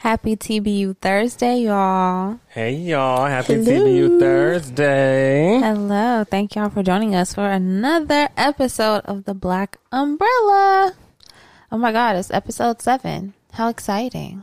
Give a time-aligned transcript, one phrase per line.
[0.00, 2.40] Happy TBU Thursday, y'all.
[2.48, 3.84] Hey y'all, happy Hello.
[3.84, 5.60] TBU Thursday.
[5.60, 6.24] Hello.
[6.24, 10.94] Thank y'all for joining us for another episode of The Black Umbrella.
[11.70, 13.34] Oh my God, it's episode seven.
[13.52, 14.42] How exciting!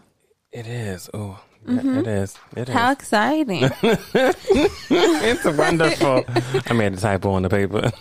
[0.51, 1.09] It is.
[1.11, 2.37] Oh, it is.
[2.55, 2.75] It is.
[2.75, 3.63] How exciting!
[3.81, 6.23] it's wonderful.
[6.67, 7.91] I made a typo on the paper.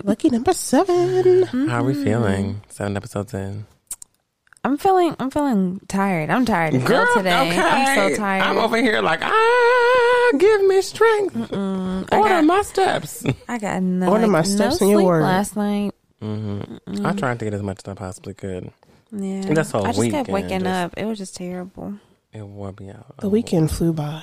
[0.02, 1.68] Lucky number 7 mm-hmm.
[1.68, 2.62] How are we feeling?
[2.70, 3.66] Seven episodes in.
[4.62, 6.28] I'm feeling, I'm feeling tired.
[6.28, 7.30] I'm tired as hell today.
[7.58, 8.42] I'm so tired.
[8.42, 11.34] I'm over here like, ah, give me strength.
[11.52, 11.56] I
[12.12, 13.24] Order got- my steps.
[13.48, 15.22] I got no, Order like, my no steps in your sleep word.
[15.22, 15.92] last night.
[16.22, 18.70] I tried to get as much as I possibly could.
[19.12, 20.94] Yeah, That's all I just kept weekend, waking just- up.
[20.98, 21.94] It was just terrible.
[22.32, 23.16] It wore me out.
[23.18, 24.22] The weekend flew by.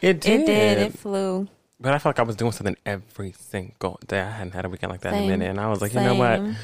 [0.00, 0.40] It did.
[0.40, 0.78] It did.
[0.78, 1.46] It flew.
[1.78, 4.20] But I felt like I was doing something every single day.
[4.20, 5.28] I hadn't had a weekend like that in a Same.
[5.28, 5.50] minute.
[5.50, 6.38] And I was like, you know what?
[6.40, 6.56] Same.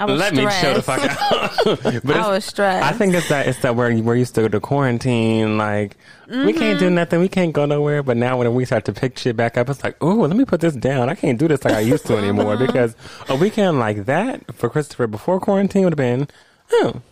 [0.00, 0.62] I was Let stressed.
[0.62, 2.02] me chill the fuck out.
[2.04, 2.86] but I was stressed.
[2.86, 5.58] I think it's that it's that where we're used to the quarantine.
[5.58, 5.96] Like
[6.28, 6.94] we can't do mm-hmm.
[6.94, 8.02] nothing, we can't go nowhere.
[8.04, 10.44] But now when we start to pick shit back up, it's like, oh, let me
[10.44, 11.08] put this down.
[11.08, 12.94] I can't do this like I used to anymore because
[13.28, 16.28] a weekend like that for Christopher before quarantine would have been,
[16.72, 17.02] oh,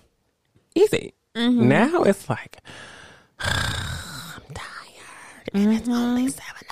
[0.75, 1.15] easy.
[1.34, 1.69] Mm-hmm.
[1.69, 2.59] Now it's like
[3.41, 5.93] I'm tired, and it's mm-hmm.
[5.93, 6.66] only seven.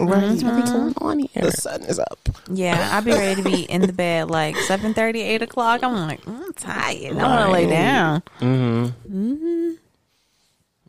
[0.00, 0.22] Right.
[0.22, 1.04] What's going mm-hmm.
[1.04, 1.42] on here?
[1.42, 2.28] The sun is up.
[2.50, 5.82] Yeah, I'd be ready to be in the bed like 7 8 o'clock.
[5.82, 7.16] I'm like, "Mm, I'm tired.
[7.16, 8.22] I want to lay down.
[8.40, 9.16] Mm-hmm.
[9.16, 9.70] mm-hmm.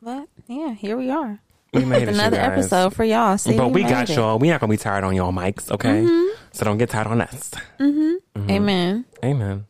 [0.01, 1.39] But yeah, here we are.
[1.73, 3.37] We made it, Another episode for y'all.
[3.37, 4.15] See, But we made got it.
[4.15, 4.37] y'all.
[4.37, 6.03] We not gonna be tired on y'all mics, okay?
[6.03, 6.39] Mm-hmm.
[6.51, 7.51] So don't get tired on us.
[7.81, 9.05] Amen.
[9.23, 9.65] Amen.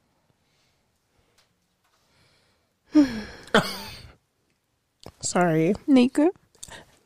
[5.21, 5.73] Sorry.
[5.87, 6.29] Nika,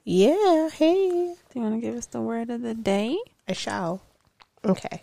[0.03, 1.35] Yeah, hey.
[1.57, 3.17] Do you want to give us the word of the day?
[3.47, 4.03] I shall.
[4.63, 5.01] Okay.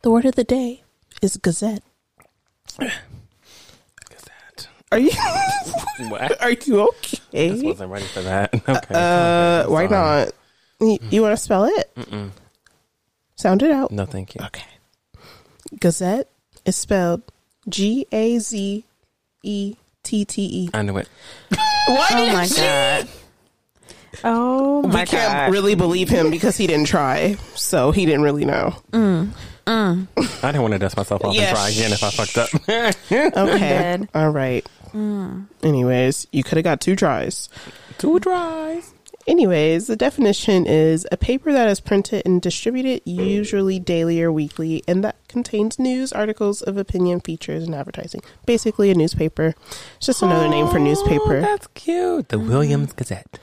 [0.00, 0.82] The word of the day
[1.22, 1.84] is gazette.
[2.80, 2.90] Look
[4.10, 4.68] at that.
[4.90, 5.12] Are you
[6.10, 6.42] What?
[6.42, 7.62] are you Just okay?
[7.62, 8.52] wasn't ready for that.
[8.68, 8.92] Okay.
[8.92, 9.88] Uh, why Sorry.
[9.88, 10.32] not?
[10.80, 11.96] You, you want to spell it?
[13.36, 13.92] Sound it out.
[13.92, 14.44] No, thank you.
[14.46, 14.66] Okay.
[15.78, 16.28] Gazette
[16.64, 17.22] is spelled
[17.68, 18.84] G A Z
[19.44, 20.70] E T T E.
[20.74, 21.08] I knew it.
[21.86, 23.08] Why Oh my God.
[24.24, 25.52] Oh Oh we my can't God.
[25.52, 28.74] really believe him because he didn't try, so he didn't really know.
[28.92, 30.06] I
[30.42, 32.48] didn't want to dust myself off Yeah, and try again if I fucked up.
[33.36, 34.08] Okay, dead.
[34.14, 34.66] all right.
[35.62, 37.48] Anyways, you could have got two tries.
[37.98, 38.92] Two tries.
[39.28, 44.82] Anyways, the definition is a paper that is printed and distributed usually daily or weekly
[44.88, 48.20] and that contains news, articles of opinion, features, and advertising.
[48.46, 49.54] Basically, a newspaper.
[49.96, 51.40] It's just another name for Oh, newspaper.
[51.40, 52.30] that's cute.
[52.30, 53.38] The Williams Gazette.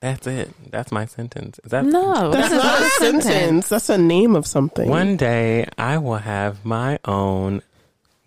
[0.00, 0.50] That's it.
[0.70, 1.58] That's my sentence.
[1.64, 3.68] Is that No, That's this is not a sentence.
[3.68, 4.88] That's a name of something.
[4.90, 7.62] One day I will have my own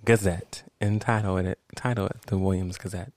[0.03, 3.11] Gazette entitled it title it the Williams Gazette.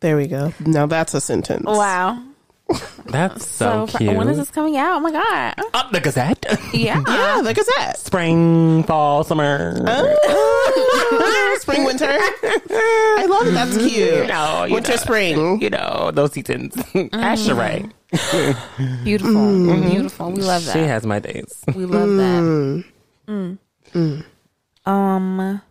[0.00, 0.52] There we go.
[0.60, 1.64] Now that's a sentence.
[1.64, 2.22] Wow.
[3.06, 4.16] That's so, for- cute.
[4.16, 4.96] when is this coming out?
[4.96, 5.54] Oh my God.
[5.74, 6.44] Up the Gazette.
[6.72, 7.02] Yeah.
[7.08, 7.98] Yeah, the Gazette.
[7.98, 9.74] Spring, fall, summer.
[11.60, 12.06] spring, winter.
[12.08, 13.50] I love it.
[13.52, 13.92] That's cute.
[13.92, 14.96] You know, you winter, know.
[14.96, 15.60] spring.
[15.60, 16.74] you know, those seasons.
[16.76, 17.90] Asheray.
[19.04, 19.80] Beautiful.
[19.90, 20.32] Beautiful.
[20.32, 20.72] We love that.
[20.72, 21.62] She has my days.
[21.74, 22.84] We love that.
[23.28, 24.24] Mm.
[24.86, 25.62] Um,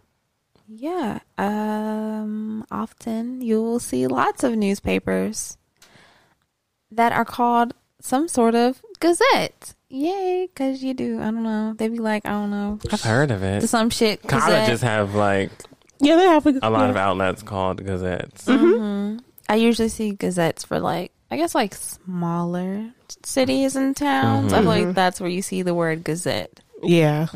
[0.67, 1.19] yeah.
[1.37, 5.57] Um, often you will see lots of newspapers
[6.91, 9.73] that are called some sort of gazette.
[9.89, 11.19] Yay, because you do.
[11.19, 11.73] I don't know.
[11.77, 13.67] They'd be like, I don't know, I've heard of it.
[13.67, 14.21] some shit.
[14.21, 14.81] Colleges Gazette.
[14.81, 15.51] have like
[15.99, 18.45] Yeah, they have a, a lot of outlets called gazettes.
[18.45, 18.65] Mm-hmm.
[18.65, 19.17] Mm-hmm.
[19.49, 22.91] I usually see gazettes for like, I guess like smaller
[23.23, 24.53] cities and towns.
[24.53, 24.85] I feel mm-hmm.
[24.85, 26.59] like that's where you see the word gazette.
[26.83, 27.27] Yeah.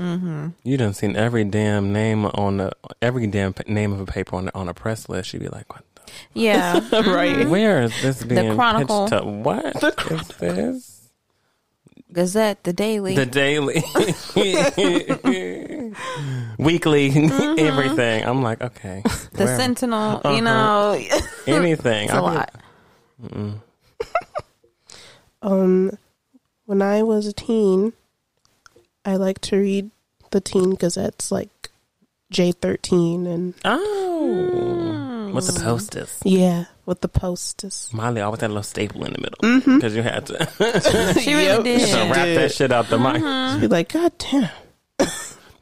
[0.64, 2.72] You done seen every damn name on the
[3.02, 5.34] every damn p- name of a paper on the, on a press list.
[5.34, 5.84] You'd be like, what?
[6.34, 6.80] Yeah.
[6.92, 7.36] Right.
[7.36, 7.50] Mm-hmm.
[7.50, 9.08] Where is this being the Chronicle.
[9.08, 9.28] pitched to?
[9.28, 10.94] What is this?
[12.14, 13.16] Gazette, the Daily.
[13.16, 13.74] The daily,
[16.60, 17.60] weekly, mm-hmm.
[17.60, 18.24] everything.
[18.24, 19.02] I'm like, okay,
[19.34, 20.40] the where- Sentinel, you uh-huh.
[20.42, 20.92] know,
[21.48, 22.06] anything.
[22.06, 22.52] it's a I lot.
[25.42, 25.98] Um,
[26.66, 27.94] when I was a teen,
[29.04, 29.90] I liked to read
[30.32, 31.50] the teen gazettes like
[32.34, 36.20] J13 and Oh, with the posters.
[36.26, 37.90] yeah, with the posters.
[37.94, 39.76] Molly always had a little staple in the middle mm-hmm.
[39.76, 41.64] because you had to, She really Yep.
[41.64, 41.80] did.
[41.90, 43.22] to wrap that shit out the mic.
[43.22, 43.60] Uh-huh.
[43.60, 44.50] Be like, God damn.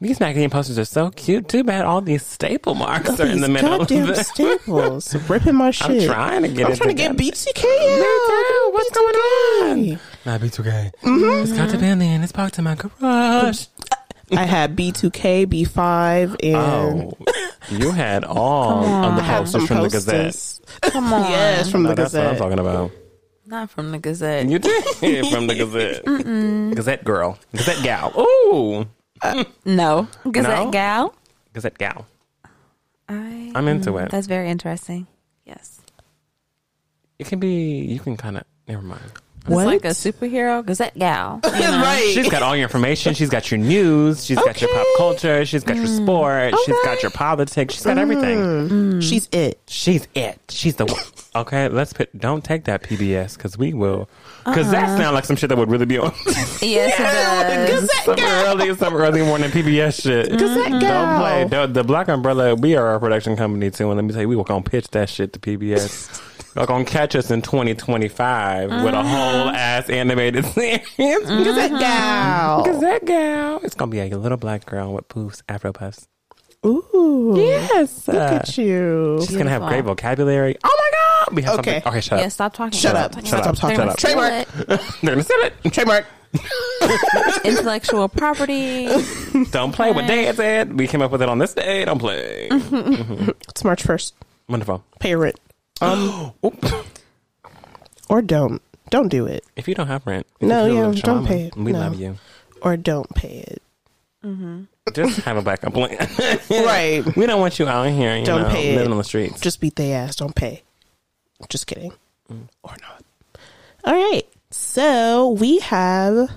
[0.00, 1.46] These magazine posters are so cute.
[1.48, 3.78] Too bad all these staple marks are in the These middle.
[3.78, 5.14] Goddamn of the- staples.
[5.30, 5.90] Ripping my shit.
[5.90, 7.30] I'm trying to get I'm it trying to get together.
[7.30, 7.64] BTK
[8.00, 8.72] out.
[8.72, 10.00] What's going on?
[10.26, 10.92] Not B2K.
[11.02, 11.42] Mm-hmm.
[11.44, 12.02] It's got to be in.
[12.02, 13.66] It's parked in my garage.
[14.36, 17.18] I had B2K, B5, and Oh,
[17.70, 20.60] you had all of the I had posters some from the Gazette.
[20.92, 21.30] Come on.
[21.30, 22.90] Yes, from No, the that's what I'm talking about.
[23.46, 24.48] Not from the Gazette.
[24.48, 26.04] You did from the Gazette.
[26.74, 28.12] Gazette girl, Gazette gal.
[28.18, 28.86] Ooh,
[29.22, 30.08] uh, No.
[30.30, 30.70] Gazette No?
[30.70, 31.14] gal.
[31.52, 32.06] Gazette gal.
[33.08, 34.10] I, I'm into it.
[34.10, 35.06] That's very interesting.
[35.44, 35.80] Yes.
[37.18, 37.80] It can be.
[37.84, 38.44] You can kind of.
[38.66, 39.02] Never mind.
[39.44, 40.64] It's like a superhero.
[40.64, 41.40] Gazette gal.
[41.44, 41.82] You know?
[41.82, 42.10] right.
[42.14, 43.14] She's got all your information.
[43.14, 44.24] She's got your news.
[44.24, 45.44] She's got your pop culture.
[45.44, 46.54] She's got your sport.
[46.64, 47.74] She's got your politics.
[47.74, 48.38] She's got everything.
[48.38, 49.02] Mm.
[49.02, 49.60] She's it.
[49.66, 50.38] She's it.
[50.48, 51.00] She's the one.
[51.34, 52.14] Okay, let's put.
[52.18, 54.06] Don't take that PBS because we will.
[54.44, 54.96] Because that uh-huh.
[54.98, 56.12] sounds like some shit that would really be on
[56.60, 58.04] Yes, it does.
[58.04, 60.28] some early, some early morning PBS shit.
[60.28, 60.78] Mm-hmm.
[60.78, 61.44] Don't play.
[61.44, 62.54] The, the Black Umbrella.
[62.54, 64.88] We are our production company too, and let me tell you, we were gonna pitch
[64.88, 66.20] that shit to PBS.
[66.54, 69.02] They're gonna catch us in 2025 with a uh-huh.
[69.02, 70.80] whole ass animated series.
[70.96, 71.78] Gazette uh-huh.
[71.78, 72.64] gal.
[72.64, 73.60] Gazette gal.
[73.62, 76.08] It's gonna be a little black girl with poofs, afro puffs.
[76.64, 77.34] Ooh.
[77.36, 79.18] Yes, Look at uh, you.
[79.26, 80.56] she's gonna have great vocabulary.
[80.62, 81.36] Oh my god!
[81.36, 81.74] We have Okay.
[81.80, 81.88] something.
[81.90, 82.32] Okay, shut Yeah, up.
[82.32, 82.78] stop talking.
[82.78, 83.12] Shut Stop up.
[83.12, 83.58] talking Shut up, it.
[83.58, 84.46] talk, They're shut gonna up.
[84.46, 84.90] Trademark.
[85.00, 85.72] They're gonna sell it.
[85.72, 86.06] Trademark.
[87.44, 88.86] Intellectual property.
[89.50, 90.78] Don't play with Dad said.
[90.78, 91.84] We came up with it on this day.
[91.84, 92.48] Don't play.
[92.50, 94.12] It's March 1st.
[94.48, 94.84] Wonderful.
[94.98, 95.38] Pay your rent.
[95.82, 96.32] Um,
[98.08, 98.62] or don't.
[98.90, 99.44] Don't do it.
[99.56, 101.56] If you don't have rent, No, you feel yeah, a don't pay it.
[101.56, 101.78] We No.
[101.78, 102.16] love you.
[102.60, 103.62] Or don't pay it.
[104.24, 104.62] Mm-hmm.
[104.92, 105.96] Just have a backup plan.
[106.50, 107.02] right.
[107.16, 108.76] we don't want you out here, you Don't know, pay it.
[108.76, 109.40] living on the streets.
[109.40, 110.16] Just beat their ass.
[110.16, 110.62] Don't pay.
[111.48, 111.92] Just kidding.
[112.30, 112.48] Mm.
[112.62, 113.02] Or not.
[113.84, 114.22] All right.
[114.50, 116.30] So we have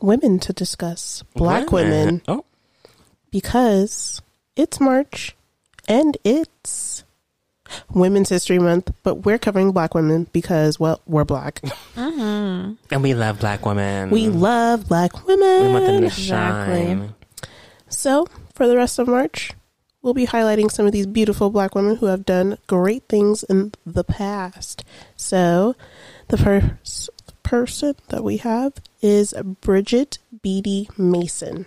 [0.00, 1.22] women to discuss.
[1.34, 2.22] Black women.
[2.28, 2.44] Oh,
[3.30, 4.22] because
[4.56, 5.34] it's March
[5.88, 7.03] and it's
[7.92, 11.60] Women's History Month, but we're covering black women because, well, we're black.
[11.96, 12.74] Mm-hmm.
[12.90, 14.10] and we love black women.
[14.10, 15.66] We love black women.
[15.66, 16.00] We want them women.
[16.02, 16.74] to Exactly.
[16.86, 17.14] shine.
[17.88, 19.52] So, for the rest of March,
[20.02, 23.72] we'll be highlighting some of these beautiful black women who have done great things in
[23.86, 24.84] the past.
[25.16, 25.76] So,
[26.28, 27.10] the first
[27.42, 28.72] person that we have
[29.02, 31.66] is Bridget Biddy Mason.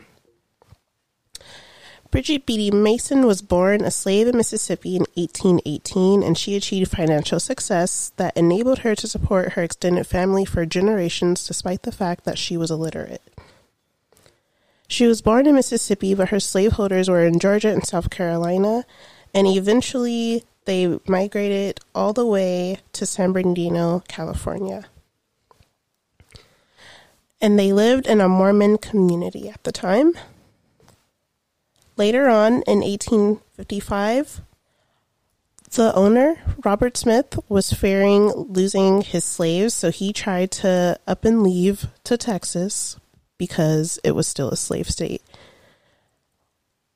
[2.10, 7.40] Bridget Biddy Mason was born a slave in Mississippi in 1818, and she achieved financial
[7.40, 12.38] success that enabled her to support her extended family for generations despite the fact that
[12.38, 13.22] she was illiterate.
[14.88, 18.86] She was born in Mississippi, but her slaveholders were in Georgia and South Carolina,
[19.34, 24.86] and eventually they migrated all the way to San Bernardino, California.
[27.42, 30.14] And they lived in a Mormon community at the time.
[31.98, 34.42] Later on in 1855,
[35.72, 41.42] the owner, Robert Smith, was fearing losing his slaves, so he tried to up and
[41.42, 42.98] leave to Texas
[43.40, 45.24] because it was still a slave state.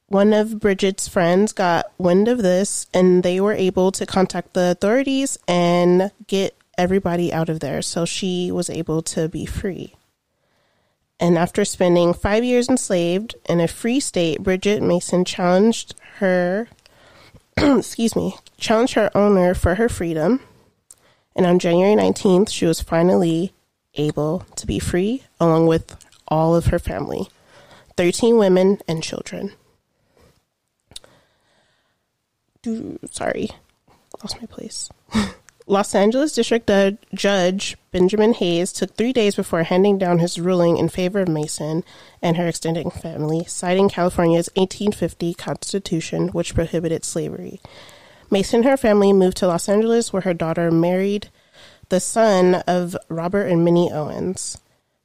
[0.08, 4.72] One of Bridget's friends got wind of this and they were able to contact the
[4.72, 7.82] authorities and get everybody out of there.
[7.82, 9.96] So she was able to be free.
[11.22, 16.68] And after spending five years enslaved in a free state, Bridget Mason challenged her,
[17.58, 20.42] excuse me, challenged her owner for her freedom.
[21.36, 23.54] And on January 19th, she was finally
[23.94, 25.96] able to be free along with
[26.28, 27.30] all of her family
[27.98, 29.52] 13 women and children.
[32.64, 33.52] Do, sorry,
[34.24, 34.90] lost my place.
[35.72, 36.70] Los Angeles District
[37.14, 41.86] Judge- Benjamin Hayes took three days before handing down his ruling in favor of Mason
[42.22, 47.62] and her extended family, citing California's 1850 Constitution, which prohibited slavery.
[48.30, 51.30] Mason and her family moved to Los Angeles, where her daughter married
[51.88, 54.58] the son of Robert and Minnie Owens.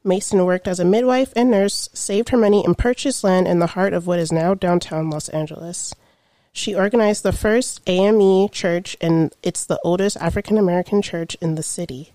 [0.02, 3.68] Mason worked as a midwife and nurse, saved her money, and purchased land in the
[3.68, 5.94] heart of what is now downtown Los Angeles.
[6.56, 11.62] She organized the first AME church, and it's the oldest African American church in the
[11.62, 12.14] city.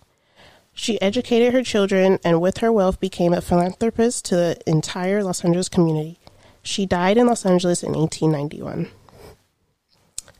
[0.73, 5.45] She educated her children and, with her wealth, became a philanthropist to the entire Los
[5.45, 6.17] Angeles community.
[6.63, 8.89] She died in Los Angeles in 1891.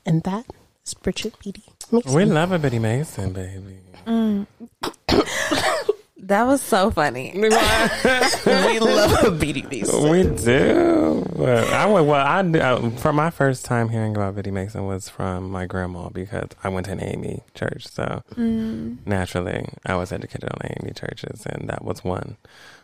[0.03, 0.47] And that
[0.83, 1.65] is Bridget Biddy.
[1.91, 2.11] Mason.
[2.15, 3.81] We love a Biddy Mason, baby.
[6.31, 7.33] That was so funny.
[7.35, 7.49] we
[8.79, 10.09] love Biddy Mason.
[10.09, 11.25] We do.
[11.35, 14.85] But I went, well, I, knew- I for my first time hearing about Biddy Mason
[14.85, 17.85] was from my grandma because I went to an AME church.
[17.85, 18.95] So mm.
[19.05, 22.37] naturally, I was educated on AME churches, and that was one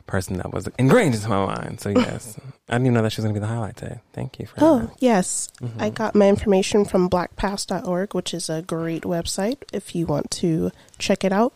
[0.07, 1.79] person that was ingrained into my mind.
[1.79, 2.37] So yes,
[2.67, 4.01] I didn't even know that she was going to be the highlight today.
[4.11, 4.95] Thank you for Oh, that.
[4.99, 5.47] yes.
[5.61, 5.81] Mm-hmm.
[5.81, 10.71] I got my information from blackpast.org, which is a great website if you want to
[10.97, 11.53] check it out.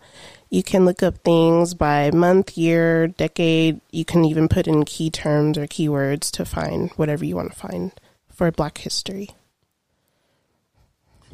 [0.51, 3.79] You can look up things by month, year, decade.
[3.89, 7.57] You can even put in key terms or keywords to find whatever you want to
[7.57, 7.93] find
[8.29, 9.29] for Black history.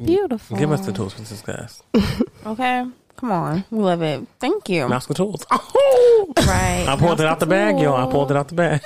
[0.02, 0.56] Beautiful.
[0.56, 1.82] Give us the tools for success.
[2.46, 2.86] Okay.
[3.16, 3.64] Come on.
[3.70, 4.24] We love it.
[4.38, 4.88] Thank you.
[4.88, 5.44] Mouse tools.
[5.50, 6.86] Right.
[6.88, 7.94] I pulled it out the bag, yo.
[7.94, 8.82] I pulled it out the bag.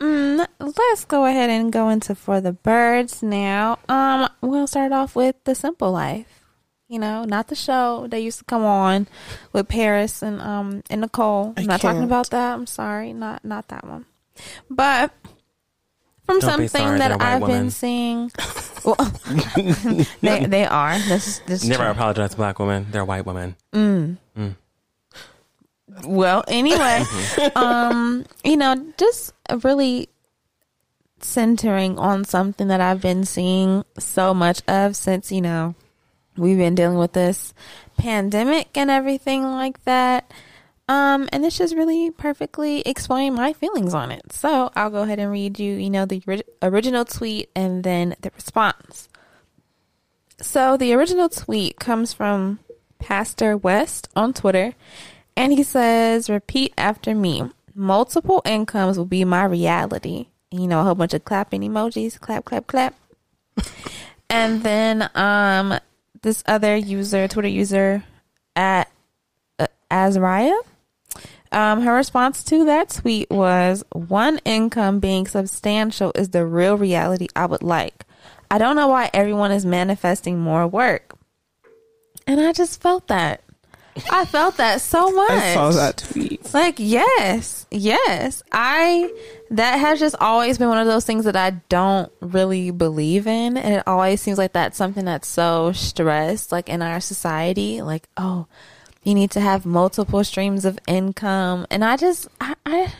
[0.00, 3.78] Mm, let's go ahead and go into for the birds now.
[3.88, 6.43] Um, we'll start off with the simple life.
[6.88, 9.08] You know, not the show that used to come on
[9.52, 11.54] with Paris and um and Nicole.
[11.56, 12.10] I I'm not talking can't.
[12.10, 12.54] about that.
[12.54, 14.04] I'm sorry, not not that one.
[14.68, 15.12] But
[16.24, 18.30] from Don't something sorry, that I've been seeing,
[18.84, 18.96] well,
[20.20, 20.98] they they are.
[20.98, 22.86] This this Never apologize to black women.
[22.90, 23.56] They're white women.
[23.72, 24.16] Mm.
[24.36, 24.56] Mm.
[26.06, 27.04] Well, anyway,
[27.54, 30.08] um, you know, just really
[31.20, 35.74] centering on something that I've been seeing so much of since, you know,
[36.36, 37.54] we've been dealing with this
[37.96, 40.30] pandemic and everything like that.
[40.86, 44.32] Um, and this just really perfectly explain my feelings on it.
[44.32, 48.16] So I'll go ahead and read you, you know, the ori- original tweet and then
[48.20, 49.08] the response.
[50.40, 52.58] So the original tweet comes from
[52.98, 54.74] Pastor West on Twitter,
[55.36, 57.50] and he says, "Repeat after me.
[57.74, 62.44] Multiple incomes will be my reality." You know, a whole bunch of clapping emojis, clap,
[62.44, 62.94] clap, clap.
[64.30, 65.78] and then um,
[66.24, 68.02] this other user, Twitter user
[68.56, 68.90] at
[69.58, 70.58] uh, Azariah,
[71.52, 77.28] um, her response to that tweet was, "One income being substantial is the real reality
[77.36, 78.04] I would like.
[78.50, 81.16] I don't know why everyone is manifesting more work."
[82.26, 83.42] And I just felt that.
[84.10, 85.30] I felt that so much.
[85.30, 86.52] I saw that tweet.
[86.52, 88.42] Like, yes, yes.
[88.50, 89.12] I,
[89.54, 93.56] that has just always been one of those things that I don't really believe in.
[93.56, 97.80] And it always seems like that's something that's so stressed, like in our society.
[97.80, 98.46] Like, oh,
[99.04, 101.66] you need to have multiple streams of income.
[101.70, 102.92] And I just, I, I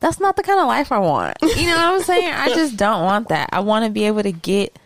[0.00, 1.38] that's not the kind of life I want.
[1.40, 2.30] You know what I'm saying?
[2.30, 3.48] I just don't want that.
[3.52, 4.78] I want to be able to get,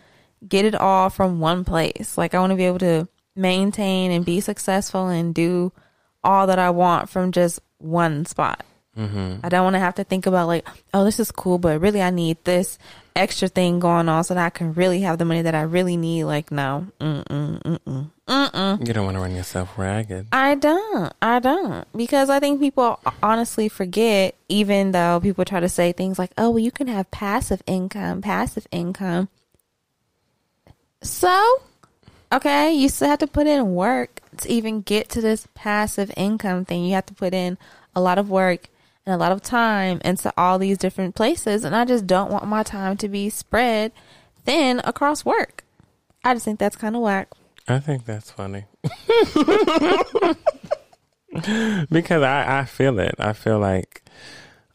[0.47, 2.17] get it all from one place.
[2.17, 5.73] Like, I want to be able to maintain and be successful and do
[6.23, 8.65] all that I want from just one spot.
[8.97, 9.35] Mm-hmm.
[9.43, 12.01] I don't want to have to think about like, oh, this is cool, but really
[12.01, 12.77] I need this
[13.15, 15.95] extra thing going on so that I can really have the money that I really
[15.95, 16.25] need.
[16.25, 18.87] Like, no, mm mm mm mm mm.
[18.87, 20.27] You don't want to run yourself ragged.
[20.33, 21.13] I don't.
[21.21, 21.87] I don't.
[21.95, 26.49] Because I think people honestly forget, even though people try to say things like, oh,
[26.49, 29.29] well, you can have passive income, passive income.
[31.01, 31.61] So,
[32.31, 36.65] okay, you still have to put in work to even get to this passive income
[36.65, 36.83] thing.
[36.83, 37.57] You have to put in
[37.95, 38.67] a lot of work
[39.05, 41.63] and a lot of time into all these different places.
[41.63, 43.91] And I just don't want my time to be spread
[44.45, 45.63] thin across work.
[46.23, 47.29] I just think that's kind of whack.
[47.67, 48.65] I think that's funny.
[51.89, 53.15] because I, I feel it.
[53.19, 54.03] I feel like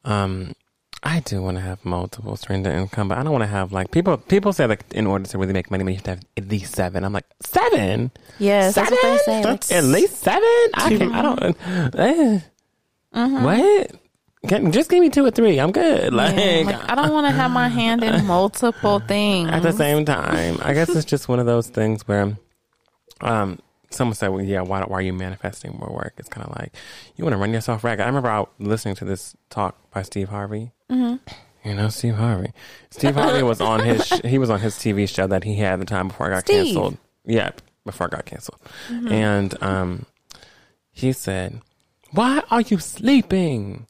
[0.04, 0.54] um
[1.02, 3.70] I do want to have multiple streams of income, but I don't want to have
[3.70, 6.22] like people people say like in order to really make money you have to have
[6.36, 7.04] at least seven.
[7.04, 8.10] I'm like, seven?
[8.38, 9.42] Yes, that's what they say.
[9.42, 10.42] That's- At least seven?
[10.74, 11.56] I can I don't
[11.98, 12.40] eh.
[13.12, 13.90] What?
[14.46, 15.58] Just give me two or three.
[15.58, 16.12] I'm good.
[16.12, 19.50] Like, Yeah, like, I don't want to have my hand in multiple things.
[19.50, 22.36] at the same time, I guess it's just one of those things where,
[23.20, 23.58] um,
[23.90, 26.74] someone said, "Well, yeah, why, why are you manifesting more work?" It's kind of like
[27.16, 28.02] you want to run yourself ragged.
[28.02, 30.72] I remember out listening to this talk by Steve Harvey.
[30.90, 31.68] Mm-hmm.
[31.68, 32.52] You know, Steve Harvey.
[32.90, 35.80] Steve Harvey was on his sh- he was on his TV show that he had
[35.80, 36.64] the time before I got Steve.
[36.66, 36.98] canceled.
[37.24, 37.50] Yeah,
[37.84, 40.06] before I got canceled, and um,
[40.92, 41.60] he said,
[42.12, 43.86] "Why are you sleeping?"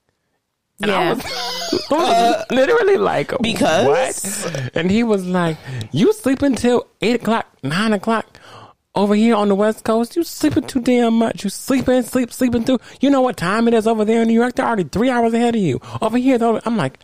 [0.82, 1.12] And I Yeah.
[1.14, 1.24] was,
[1.90, 3.86] I was literally like, because?
[3.86, 4.70] what?
[4.74, 5.56] And he was like,
[5.92, 8.38] you sleep until eight o'clock, nine o'clock
[8.94, 10.16] over here on the West Coast.
[10.16, 11.44] You sleeping too damn much.
[11.44, 12.78] You sleeping, sleep, sleeping through.
[13.00, 14.54] You know what time it is over there in New York?
[14.54, 15.80] They're already three hours ahead of you.
[16.02, 17.00] Over here, though, I'm like,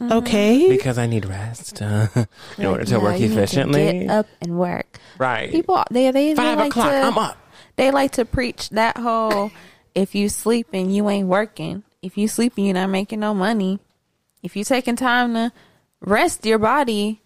[0.00, 0.68] Okay.
[0.68, 2.08] because I need rest uh,
[2.58, 4.00] in order to No, work you need to efficiently.
[4.00, 4.98] get up and work.
[5.18, 5.50] Right.
[5.50, 7.38] People, they they, they Five like o'clock, to, I'm up.
[7.76, 9.52] They like to preach that whole:
[9.94, 11.84] if you sleeping, you ain't working.
[12.04, 13.78] If you sleeping, you're not making no money.
[14.42, 15.52] If you taking time to
[16.00, 17.22] rest your body,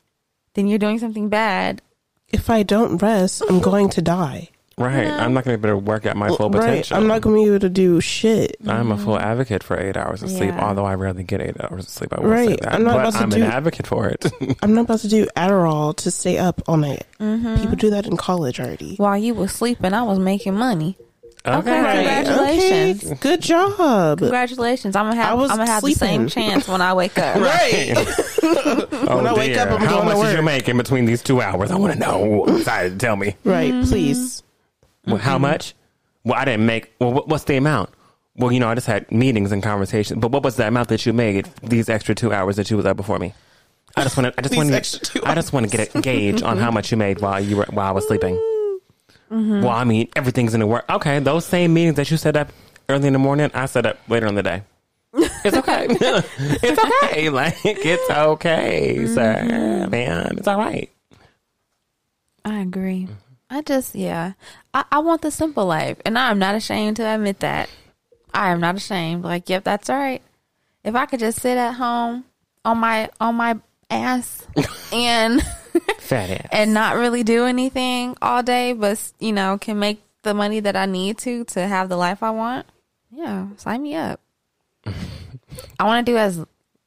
[0.54, 1.82] then you're doing something bad.
[2.28, 4.50] If I don't rest, I'm going to die.
[4.76, 5.08] Right.
[5.08, 6.60] I'm not going to be able to work at my full right.
[6.60, 6.96] potential.
[6.96, 8.56] I'm not going to be able to do shit.
[8.68, 11.86] I'm a full advocate for eight hours of sleep, although I rarely get eight hours
[11.86, 12.12] of sleep.
[12.12, 12.60] I will say Right.
[12.60, 12.74] that.
[12.74, 14.30] I'm not but about to I'm do- an advocate for it.
[14.62, 17.04] I'm not about to do Adderall to stay up all night.
[17.18, 17.56] Mm-hmm.
[17.60, 18.94] People do that in college already.
[18.96, 20.96] While you was sleeping, I was making money.
[21.46, 22.24] Okay, Right.
[22.24, 23.04] congratulations.
[23.06, 23.14] Okay.
[23.20, 24.18] Good job.
[24.18, 24.96] Congratulations!
[24.96, 27.36] I'm gonna I have was I'm gonna have the same chance when I wake up.
[27.40, 27.94] Right.
[29.10, 29.62] Oh, When I wake dear.
[29.62, 30.44] up, I'm How going to much did you work.
[30.44, 31.70] make in between these two hours?
[31.70, 32.58] I want to know.
[32.62, 33.36] Sorry, tell me.
[33.44, 33.72] Right.
[33.72, 33.88] Mm-hmm.
[33.88, 34.42] Please.
[35.06, 35.42] Well, How mm-hmm.
[35.42, 35.74] much?
[36.24, 36.92] Well, I didn't make.
[37.00, 37.90] Well, what, what's the amount?
[38.36, 40.20] Well, you know, I just had meetings and conversations.
[40.20, 42.84] But what was the amount that you made these extra two hours that you was
[42.84, 43.32] up before me?
[43.96, 44.38] I just want to.
[44.38, 45.28] I just want to.
[45.28, 47.66] I just want to get a gauge on how much you made while you were
[47.70, 48.36] while I was sleeping.
[49.30, 49.62] Mm-hmm.
[49.62, 50.84] Well, I mean, everything's in the work.
[50.88, 52.52] Okay, those same meetings that you set up
[52.88, 54.62] early in the morning, I set up later in the day.
[55.14, 55.86] It's okay.
[55.90, 57.28] it's okay.
[57.30, 59.14] Like it's okay, mm-hmm.
[59.14, 60.38] sir, man.
[60.38, 60.90] It's all right.
[62.44, 63.08] I agree.
[63.50, 64.32] I just, yeah.
[64.74, 65.98] I, I want the simple life.
[66.04, 67.68] And I'm not ashamed to admit that.
[68.32, 69.24] I am not ashamed.
[69.24, 70.22] Like, yep, that's all right.
[70.84, 72.24] If I could just sit at home
[72.64, 73.58] on my on my
[73.90, 74.46] ass
[74.92, 75.42] and
[75.98, 76.48] Fat ass.
[76.52, 80.76] and not really do anything all day, but you know, can make the money that
[80.76, 82.66] I need to to have the life I want.
[83.10, 84.20] Yeah, sign me up.
[85.78, 86.38] I want to do as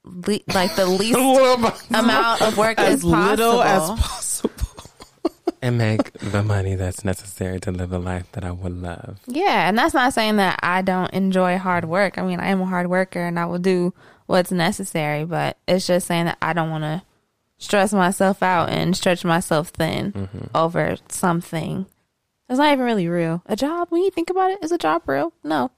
[0.03, 1.17] le- like the least
[1.93, 4.49] amount of work as, as little as possible.
[4.49, 4.89] possible.
[5.61, 9.19] and make the money that's necessary to live a life that I would love.
[9.27, 12.17] Yeah, and that's not saying that I don't enjoy hard work.
[12.17, 13.93] I mean, I am a hard worker and I will do
[14.25, 17.01] what's necessary, but it's just saying that I don't want to
[17.61, 20.45] stress myself out and stretch myself thin mm-hmm.
[20.53, 21.85] over something.
[22.49, 23.41] It's not even really real.
[23.45, 25.31] A job, when you think about it, is a job real?
[25.43, 25.71] No.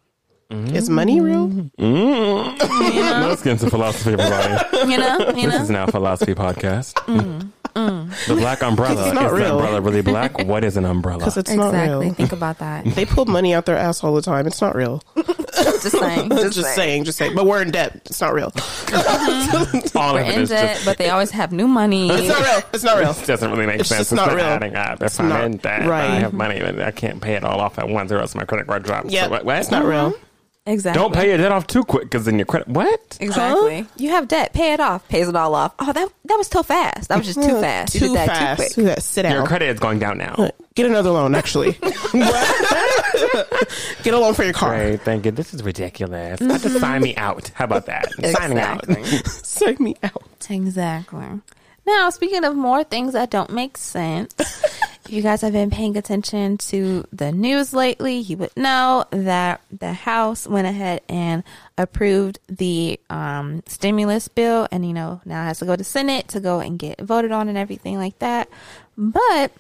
[0.50, 0.76] Mm-hmm.
[0.76, 1.48] Is money real?
[1.48, 3.24] Mm-hmm.
[3.28, 4.92] Let's get into philosophy, everybody.
[4.92, 6.94] You know, you This is now a philosophy podcast.
[7.06, 7.52] Mm.
[7.76, 8.28] Mm.
[8.28, 9.56] The black umbrella It's not is the real.
[9.60, 10.38] umbrella really black?
[10.46, 11.20] What is an umbrella?
[11.20, 12.06] Because it's not Exactly.
[12.06, 12.14] real.
[12.14, 12.86] Think about that.
[12.96, 14.46] They pull money out their ass all the time.
[14.48, 15.02] It's not real.
[15.16, 16.30] Just saying.
[16.30, 16.76] Just, Just, saying.
[16.76, 17.36] saying, just saying.
[17.36, 18.02] But we're in debt.
[18.06, 18.52] It's not real.
[18.52, 19.98] Mm-hmm.
[19.98, 20.86] All We're of it in is debt, just.
[20.86, 22.10] but they always have new money.
[22.10, 22.62] It's not real.
[22.74, 23.10] It's not real.
[23.12, 24.00] It doesn't really make It's sense.
[24.10, 24.46] just It's not not, real.
[24.46, 25.02] adding up.
[25.04, 26.10] If I'm not- in debt, right.
[26.10, 28.46] I have money, but I can't pay it all off at once, or else my
[28.46, 29.12] credit card drops.
[29.12, 29.46] Yeah, So what?
[29.46, 29.58] what?
[29.60, 30.08] it's not real.
[30.08, 30.18] Uh-huh.
[30.66, 31.02] Exactly.
[31.02, 32.70] Don't pay your debt off too quick, because then your credit.
[32.70, 33.18] What?
[33.20, 33.86] Exactly.
[33.98, 34.54] You have debt.
[34.54, 35.06] Pay it off.
[35.10, 35.74] Pays it all off.
[35.78, 37.10] Oh, that that was too fast.
[37.10, 37.94] That was just too fast.
[37.96, 38.62] You Too did that fast.
[38.62, 38.96] too Too quick.
[38.96, 39.10] fast.
[39.12, 40.52] Sit Your credit is going down now.
[40.76, 41.72] Get another loan, actually.
[44.04, 44.76] Get a loan for your car.
[44.76, 45.32] Great, thank you.
[45.32, 46.42] This is ridiculous.
[46.42, 47.50] I just sign me out.
[47.54, 48.12] How about that?
[48.38, 48.86] Signing out.
[49.28, 50.48] Sign me out.
[50.50, 51.26] exactly.
[51.86, 54.34] Now, speaking of more things that don't make sense,
[55.06, 59.62] if you guys have been paying attention to the news lately, you would know that
[59.72, 61.44] the House went ahead and
[61.78, 66.28] approved the um, stimulus bill, and you know now it has to go to Senate
[66.30, 68.48] to go and get voted on and everything like that.
[68.98, 69.52] But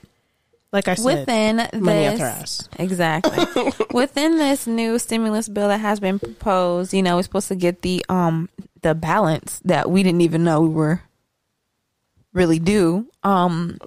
[0.72, 3.72] Like I said, within this exactly.
[3.94, 7.82] Within this new stimulus bill that has been proposed you know we're supposed to get
[7.82, 8.50] the um
[8.82, 11.02] the balance that we didn't even know we were
[12.34, 13.08] really due.
[13.24, 13.78] Um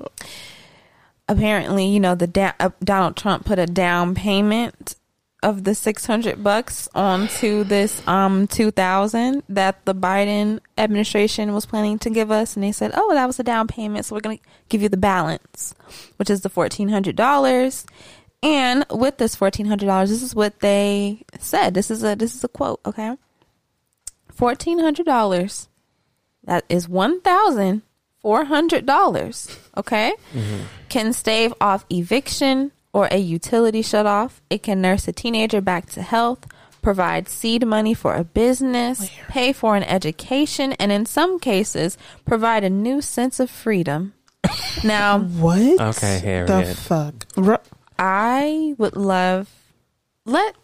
[1.28, 4.96] apparently you know the da- uh, donald trump put a down payment
[5.42, 12.10] of the 600 bucks onto this um 2000 that the Biden administration was planning to
[12.10, 14.44] give us and they said, "Oh, that was a down payment, so we're going to
[14.68, 15.74] give you the balance,
[16.16, 17.84] which is the $1400."
[18.42, 21.74] And with this $1400, this is what they said.
[21.74, 23.16] This is a this is a quote, okay?
[24.36, 25.68] $1400.
[26.44, 30.12] That is $1,400, okay?
[30.88, 34.40] Can stave off eviction or a utility shut off.
[34.48, 36.46] It can nurse a teenager back to health,
[36.80, 42.64] provide seed money for a business, pay for an education, and in some cases, provide
[42.64, 44.14] a new sense of freedom.
[44.84, 45.80] Now, What?
[45.96, 47.14] Okay, here the fuck?
[47.36, 47.56] Ru-
[47.98, 49.48] I would love
[50.26, 50.54] let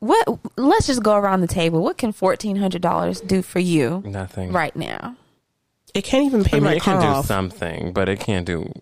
[0.00, 1.82] what let's just go around the table.
[1.82, 4.52] What can fourteen hundred dollars do for you Nothing.
[4.52, 5.16] right now?
[5.94, 7.26] It can't even pay I mean, my it can car do off.
[7.26, 8.72] something, but it can't do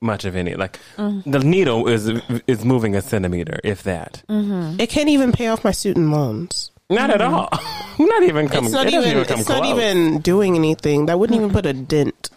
[0.00, 0.54] much of any.
[0.54, 2.08] Like the needle is
[2.46, 4.22] is moving a centimeter, if that.
[4.28, 4.80] Mm-hmm.
[4.80, 6.70] It can't even pay off my student loans.
[6.88, 7.34] Not at mm-hmm.
[7.34, 7.50] all.
[8.06, 8.66] not even coming.
[8.66, 9.08] It's not it even.
[9.08, 9.60] even come it's close.
[9.60, 11.06] not even doing anything.
[11.06, 12.30] That wouldn't even put a dent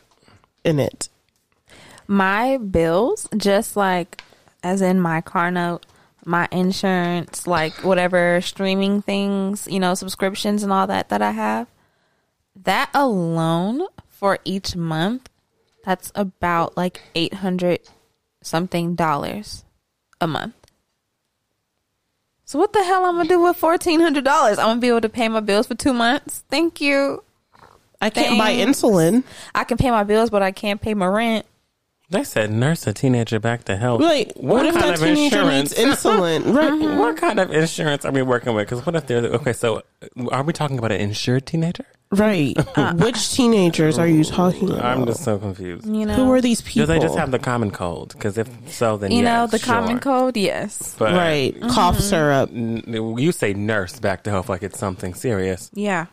[0.63, 1.10] in it.
[2.08, 4.24] My bills, just like
[4.63, 5.86] as in my car note,
[6.26, 11.68] my insurance, like whatever streaming things, you know, subscriptions and all that that I have,
[12.63, 13.86] that alone
[14.20, 15.30] for each month,
[15.86, 17.80] that's about like eight hundred
[18.42, 19.64] something dollars
[20.20, 20.56] a month.
[22.44, 24.60] So what the hell I'm gonna do with fourteen hundred dollars?
[24.60, 26.44] I'm gonna be able to pay my bills for two months.
[26.50, 27.24] Thank you.
[28.02, 29.24] I can't buy insulin.
[29.56, 31.46] I can pay my bills, but I can't pay my rent.
[32.12, 34.02] They said nurse a teenager back to health.
[34.02, 36.39] Like, what, if that teenager needs insulin?
[36.60, 36.72] Right.
[36.72, 37.15] What mm-hmm.
[37.15, 38.67] kind of insurance are we working with?
[38.67, 39.54] Because what if they're okay?
[39.54, 39.84] So,
[40.32, 41.86] are we talking about an insured teenager?
[42.12, 42.58] Right.
[42.95, 44.84] Which teenagers are you talking about?
[44.84, 45.86] I'm just so confused.
[45.86, 46.88] You know, Who are these people?
[46.88, 48.13] Do they just have the common cold?
[48.13, 50.36] Because if so, then you know yes, the common cold.
[50.36, 50.95] Yes.
[50.98, 51.60] But right.
[51.69, 52.04] Cough mm-hmm.
[52.04, 52.50] syrup.
[52.52, 55.69] n- you say nurse back to health like it's something serious.
[55.74, 56.08] Yeah.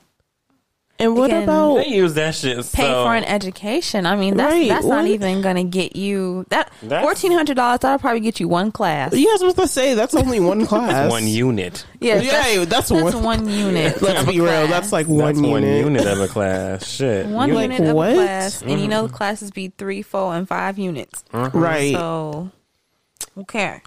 [0.99, 2.57] And what Again, about They use that shit.
[2.73, 4.07] pay for an education.
[4.07, 7.81] I mean, that's Right, that's not even going to get you that fourteen hundred dollars.
[7.81, 9.13] That'll probably get you one class.
[9.13, 11.11] Yeah, I was supposed to say that's only one class.
[11.11, 11.85] one unit.
[12.01, 13.23] Yeah, Yeah, that's, that's one.
[13.23, 14.01] one unit.
[14.03, 14.47] Let's be real.
[14.47, 14.71] class.
[14.71, 15.85] That's like That's one one unit.
[15.85, 16.87] unit of a class.
[16.89, 17.27] Shit.
[17.27, 18.11] one You- Like, unit of what?
[18.13, 19.13] a class, and you know Mm-hmm.
[19.13, 21.23] the classes be three, four, and five units.
[21.33, 21.93] Right.
[21.95, 22.51] So,
[23.37, 23.83] okay,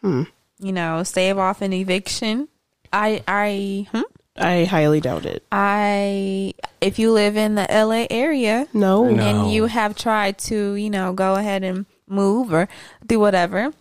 [0.00, 0.22] Hmm.
[0.58, 2.48] you know, save off an eviction.
[2.92, 4.00] I, I, hmm?
[4.38, 5.42] I highly doubt it.
[5.52, 9.08] I, if you live in the LA area No.
[9.08, 9.22] No.
[9.22, 12.68] and you have tried to, you know, go ahead and move or
[13.06, 13.72] do whatever,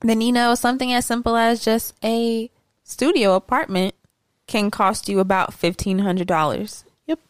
[0.00, 2.50] then you know something as simple as just a
[2.84, 3.94] studio apartment
[4.46, 6.84] can cost you about fifteen hundred dollars.
[7.06, 7.20] Yep.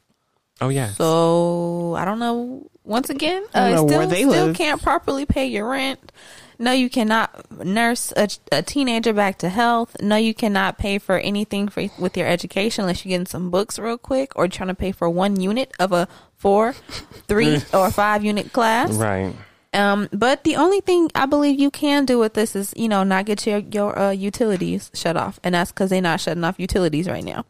[0.61, 0.93] Oh yeah.
[0.93, 2.67] So I don't know.
[2.85, 4.57] Once again, I don't uh, know still, where they still live.
[4.57, 6.13] can't properly pay your rent.
[6.61, 9.97] No, you cannot nurse a, a teenager back to health.
[10.03, 13.79] No, you cannot pay for anything for with your education unless you're getting some books
[13.79, 16.73] real quick or trying to pay for one unit of a four,
[17.29, 18.93] three, or five unit class.
[18.93, 19.35] right.
[19.73, 23.05] Um, but the only thing I believe you can do with this is, you know,
[23.05, 26.59] not get your your uh, utilities shut off, and that's because they're not shutting off
[26.59, 27.47] utilities right now.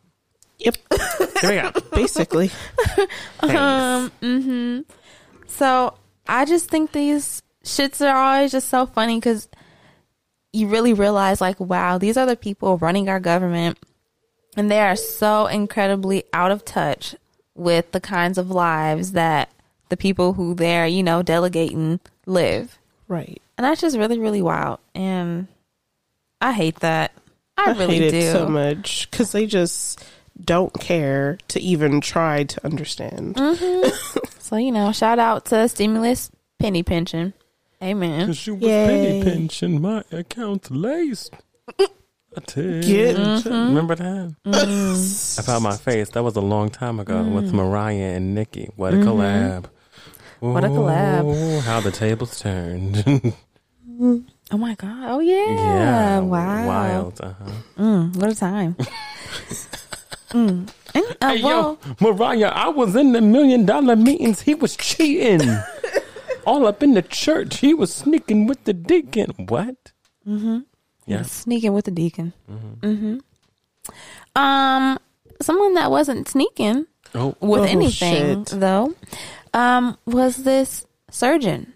[0.58, 0.76] Yep.
[1.40, 1.72] Here we go.
[1.92, 2.50] Basically.
[3.42, 4.80] Um, hmm
[5.46, 5.94] So
[6.28, 9.48] I just think these shits are always just so funny because
[10.52, 13.78] you really realize, like, wow, these are the people running our government,
[14.56, 17.14] and they are so incredibly out of touch
[17.54, 19.50] with the kinds of lives that
[19.90, 22.78] the people who they're, you know, delegating live.
[23.08, 23.40] Right.
[23.58, 24.78] And that's just really, really wild.
[24.94, 25.48] And
[26.40, 27.12] I hate that.
[27.56, 28.16] I, really hate do.
[28.16, 30.02] it so much because they just
[30.42, 33.36] don't care to even try to understand.
[33.36, 34.26] Mm-hmm.
[34.50, 37.34] So, you know, shout out to stimulus penny pension.
[37.82, 38.26] Amen.
[38.26, 38.86] Cause you was Yay.
[38.86, 41.34] penny pinching my account laced.
[42.36, 42.80] Attention.
[42.82, 44.34] Get- Remember that?
[44.46, 46.10] I found my face.
[46.10, 48.68] That was a long time ago with Mariah and Nicki.
[48.76, 49.64] What a collab.
[50.40, 51.60] What a collab.
[51.62, 53.34] How the tables turned.
[54.52, 55.10] Oh my God.
[55.10, 55.44] Oh, yeah.
[55.46, 56.18] yeah.
[56.20, 56.66] Wow.
[56.66, 57.20] Wild.
[57.20, 57.50] Uh-huh.
[57.78, 58.74] Mm, what a time.
[60.30, 60.68] mm.
[60.94, 64.40] And, uh, Hey, well, yo, Mariah, I was in the million dollar meetings.
[64.40, 65.40] He was cheating.
[66.46, 67.58] All up in the church.
[67.58, 69.30] He was sneaking with the deacon.
[69.48, 69.92] What?
[70.26, 70.58] Mm-hmm.
[71.06, 71.22] Yeah.
[71.22, 72.32] sneaking with the deacon.
[72.50, 73.18] Mm-hmm.
[74.40, 74.98] Um,
[75.42, 78.60] someone that wasn't sneaking Oh, with Oh, anything, shit.
[78.60, 78.94] though,
[79.52, 81.72] um, was this surgeon.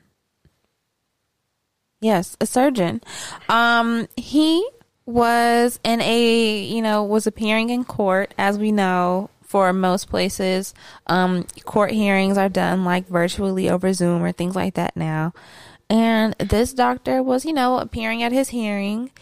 [2.01, 3.01] Yes, a surgeon.
[3.49, 4.65] Um, he
[5.07, 10.75] was in a, you know, was appearing in court, as we know, for most places.
[11.07, 15.33] Um, court hearings are done like virtually over Zoom or things like that now.
[15.89, 19.13] And this doctor was, you know, appearing at his hearing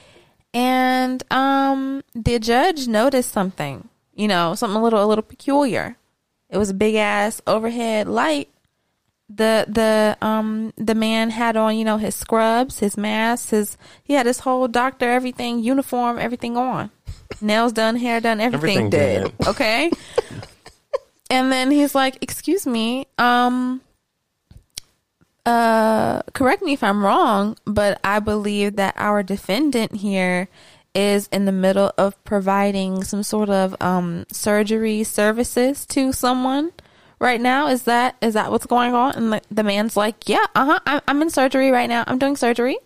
[0.54, 5.98] and um the judge noticed something, you know, something a little a little peculiar.
[6.48, 8.48] It was a big ass overhead light
[9.28, 14.12] the the um the man had on you know his scrubs his mask his he
[14.14, 16.90] had his whole doctor everything uniform everything on
[17.40, 19.38] nails done hair done everything, Everything did.
[19.38, 19.46] did.
[19.48, 19.90] okay?
[21.30, 23.80] And then he's like excuse me um
[25.44, 30.46] uh correct me if i'm wrong but i believe that our defendant here
[30.94, 36.70] is in the middle of providing some sort of um surgery services to someone
[37.18, 37.68] right now.
[37.68, 39.14] Is that is that what's going on?
[39.14, 42.04] And the, the man's like yeah uh-huh I'm, I'm in surgery right now.
[42.06, 42.76] I'm doing surgery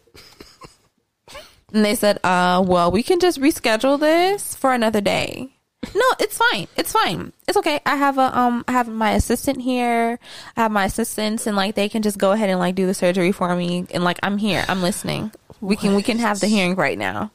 [1.72, 5.50] and they said uh well we can just reschedule this for another day.
[5.94, 6.66] No it's fine.
[6.76, 7.32] It's fine.
[7.46, 7.80] It's okay.
[7.86, 10.18] I have a um i have my assistant here.
[10.56, 12.94] I have my assistants and like they can just go ahead and like do the
[12.94, 13.86] surgery for me.
[13.92, 14.64] And like i'm here.
[14.68, 15.30] I'm listening.
[15.60, 17.30] We can we can have the hearing right now.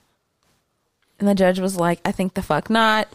[1.20, 3.08] And the judge was like i think the fuck not.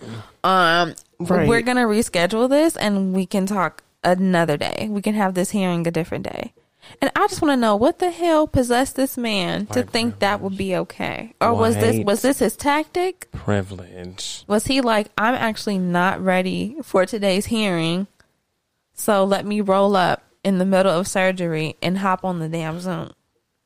[0.44, 1.48] Um Right.
[1.48, 4.86] we're gonna reschedule this and we can talk another day.
[4.90, 6.52] We can have this hearing a different day
[7.00, 10.18] and i just want to know what the hell possessed this man to White think
[10.20, 11.34] that would be okay?
[11.40, 13.28] Or was this was this his tactic?
[13.32, 14.44] privilege.
[14.46, 18.06] was he like i'm actually not ready for today's hearing
[18.94, 22.80] so let me roll up in the middle of surgery and hop on the damn
[22.80, 23.12] zoom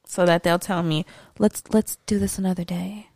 [0.04, 1.04] so that they'll tell me
[1.38, 3.09] let's let's do this another day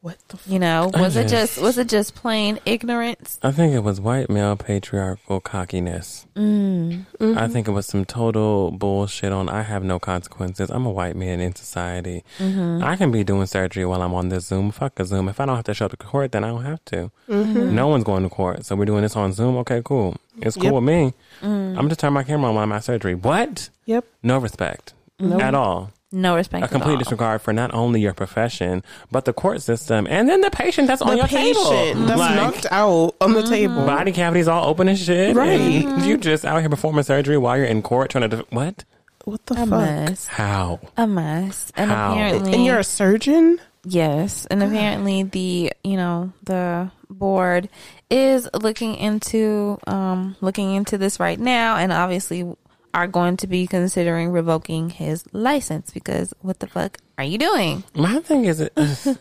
[0.00, 3.50] What the f- you know was it just- just was it just plain ignorance I
[3.50, 6.24] think it was white male patriarchal cockiness.
[6.36, 7.04] mm.
[7.36, 10.70] I think it was some total bullshit on I have no consequences.
[10.70, 12.22] I'm a white man in society.
[12.38, 12.84] Mm-hmm.
[12.84, 14.70] I can be doing surgery while I'm on this Zoom.
[14.70, 15.28] Fuck a Zoom.
[15.28, 17.10] If I don't have to show up to court, then I don't have to.
[17.28, 18.64] No one's going to court.
[18.66, 19.56] So we're doing this on Zoom.
[19.58, 20.16] Okay, cool.
[20.40, 20.74] It's cool Yep.
[20.74, 21.12] with me.
[21.42, 21.76] Mm.
[21.76, 23.16] I'm just turn my camera on while I'm at surgery.
[23.16, 23.68] What?
[23.86, 24.04] Yep.
[24.22, 25.42] No respect Nope.
[25.42, 25.90] at all.
[26.10, 26.62] No respect.
[26.62, 26.98] a at complete all.
[26.98, 31.02] disregard for not only your profession but the court system and then the patient that's
[31.02, 32.06] on The your patient table.
[32.06, 33.84] that's Like, knocked out on the table.
[33.84, 35.36] body cavities all open and shit.
[35.36, 35.84] Right.
[35.84, 38.84] and you just out here performing surgery while you're in court trying to def- what?
[39.24, 39.68] What the A fuck?
[39.68, 40.26] mess.
[40.26, 40.80] How?
[40.96, 41.70] A mess.
[41.76, 42.12] And How?
[42.12, 43.60] apparently, And you're a surgeon?
[43.84, 47.68] Yes, and apparently the you know the board
[48.10, 52.44] is looking into um looking into this right now, and obviously
[52.94, 57.84] are going to be considering revoking his license because what the fuck are you doing?
[57.94, 58.72] My thing is, it,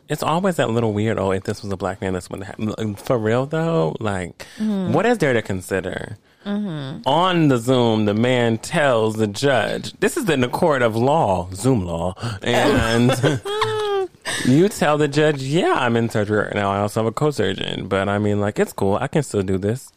[0.07, 1.17] it's always that little weird.
[1.19, 2.95] Oh, if this was a black man, this wouldn't happen.
[2.95, 4.93] For real though, like, Mm-hmm.
[4.93, 6.17] what is there to consider?
[6.45, 11.49] On the Zoom, the man tells the judge, "This is in the court of law,
[11.53, 13.11] Zoom law," and
[14.45, 16.71] you tell the judge, "Yeah, I'm in surgery right now.
[16.71, 18.95] I also have a co-surgeon, but I mean, like, it's cool.
[18.95, 19.91] I can still do this."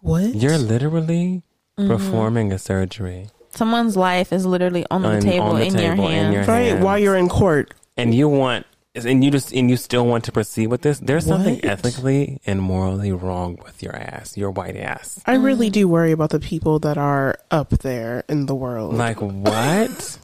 [0.00, 0.34] What?
[0.34, 1.42] You're literally
[1.78, 1.88] Mm-hmm.
[1.88, 5.80] performing a surgery, Someone's life is literally on the On- table on the in your
[5.94, 6.34] table in hands.
[6.34, 6.84] your right hands.
[6.84, 7.72] while you're in court.
[7.96, 8.66] and you want.
[8.94, 10.98] And you just and you still want to proceed with this.
[10.98, 11.64] There's something What?
[11.64, 15.18] ethically and morally wrong with your ass, your white ass.
[15.24, 18.92] I really do worry about the people that are up there in the world.
[18.94, 20.18] Like what?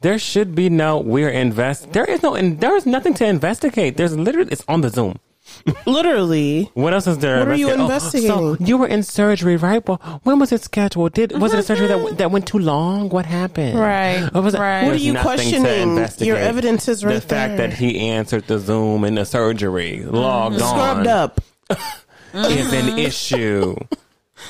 [0.00, 0.98] there should be no.
[0.98, 1.92] We're invest.
[1.92, 2.34] There is no.
[2.34, 3.98] And there is nothing to investigate.
[3.98, 4.50] There's literally.
[4.50, 5.18] It's on the Zoom.
[5.86, 6.70] Literally.
[6.74, 7.38] What else is there?
[7.40, 8.56] What are you investigate- oh, investigating?
[8.56, 9.86] so you were in surgery, right?
[9.86, 11.12] Well, when was it scheduled?
[11.14, 12.16] Did was it a surgery that mm-hmm.
[12.16, 13.08] that went too long?
[13.08, 13.78] What happened?
[13.78, 14.60] Right, What was it?
[14.60, 14.84] right.
[14.84, 16.06] What are you questioning?
[16.20, 17.68] Your evidence is right The fact there.
[17.68, 20.14] that he answered the Zoom in the surgery, mm-hmm.
[20.14, 21.40] logged on, Scrubbed up.
[21.70, 22.98] is an mm-hmm.
[22.98, 23.76] issue.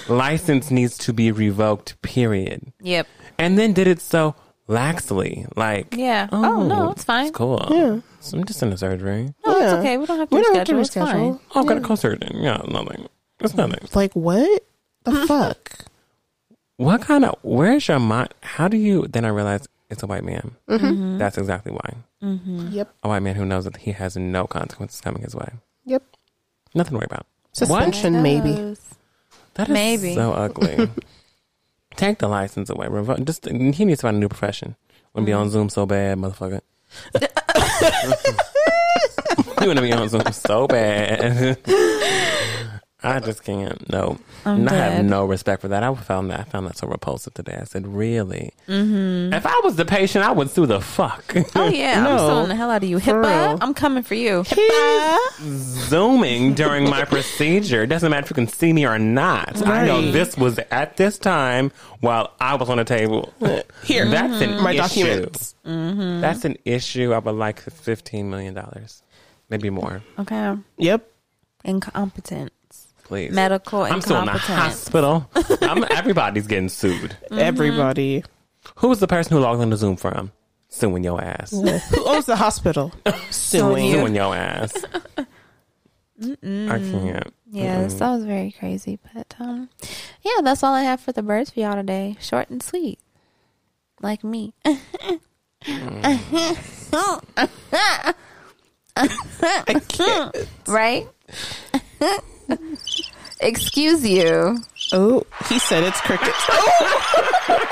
[0.09, 2.01] License needs to be revoked.
[2.03, 2.73] Period.
[2.81, 3.07] Yep.
[3.39, 4.35] And then did it so
[4.69, 6.29] laxly, like Yeah.
[6.33, 7.27] Oh, no, it's fine.
[7.29, 7.67] It's cool.
[7.71, 8.01] Yeah.
[8.21, 9.33] So I'm just in the surgery.
[9.47, 9.65] No, Yeah.
[9.65, 9.97] it's okay.
[9.99, 10.81] We don't have to We don't have to reschedule.
[10.81, 11.41] It's fine.
[11.55, 12.37] Oh, I've got a co-surgeon.
[12.43, 13.09] Yeah, nothing.
[13.41, 13.81] It's nothing.
[13.95, 14.65] Like what?
[15.05, 15.73] The fuck?
[16.79, 17.37] What kind of?
[17.43, 18.35] Where's your mind?
[18.43, 19.07] How do you?
[19.09, 20.53] Then I realized it's a white man.
[20.69, 21.19] Mm-hmm.
[21.19, 21.95] That's exactly why.
[22.21, 22.93] Yep.
[23.05, 25.49] A white man who knows that he has no consequences coming his way.
[25.85, 26.03] Yep.
[26.75, 27.27] Nothing to worry about.
[27.53, 28.51] Suspension, maybe.
[28.51, 28.95] Yes.
[29.55, 30.15] That is Maybe.
[30.15, 30.91] so ugly.
[31.97, 32.87] Take the license away.
[32.87, 34.77] Revo- just he needs to find a new profession.
[35.15, 35.33] Want to mm.
[35.33, 36.61] be on Zoom so bad, motherfucker.
[39.61, 41.59] you want to be on Zoom so bad.
[43.07, 43.88] I just can't.
[43.90, 45.83] No, I'm And I have no respect for that.
[45.83, 47.59] I found that I found that so repulsive today.
[47.61, 48.53] I said, "Really?
[48.69, 49.33] Mm-hmm.
[49.33, 52.19] If I was the patient, I would sue the fuck." Oh yeah, I'm No.
[52.29, 53.59] suing the hell out of you, For HIPAA.
[53.61, 55.16] I'm coming for you, HIPAA.
[55.88, 57.83] zooming during my procedure.
[57.83, 59.64] It doesn't matter if you can see me or not.
[59.66, 63.33] I know this was at this time while I was on the table.
[63.85, 64.09] Here.
[64.09, 64.62] That's an mm-hmm.
[64.64, 64.79] My issue.
[65.05, 65.55] documents.
[65.66, 66.21] Mm-hmm.
[66.21, 67.12] That's an issue.
[67.12, 69.03] I would like fifteen million dollars,
[69.51, 70.03] maybe more.
[70.19, 71.09] Okay, Yep.
[71.64, 72.51] incompetence,
[73.07, 74.59] Please, medical I'm still in the incompetence.
[74.59, 75.31] hospital.
[75.62, 77.16] I'm, everybody's getting sued.
[77.31, 78.25] Everybody.
[78.79, 80.33] Who was the person who logged into Zoom from?
[80.69, 81.53] Suing your ass.
[81.53, 82.92] Who owns the hospital?
[83.31, 83.92] Suing.
[83.92, 84.75] Suing your ass.
[86.21, 87.33] I can't.
[87.49, 89.69] Yeah, this that was very crazy, but um,
[90.23, 92.16] yeah, that's all I have for the birds for y'all today.
[92.21, 92.99] Short and sweet,
[94.01, 94.53] like me.
[98.97, 100.35] I can't.
[100.66, 101.07] right?
[103.41, 104.59] Excuse you.
[104.93, 106.37] Oh, he said it's crickets.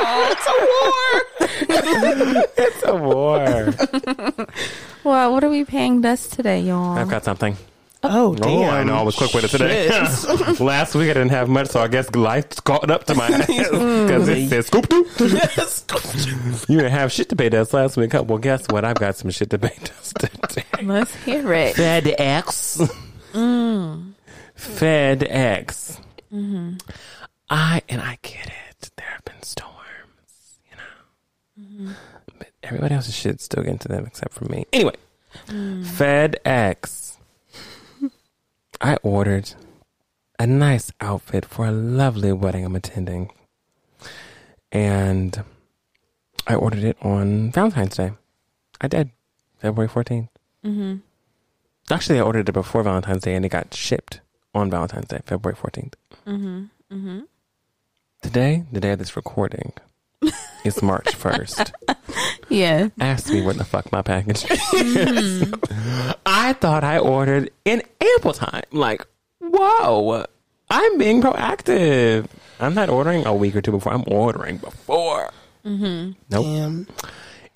[0.00, 2.44] Oh, It's a war.
[2.56, 4.46] It's a war.
[5.04, 6.96] Well, what are we paying dust today, y'all?
[6.96, 7.56] I've got something.
[8.04, 8.48] oh, damn.
[8.48, 8.94] Oh, I know.
[8.96, 9.88] I was quick with it today.
[10.64, 13.46] Last week I didn't have much, so I guess life caught up to my ass
[13.46, 14.06] mm.
[14.06, 15.06] because it says scoop doop.
[15.56, 15.84] Yes.
[16.68, 18.12] You didn't have shit to pay dust last week.
[18.12, 18.22] huh?
[18.22, 18.84] Well, guess what?
[18.84, 20.64] I've got some shit to pay dust today.
[20.82, 21.74] Let's hear it.
[21.76, 23.06] FedEx.
[24.56, 26.00] FedEx.
[26.32, 26.76] Mm-hmm.
[27.50, 28.90] I and I get it.
[28.96, 31.92] There have been storms, you know, mm-hmm.
[32.38, 34.66] but everybody else's shit's still getting to them except for me.
[34.72, 34.96] Anyway,
[35.46, 35.84] mm.
[35.84, 37.16] FedEx.
[38.80, 39.54] I ordered
[40.38, 43.32] a nice outfit for a lovely wedding I'm attending,
[44.70, 45.42] and
[46.46, 48.12] I ordered it on Valentine's Day.
[48.80, 49.10] I did,
[49.58, 50.28] February 14th.
[51.90, 54.20] Actually, I ordered it before Valentine's Day and it got shipped
[54.54, 55.94] on Valentine's Day, February 14th.
[56.26, 57.20] Mm-hmm, mm-hmm.
[58.22, 59.72] Today, the day of this recording,
[60.64, 61.72] is March 1st.
[62.50, 62.88] Yeah.
[63.00, 64.58] Ask me where the fuck my package is.
[64.60, 66.10] Mm-hmm.
[66.26, 68.62] I thought I ordered in ample time.
[68.72, 69.06] Like,
[69.40, 70.24] whoa,
[70.70, 72.26] I'm being proactive.
[72.60, 75.30] I'm not ordering a week or two before, I'm ordering before.
[75.64, 76.12] Nope.
[76.30, 76.86] Damn.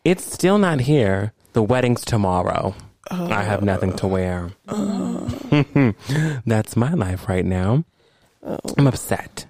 [0.04, 1.32] It's still not here.
[1.54, 2.74] The wedding's tomorrow.
[3.10, 4.50] I have nothing to wear.
[6.46, 7.84] That's my life right now.
[8.78, 9.46] I'm upset.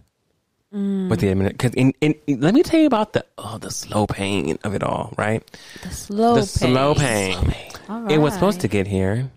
[0.73, 1.49] with the admin.
[1.49, 4.83] Because in, in, let me tell you about the oh the slow pain of it
[4.83, 5.13] all.
[5.19, 5.43] Right,
[5.83, 6.51] The slow the pace.
[6.51, 7.55] slow pain.
[7.89, 9.31] All It was supposed to get here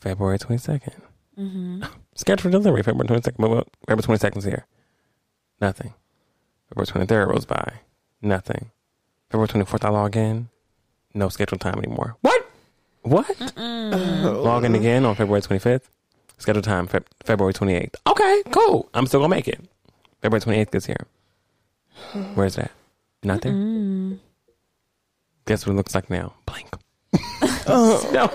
[0.00, 1.82] February twenty mm-hmm.
[2.14, 3.42] Scheduled for delivery February twenty second.
[3.42, 4.66] But February twenty second is here.
[5.60, 5.94] Nothing.
[6.68, 7.80] February twenty third rolls by.
[8.22, 8.70] Nothing.
[9.30, 10.50] February twenty fourth I log in.
[11.18, 12.16] No scheduled time anymore.
[12.20, 12.48] What?
[13.02, 13.52] What?
[13.58, 15.90] Log in again on February twenty fifth.
[16.38, 17.96] Scheduled time Feb- February twenty eighth.
[18.06, 18.88] Okay, cool.
[18.94, 19.60] I'm still gonna make it.
[20.22, 21.06] February twenty eighth gets here.
[22.34, 22.70] Where's that?
[23.24, 23.52] Not there.
[25.46, 26.34] Guess what it looks like now?
[26.46, 26.68] Blank.
[28.12, 28.30] no,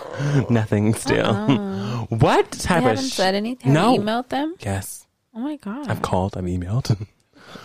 [0.49, 1.25] nothing still.
[1.25, 2.05] Uh-huh.
[2.09, 3.71] what type of haven't sh- said anything.
[3.71, 3.91] No.
[3.91, 4.55] Have you emailed them?
[4.59, 5.87] Yes, Oh my god.
[5.89, 6.35] I've called.
[6.37, 7.07] I've emailed.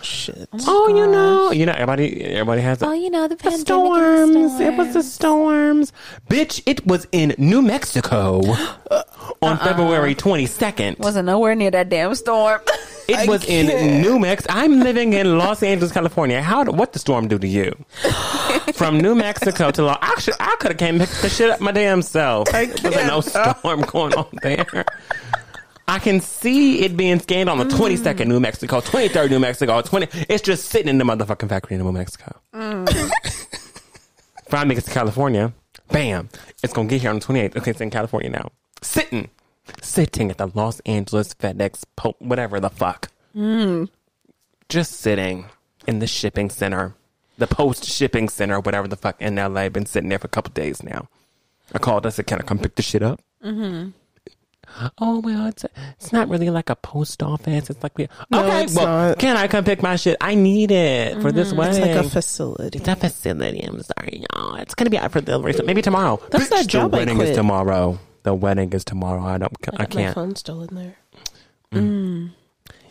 [0.01, 0.47] Shit.
[0.53, 2.81] Oh, oh, you know, you know, everybody, everybody has.
[2.81, 3.67] A, Oh, you know the the pandemic.
[3.67, 4.35] storms.
[4.35, 5.93] and the It was the storms.
[6.29, 9.57] Bitch, it was in New Mexico on uh-uh.
[9.57, 10.99] February 22nd.
[10.99, 12.61] Wasn't nowhere near that damn storm.
[13.07, 14.53] It was in New Mexico.
[14.53, 16.41] I'm living in Los Angeles, California.
[16.43, 16.63] How?
[16.65, 17.73] What the storm do to you?
[18.75, 19.97] From New Mexico to Los.
[20.01, 22.51] Actually, I could have came and picked the shit up my damn self.
[22.51, 24.85] There wasn't no storm going on there.
[25.89, 27.71] I can see it being scanned on the mm.
[27.71, 30.07] 22nd New Mexico, 23rd New Mexico, 20.
[30.29, 32.39] It's just sitting in the motherfucking factory in New Mexico.
[32.53, 35.51] If I make it to California,
[35.91, 36.29] bam,
[36.61, 37.57] it's gonna get here on the 28th.
[37.57, 38.51] Okay, it's in California now.
[38.83, 39.29] Sitting,
[39.81, 43.09] sitting at the Los Angeles FedEx, po- whatever the fuck.
[43.35, 43.89] Mm.
[44.69, 45.45] Just sitting
[45.87, 46.93] in the shipping center,
[47.39, 49.69] the post shipping center, whatever the fuck in LA.
[49.69, 51.07] Been sitting there for a couple days now.
[51.73, 52.05] I called.
[52.05, 53.89] I said, "Can I come pick the shit up?" Mm-hmm.
[54.97, 55.65] Oh well, it's
[55.99, 57.69] it's not really like a post office.
[57.69, 58.67] It's like we No, okay.
[58.75, 59.19] well, not.
[59.19, 60.17] can I come pick my shit?
[60.21, 61.83] I need it for this wedding.
[61.83, 62.79] It's like a facility.
[62.79, 63.61] It's a facility.
[63.63, 64.55] I'm sorry, y'all.
[64.55, 65.53] It's gonna be out for delivery.
[65.53, 66.21] So maybe tomorrow.
[66.31, 67.99] That's that job The wedding is tomorrow.
[68.23, 69.23] The wedding is tomorrow.
[69.23, 69.53] I don't.
[69.73, 70.15] I My can't.
[70.15, 70.97] phone's still in there.
[71.73, 71.79] Mm.
[71.81, 72.31] Mm.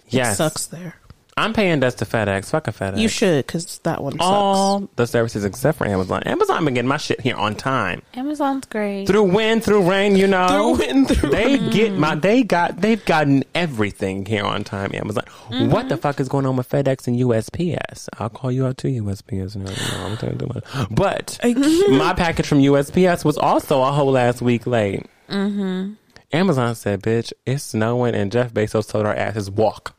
[0.08, 0.96] Yes, It sucks there.
[1.38, 2.50] I'm paying dust to FedEx.
[2.50, 2.98] Fuck a FedEx.
[2.98, 4.24] You should, because that one sucks.
[4.24, 6.22] all the services except for Amazon.
[6.24, 8.02] Amazon been getting my shit here on time.
[8.14, 9.06] Amazon's great.
[9.06, 10.76] Through wind, through rain, you know.
[10.76, 15.24] Through wind, through they get my they got they've gotten everything here on time, Amazon.
[15.70, 18.08] What the fuck is going on with FedEx and USPS?
[18.18, 20.00] I'll call you out to USPS and everything.
[20.00, 20.88] I'm telling you too much.
[20.90, 25.06] But my package from USPS was also a whole last week late.
[25.28, 25.92] Mm-hmm.
[26.32, 29.94] Amazon said, "Bitch, it's snowing," and Jeff Bezos told our asses walk.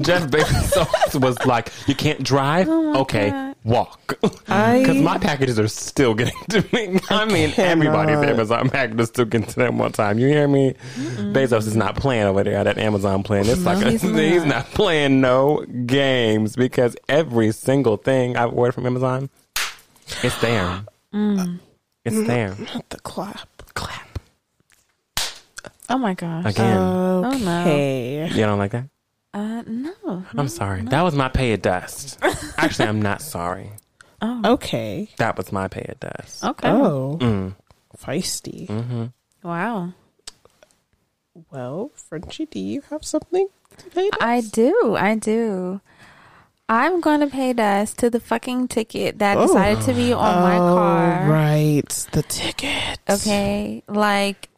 [0.00, 3.56] Jeff Bezos was like, "You can't drive, oh okay, God.
[3.64, 7.00] walk." Because my packages are still getting to me.
[7.10, 8.28] I, mean, everybody's cannot.
[8.28, 10.18] Amazon packages still getting to them one time.
[10.18, 10.74] You hear me?
[10.96, 12.62] Bezos is not playing over there.
[12.64, 13.46] That Amazon playing.
[13.46, 14.48] It's like a, he's he's, not.
[14.48, 19.30] not playing no games because every single thing I've ordered from Amazon,
[20.22, 20.84] it's there.
[21.14, 21.58] Mm.
[22.04, 22.56] It's there.
[22.58, 23.48] Not the clap.
[23.74, 24.11] Clap
[25.92, 26.44] oh my gosh.
[26.46, 26.74] again.
[26.76, 27.30] no.
[27.36, 28.28] Okay.
[28.30, 28.86] you don't like that?
[29.34, 30.24] Uh, no.
[30.36, 30.82] I'm sorry.
[30.82, 32.18] That was my pay at dust.
[32.58, 33.70] Actually, I'm not sorry.
[34.20, 34.54] Oh.
[34.54, 35.08] Okay.
[35.18, 36.44] That was my pay at dust.
[36.44, 36.68] Okay.
[36.68, 37.54] Oh, Mm.
[37.96, 38.66] feisty.
[38.68, 39.04] Mm-hmm.
[39.42, 39.92] Wow.
[41.50, 44.10] Well, Frenchie, do you have something to pay?
[44.10, 44.22] dust?
[44.22, 44.96] I do.
[44.98, 45.80] I do.
[46.68, 49.46] I'm going to pay dust to the fucking ticket that Oh.
[49.46, 51.28] decided to be on my Oh, car.
[51.30, 51.88] right.
[52.12, 52.98] The ticket.
[53.08, 53.82] Okay.
[53.88, 54.48] Like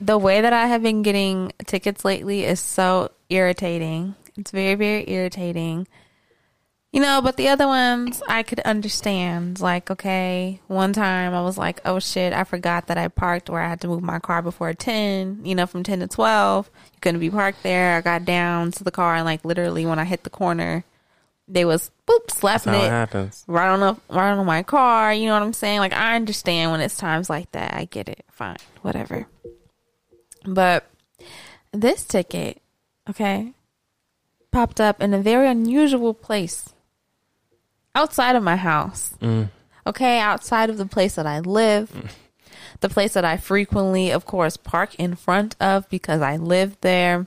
[0.00, 4.14] the way that I have been getting tickets lately is so irritating.
[4.36, 5.86] It's very, very irritating.
[6.92, 9.60] You know, but the other ones I could understand.
[9.60, 13.60] Like, okay, one time I was like, oh shit, I forgot that I parked where
[13.60, 16.70] I had to move my car before 10, you know, from 10 to 12.
[16.94, 17.96] You couldn't be parked there.
[17.98, 20.84] I got down to the car and like literally when I hit the corner,
[21.48, 23.44] they was boop slapping That's how it it happens.
[23.46, 25.12] right on up right on my car.
[25.12, 25.80] You know what I'm saying?
[25.80, 27.74] Like I understand when it's times like that.
[27.74, 28.24] I get it.
[28.30, 29.26] Fine, whatever.
[30.46, 30.86] But
[31.72, 32.60] this ticket,
[33.10, 33.52] okay,
[34.50, 36.72] popped up in a very unusual place
[37.94, 39.14] outside of my house.
[39.20, 39.50] Mm.
[39.86, 41.90] Okay, outside of the place that I live.
[42.80, 47.26] The place that I frequently, of course, park in front of because I live there.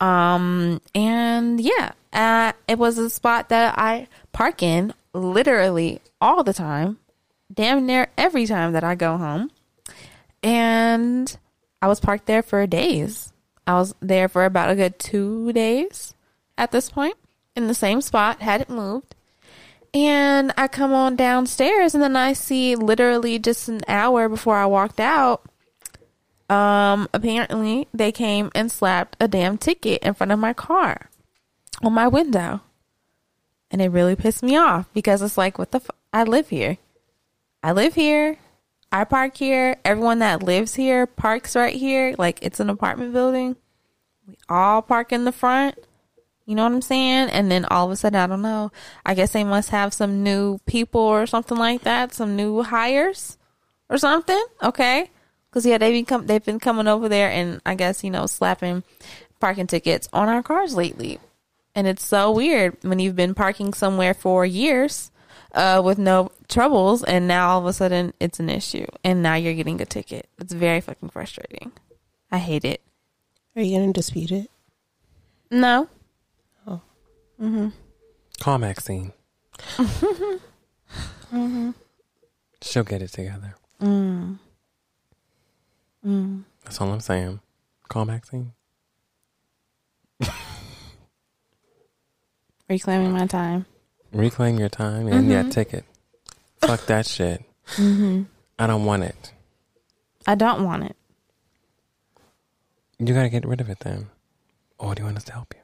[0.00, 6.52] Um, and yeah, uh, it was a spot that I park in literally all the
[6.52, 6.98] time,
[7.52, 9.50] damn near every time that I go home.
[10.42, 11.36] And
[11.80, 13.32] I was parked there for days.
[13.66, 16.14] I was there for about a good two days
[16.56, 17.16] at this point
[17.54, 19.14] in the same spot, hadn't moved.
[19.94, 24.66] And I come on downstairs and then I see literally just an hour before I
[24.66, 25.48] walked out
[26.50, 31.10] um apparently they came and slapped a damn ticket in front of my car
[31.82, 32.60] on my window
[33.70, 35.80] and it really pissed me off because it's like what the
[36.12, 36.78] i live here
[37.62, 38.38] i live here
[38.92, 43.56] i park here everyone that lives here parks right here like it's an apartment building
[44.26, 45.78] We all park in the front.
[46.44, 47.28] You know what I'm saying?
[47.30, 48.72] And then all of a sudden, I don't know.
[49.04, 53.36] I guess they must have some new people or something like that, some new hires
[53.90, 54.42] or something.
[54.62, 55.10] Okay,
[55.50, 58.26] because yeah, they've been com- they've been coming over there and I guess you know
[58.26, 58.82] slapping
[59.40, 61.18] parking tickets on our cars lately,
[61.74, 65.10] and it's so weird when you've been parking somewhere for years
[65.54, 69.34] uh, with no troubles, and now all of a sudden it's an issue, and now
[69.34, 70.28] you're getting a ticket.
[70.38, 71.72] It's very fucking frustrating.
[72.30, 72.82] I hate it.
[73.56, 74.50] Are you going to dispute it?
[75.50, 75.88] No.
[76.66, 76.80] Oh.
[77.40, 77.68] Mm-hmm.
[78.40, 79.12] Call Maxine.
[81.32, 81.70] Mm-hmm.
[82.62, 83.54] She'll get it together.
[83.82, 84.38] Mm.
[86.04, 86.44] Mm.
[86.64, 87.40] That's all I'm saying.
[87.88, 88.52] Call Maxine.
[92.68, 93.66] Reclaiming my time.
[94.12, 95.84] Reclaim your time and yeah, ticket.
[96.60, 97.44] Fuck that shit.
[97.78, 99.32] I don't want it.
[100.26, 100.96] I don't want it.
[102.98, 104.08] You gotta get rid of it then.
[104.78, 105.60] Or do you want us to help you?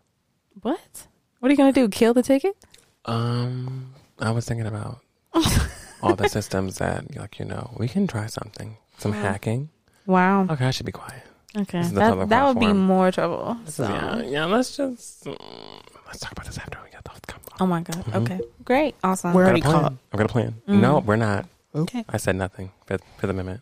[0.62, 1.06] What?
[1.40, 1.88] What are you gonna do?
[1.88, 2.56] Kill the ticket?
[3.04, 5.00] Um, I was thinking about
[6.02, 8.76] all the systems that, like, you know, we can try something.
[8.98, 9.70] Some hacking.
[10.06, 10.46] Wow.
[10.48, 11.22] Okay, I should be quiet.
[11.56, 11.82] Okay.
[11.82, 13.56] That, that would be more trouble.
[13.66, 13.84] So.
[13.84, 14.44] Yeah, yeah.
[14.44, 17.40] Let's just let's talk about this after we get off the come.
[17.60, 18.04] Oh my god.
[18.14, 18.40] Okay.
[18.64, 18.94] Great.
[19.04, 19.32] Awesome.
[19.32, 19.92] We're Got a already caught.
[20.12, 20.54] I've got a plan.
[20.66, 21.46] No, we're not.
[21.74, 22.04] Okay.
[22.08, 22.72] I said nothing.
[22.86, 23.60] Fifth, Fifth Amendment.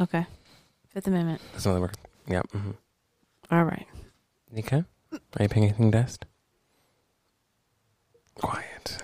[0.00, 0.26] okay.
[0.92, 1.40] Fifth Amendment.
[1.52, 1.96] That's another word.
[2.26, 2.42] Yeah.
[2.54, 2.70] Mm-hmm.
[3.50, 3.86] All right.
[4.50, 6.24] Nika, are you paying anything dust?
[8.34, 8.98] Quiet.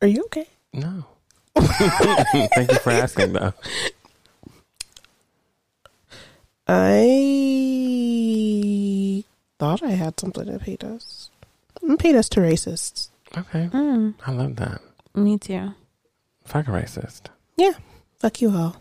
[0.00, 0.46] Are you okay?
[0.72, 1.04] No.
[1.56, 3.52] Thank you for asking, though.
[7.12, 9.24] I
[9.58, 11.28] thought I had something that paid us.
[11.82, 13.10] Mm, Paid us to racists.
[13.36, 14.80] Okay, Mm, I love that.
[15.14, 15.74] me too.
[16.44, 17.22] Fuck a racist.
[17.56, 17.72] Yeah.
[18.18, 18.76] Fuck you all.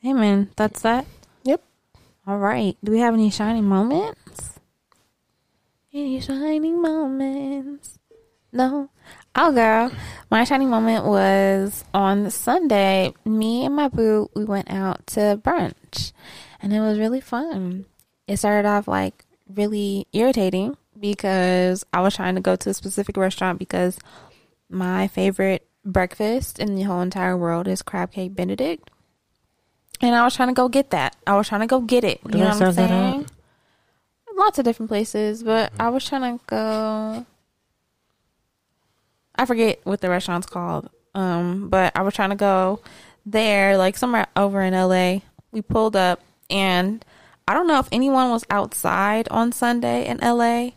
[0.00, 1.06] Hey man, that's that.
[1.44, 1.62] Yep.
[2.26, 2.76] All right.
[2.82, 4.58] Do we have any shining moments?
[5.92, 7.98] Any shining moments?
[8.52, 8.90] No.
[9.34, 9.90] Oh, girl.
[10.30, 13.12] My shining moment was on Sunday.
[13.24, 16.12] Me and my boo, we went out to brunch,
[16.60, 17.86] and it was really fun.
[18.26, 23.16] It started off like really irritating because I was trying to go to a specific
[23.16, 23.98] restaurant because
[24.68, 28.90] my favorite breakfast in the whole entire world is crab cake Benedict.
[30.00, 31.16] And I was trying to go get that.
[31.26, 32.20] I was trying to go get it.
[32.24, 33.26] You know what I'm saying?
[34.34, 37.26] Lots of different places, but I was trying to go.
[39.34, 40.88] I forget what the restaurant's called.
[41.14, 42.80] Um, but I was trying to go
[43.26, 45.20] there, like somewhere over in LA.
[45.52, 47.04] We pulled up, and
[47.46, 50.70] I don't know if anyone was outside on Sunday in LA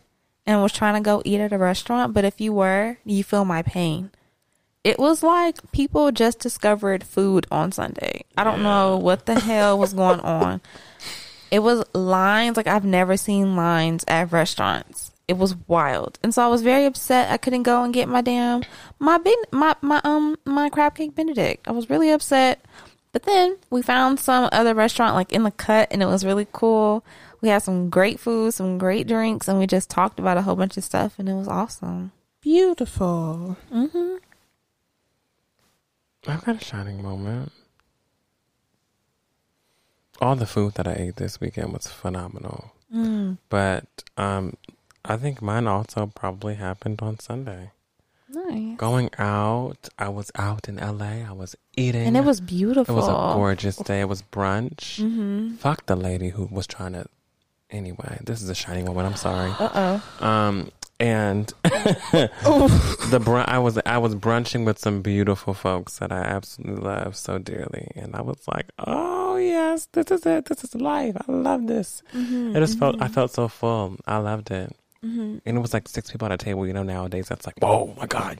[0.46, 3.46] and was trying to go eat at a restaurant, but if you were, you feel
[3.46, 4.12] my pain.
[4.84, 8.26] It was like people just discovered food on Sunday.
[8.38, 10.60] I don't know what the hell was going on.
[11.52, 15.12] It was lines like I've never seen lines at restaurants.
[15.28, 17.32] It was wild, and so I was very upset.
[17.32, 18.64] I couldn't go and get my damn
[19.00, 21.68] my ben, my my um my crab cake Benedict.
[21.68, 22.64] I was really upset.
[23.14, 26.48] But then we found some other restaurant like in the cut, and it was really
[26.52, 27.06] cool.
[27.44, 30.56] We had some great food, some great drinks, and we just talked about a whole
[30.56, 32.14] bunch of stuff, and it was awesome.
[32.40, 33.58] Beautiful.
[33.70, 34.16] hmm
[36.26, 37.52] I've got a shining moment.
[40.22, 42.72] All the food that I ate this weekend was phenomenal.
[42.96, 44.56] Mm, But um,
[45.04, 47.72] I think mine also probably happened on Sunday.
[48.30, 48.78] nice.
[48.78, 51.28] Going out, I was out in LA.
[51.28, 52.08] I was eating.
[52.08, 52.96] And it was beautiful.
[52.96, 54.00] It was a gorgeous day.
[54.00, 55.04] It was brunch.
[55.04, 55.56] Mm-hmm.
[55.56, 57.06] Fuck the lady who was trying to.
[57.74, 59.08] Anyway, this is a shining moment.
[59.08, 59.52] I'm sorry.
[59.60, 60.26] Uh oh.
[60.26, 66.20] Um, and the brun- I was I was brunching with some beautiful folks that I
[66.20, 70.46] absolutely love so dearly, and I was like, oh yes, this is it.
[70.46, 71.18] This is life.
[71.28, 72.04] I love this.
[72.14, 72.56] Mm-hmm.
[72.56, 73.98] It just felt I felt so full.
[74.06, 75.40] I loved it, Mm-hmm.
[75.46, 76.66] and it was like six people at a table.
[76.66, 78.40] You know, nowadays that's like, whoa, my god.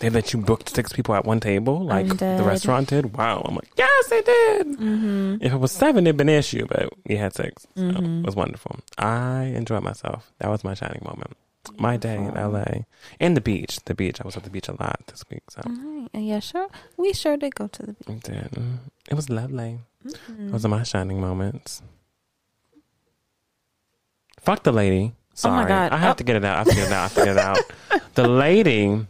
[0.00, 3.16] They let you book six people at one table, like the restaurant did.
[3.16, 4.66] Wow, I'm like, yes, they did.
[4.66, 5.36] Mm-hmm.
[5.40, 8.20] If it was seven, it'd been an issue, but we had 6 So Mhm.
[8.22, 8.80] it was wonderful.
[8.98, 10.32] I enjoyed myself.
[10.40, 11.34] That was my shining moment.
[11.78, 12.84] My day in LA.
[13.20, 13.78] And the beach.
[13.86, 14.20] The beach.
[14.20, 15.42] I was at the beach a lot this week.
[15.48, 16.10] So Alright.
[16.12, 16.68] Yeah, sure.
[16.98, 18.08] We sure did go to the beach.
[18.08, 18.50] I did.
[18.50, 18.78] Mm.
[19.08, 19.78] It was lovely.
[20.04, 20.50] Mhm.
[20.50, 21.80] Those are my shining moments.
[24.40, 25.12] Fuck the lady.
[25.44, 25.68] Oh my Sorry.
[25.68, 25.92] God.
[25.92, 26.14] I have Oh.
[26.18, 26.54] to get it out.
[26.56, 26.98] I have to get it out.
[26.98, 27.58] I have to get it out.
[28.14, 29.06] the lady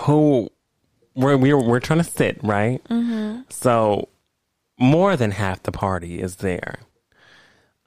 [0.00, 0.50] who
[1.14, 2.82] we're, we're, we're trying to sit, right?
[2.84, 3.42] Mm-hmm.
[3.50, 4.08] So
[4.78, 6.80] more than half the party is there.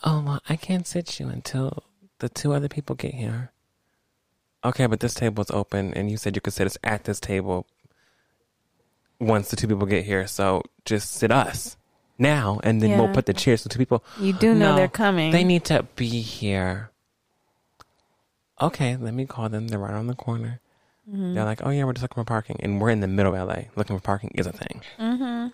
[0.03, 1.83] Oh, well, I can't sit you until
[2.19, 3.51] the two other people get here.
[4.63, 7.19] Okay, but this table is open, and you said you could sit us at this
[7.19, 7.67] table
[9.19, 10.27] once the two people get here.
[10.27, 11.77] So just sit us.
[12.19, 14.03] now, and then we'll put the chairs so two people.
[14.19, 15.31] You do know No, they're coming.
[15.31, 16.89] They need to be here.
[18.59, 19.67] Okay, let me call them.
[19.67, 20.59] They're right on the corner.
[21.09, 21.35] Mm-hmm.
[21.35, 23.47] They're like, oh yeah, we're just looking for parking, and we're in the middle of
[23.47, 23.63] LA.
[23.75, 24.81] Looking for parking is a thing.
[24.99, 25.47] Mm-hmm.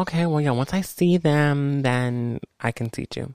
[0.00, 3.34] Okay, well yeah, once I see them, then I can seat you.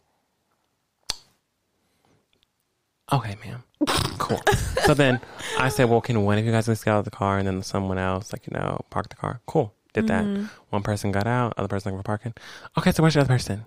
[3.12, 3.64] Okay, ma'am.
[4.20, 4.40] Cool.
[4.86, 5.20] so then
[5.60, 7.46] I said, well, can one of you guys just get out of the car, and
[7.46, 9.42] then someone else, like you know, park the car.
[9.46, 9.74] Cool.
[9.94, 10.24] Did that.
[10.70, 12.34] One person got out, other person looking for parking.
[12.78, 13.66] Okay, so where's the other person?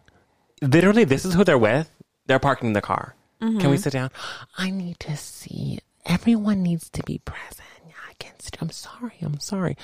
[0.62, 1.90] Literally, this is who they're with.
[2.26, 3.14] They're parking the car.
[3.38, 4.10] Can we sit down?
[4.56, 5.78] I need to see.
[6.06, 7.62] Everyone needs to be present.
[8.08, 8.56] I can sit.
[8.60, 9.14] I'm sorry.
[9.22, 9.76] I'm sorry.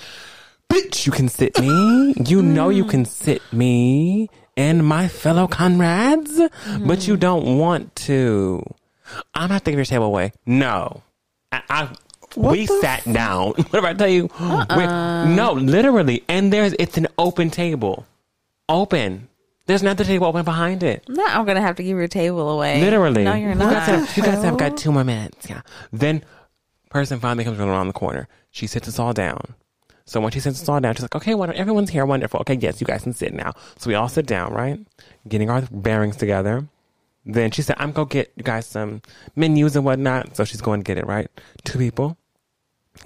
[0.71, 2.15] Bitch, you can sit me.
[2.25, 6.41] You know you can sit me and my fellow comrades,
[6.87, 8.63] but you don't want to.
[9.35, 10.33] I'm not taking your table away.
[10.47, 11.03] No.
[11.51, 11.89] I, I
[12.37, 13.49] we sat down.
[13.53, 14.31] what if I tell you?
[14.41, 14.87] we-
[15.35, 16.23] no, literally.
[16.29, 18.07] And there's it's an open table.
[18.69, 19.29] Open.
[19.73, 21.03] There's another table open behind it.
[21.09, 22.83] No, I'm gonna have to give your table away.
[22.83, 23.25] Literally.
[23.25, 23.73] No, you're You not.
[23.73, 25.49] guys, have, you guys have got two more minutes.
[25.49, 25.63] Yeah.
[25.91, 26.23] Then
[26.91, 28.29] person finally comes around the corner.
[28.51, 29.55] She sits us all down.
[30.05, 32.05] So when she sits us all down, she's like, okay, well, everyone's here.
[32.05, 32.41] Wonderful.
[32.41, 33.55] Okay, yes, you guys can sit now.
[33.79, 34.79] So we all sit down, right?
[35.27, 36.69] Getting our bearings together.
[37.25, 39.01] Then she said, I'm going to get you guys some
[39.37, 40.37] menus and whatnot.
[40.37, 41.31] So she's going to get it, right?
[41.65, 42.19] Two people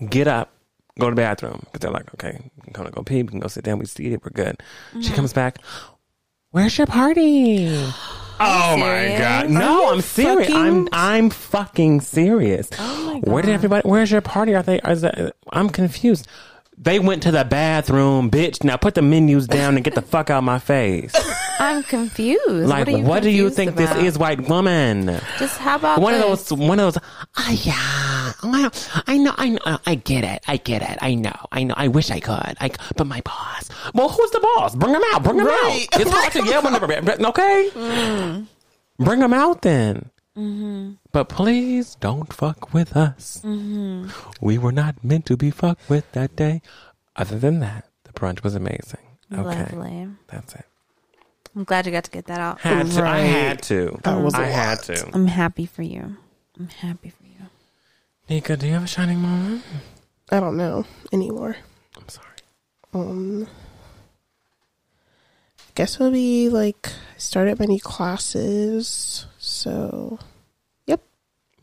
[0.08, 0.50] get up,
[0.98, 1.60] go to the bathroom.
[1.66, 3.22] Because they're like, okay, we can come to go pee.
[3.22, 3.78] We can go sit down.
[3.78, 4.24] We see it.
[4.24, 4.60] We're good.
[4.94, 5.14] She mm-hmm.
[5.14, 5.58] comes back.
[6.52, 7.66] Where's your party?
[8.38, 9.18] Oh my serious?
[9.18, 9.48] god!
[9.48, 10.48] No, I'm serious.
[10.48, 12.68] fucking- I'm I'm fucking serious.
[12.78, 13.88] Oh my Where did everybody?
[13.88, 14.54] Where's your party?
[14.54, 14.78] Are they?
[14.80, 16.28] Is that, I'm confused.
[16.78, 18.62] They went to the bathroom, bitch.
[18.62, 21.14] Now put the menus down and get the fuck out of my face.
[21.58, 22.68] I'm confused.
[22.68, 23.96] Like, what, what, are you do you confused think about?
[23.96, 25.06] this is, white woman?
[25.38, 26.48] Just how about One of this?
[26.50, 27.02] those, one of those.
[27.36, 28.32] Ah, yeah.
[28.42, 30.98] Oh, I know, I know, I get it, I get it.
[31.00, 31.72] I know, I know.
[31.78, 32.56] I wish I could.
[32.60, 33.70] I, but my boss.
[33.94, 34.74] Well, who's the boss?
[34.76, 35.22] Bring him out.
[35.22, 35.86] Bring him Right.
[35.94, 36.00] out.
[36.02, 36.86] It's hard to yell whenever.
[37.26, 38.44] Okay.
[38.98, 40.10] Bring him out then.
[41.12, 43.40] But please don't fuck with us.
[44.40, 46.60] We were not meant to be fucked with that day.
[47.16, 49.00] Other than that, the brunch was amazing.
[49.32, 50.08] Okay, Lovely.
[50.28, 50.64] that's it.
[51.56, 52.60] I'm glad you got to get that out.
[52.60, 53.02] Had to.
[53.02, 53.98] I had to.
[54.04, 54.96] That was a I had lot.
[54.96, 55.10] to.
[55.14, 56.16] I'm happy for you.
[56.58, 57.46] I'm happy for you.
[58.28, 59.62] Nika, do you have a shining moment?
[60.30, 61.56] I don't know anymore.
[61.96, 62.26] I'm sorry.
[62.92, 63.46] Um,
[65.74, 69.26] guess it'll be like I started my new classes,
[69.56, 70.18] so
[70.86, 71.00] yep.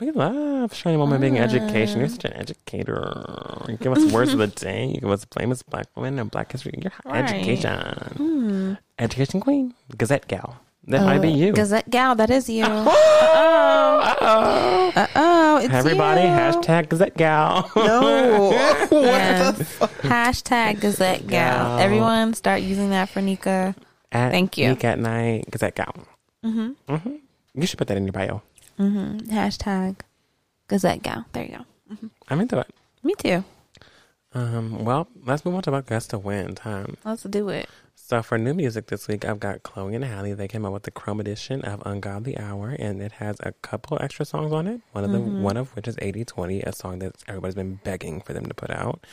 [0.00, 2.00] We love shining moment being education.
[2.00, 3.62] You're such an educator.
[3.68, 4.86] You give us words of the day.
[4.86, 6.74] You give us famous black women and black history.
[6.78, 7.24] You're Right.
[7.24, 8.78] education.
[8.98, 9.74] Education queen.
[9.96, 10.58] Gazette gal.
[10.86, 11.52] That might be you.
[11.52, 12.64] Gazette gal, that is you.
[12.64, 12.90] Uh
[15.16, 16.26] oh, it's Everybody, you.
[16.28, 17.70] hashtag Gazette gal.
[17.74, 18.50] No,
[18.92, 19.78] Yes.
[20.02, 21.68] Hashtag Gazette gal.
[21.68, 21.78] Gal.
[21.78, 23.74] Everyone start using that for Nika.
[24.12, 24.68] At Thank you.
[24.68, 25.50] Nika at night.
[25.50, 25.94] Gazette gal.
[26.44, 26.94] Mm-hmm.
[26.94, 27.14] Mm-hmm.
[27.54, 28.42] You should put that in your bio.
[28.76, 30.00] hmm Hashtag
[30.68, 31.24] Gazette gal.
[31.32, 32.08] There you go.
[32.28, 32.68] I'm into it.
[33.02, 33.44] Me too.
[34.34, 36.96] Um, well, let's move on to about Gust to Win time.
[37.04, 37.68] Let's do it.
[37.94, 40.32] So for new music this week, I've got Chloe and Halle.
[40.34, 43.96] They came out with the Chrome edition of Ungodly Hour, and it has a couple
[44.00, 44.80] extra songs on it.
[44.92, 48.32] One of the one of which is 8020, a song that everybody's been begging for
[48.34, 49.06] them to put out.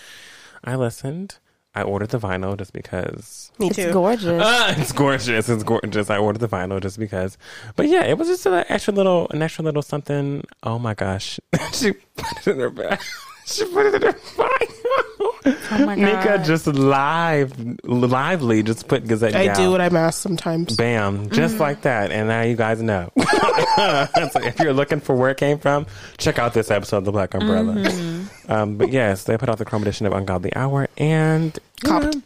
[0.63, 1.37] I listened.
[1.73, 3.51] I ordered the vinyl just because.
[3.57, 3.83] me too.
[3.83, 4.41] It's gorgeous.
[4.43, 5.47] Ah, it's gorgeous.
[5.47, 6.09] It's gorgeous.
[6.09, 7.37] I ordered the vinyl just because.
[7.75, 10.43] But yeah, it was just an extra little, an extra little something.
[10.63, 11.39] Oh my gosh,
[11.73, 12.99] she put it in her bag.
[13.43, 15.57] She put it in her vinyl.
[15.71, 15.97] Oh my god.
[15.97, 17.53] Nika just live,
[17.83, 19.35] lively, just put Gazette.
[19.35, 19.55] I Gal.
[19.55, 20.77] do what I'm asked sometimes.
[20.77, 21.61] Bam, just Mm-hmm.
[21.63, 22.11] like that.
[22.11, 23.09] And now you guys know.
[23.17, 27.11] so if you're looking for where it came from, check out this episode of The
[27.11, 27.73] Black Umbrella.
[27.73, 28.20] Mm-hmm.
[28.51, 32.15] Um, but yes, they put out the Chrome edition of Ungodly Hour, and Copped.
[32.15, 32.21] know,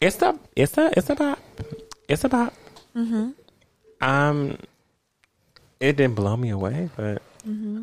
[0.00, 1.38] it's a, it's a, it's a bop.
[2.08, 2.52] It's a bop.
[2.96, 3.30] Mm-hmm.
[4.00, 4.58] Um,
[5.80, 7.22] it didn't blow me away, but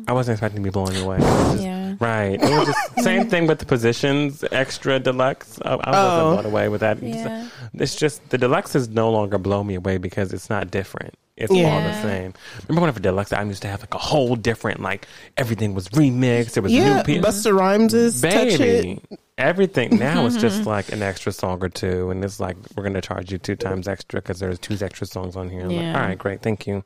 [0.08, 1.18] I wasn't expecting to be blown away.
[1.18, 1.62] Just- Mm-hmm.
[1.62, 1.94] Yeah.
[2.00, 2.32] Right.
[2.34, 5.58] It was just same thing with the positions extra deluxe.
[5.62, 5.80] I, I Oh.
[5.92, 7.02] wasn't blown away with that.
[7.02, 7.48] Yeah.
[7.74, 11.14] It's just the deluxes no longer blow me away because it's not different.
[11.36, 12.34] It's all the same.
[12.68, 15.06] Remember whenever deluxe I used to have like a whole different like
[15.36, 16.52] everything was remixed.
[16.54, 17.30] There was Yeah, new people.
[17.30, 18.58] Busta Rhymes is touch it.
[18.58, 19.02] Baby,
[19.38, 20.68] everything now is just mm-hmm.
[20.68, 23.88] like an extra song or two, and it's like we're gonna charge you two times
[23.88, 25.62] extra because there's two extra songs on here.
[25.62, 25.94] I'm like, Yeah.
[25.94, 26.84] all right, great, thank you.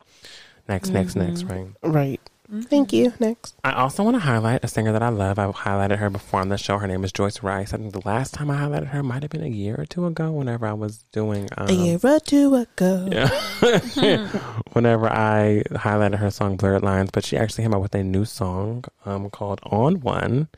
[0.68, 1.53] Next, next, next, mm-hmm.
[1.53, 1.68] right?
[1.82, 2.20] Right.
[2.64, 3.12] Thank you.
[3.18, 3.55] Next.
[3.64, 5.38] I also want to highlight a singer that I love.
[5.38, 6.78] I've highlighted her before on the show.
[6.78, 7.72] Her name is Joyce Wrice.
[7.74, 10.07] I think the last time I highlighted her might have been a year or two
[10.07, 10.30] ago.
[10.30, 13.09] Whenever I was doing, um, A year or two ago.
[13.11, 13.28] yeah.
[14.72, 18.24] whenever I highlighted her song "Blurred Lines," but she actually came out with a new
[18.24, 20.49] song um, called "On One,"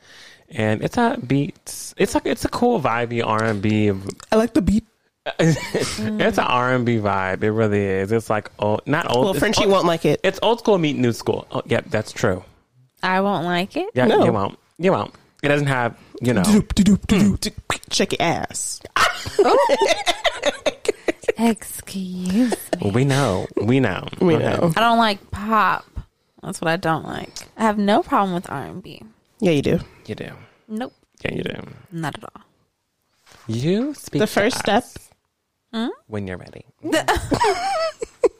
[0.49, 1.93] and it's a beat.
[1.97, 3.91] It's like it's a cool vibey R and B.
[4.31, 4.85] I like the beat.
[5.39, 7.43] it's an R and B vibe.
[7.43, 8.11] It really is.
[8.11, 9.23] It's like old, not old.
[9.25, 10.19] Well, it's Frenchie old- won't like it.
[10.23, 11.47] It's old school meet new school.
[11.51, 12.43] Oh, yep, that's true.
[13.03, 13.89] I won't like it.
[13.93, 14.25] Yeah, No.
[14.25, 14.57] you won't.
[14.77, 15.13] You won't.
[15.41, 16.41] It doesn't have, you know.
[16.43, 17.33] Doop, doop, doop, doop, hmm.
[17.35, 17.89] doop.
[17.89, 18.81] Check your ass.
[21.37, 22.91] Excuse me.
[22.91, 23.47] We know.
[23.61, 24.07] We know.
[24.21, 24.43] We Okay.
[24.43, 24.73] know.
[24.75, 25.85] I don't like pop.
[26.43, 27.31] That's what I don't like.
[27.57, 29.01] I have no problem with R and B.
[29.39, 29.79] Yeah, you do.
[30.05, 30.29] You do.
[30.67, 31.55] Nope, Yeah, you do.
[31.91, 32.41] not at all.
[33.47, 34.83] You speak The to first step.
[35.73, 36.65] Us when you're ready.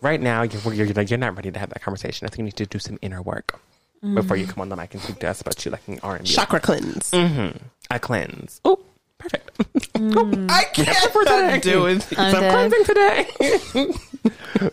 [0.02, 2.26] right now, you're, you're, you're not ready to have that conversation.
[2.26, 3.60] I think you need to do some inner work
[4.02, 6.26] before you come on the mic and speak to us about you liking R and
[6.26, 6.32] B.
[6.32, 7.12] Chakra cleanse.
[7.12, 7.58] Mm-hmm.
[7.92, 8.62] I cleanse.
[8.64, 8.80] Oh,
[9.18, 9.52] perfect.
[9.96, 12.02] I can't do it.
[12.04, 13.28] So I'm cleansing today.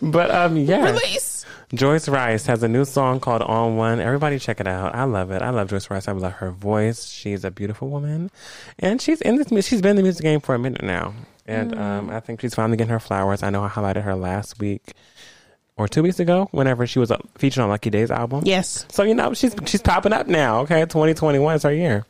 [0.02, 0.90] but um, yeah.
[0.90, 1.44] Release.
[1.74, 3.98] Joyce Wrice has a new song called On One.
[3.98, 4.94] Everybody check it out.
[4.94, 5.42] I love it.
[5.42, 6.07] I love Joyce Wrice.
[6.07, 7.09] I love her voice.
[7.09, 8.30] She's a beautiful woman.
[8.78, 11.14] And she's in this she's been in the music game for a minute now.
[11.47, 13.42] And um, I think she's finally getting her flowers.
[13.42, 14.94] I know I highlighted her last week
[15.76, 18.42] or two weeks ago, whenever she was uh, featured on Lucky Daye's album.
[18.44, 18.86] Yes.
[18.88, 20.61] So you know she's she's popping up now.
[20.61, 22.05] Okay, 2021 is her year,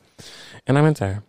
[0.67, 1.23] and I'm into her.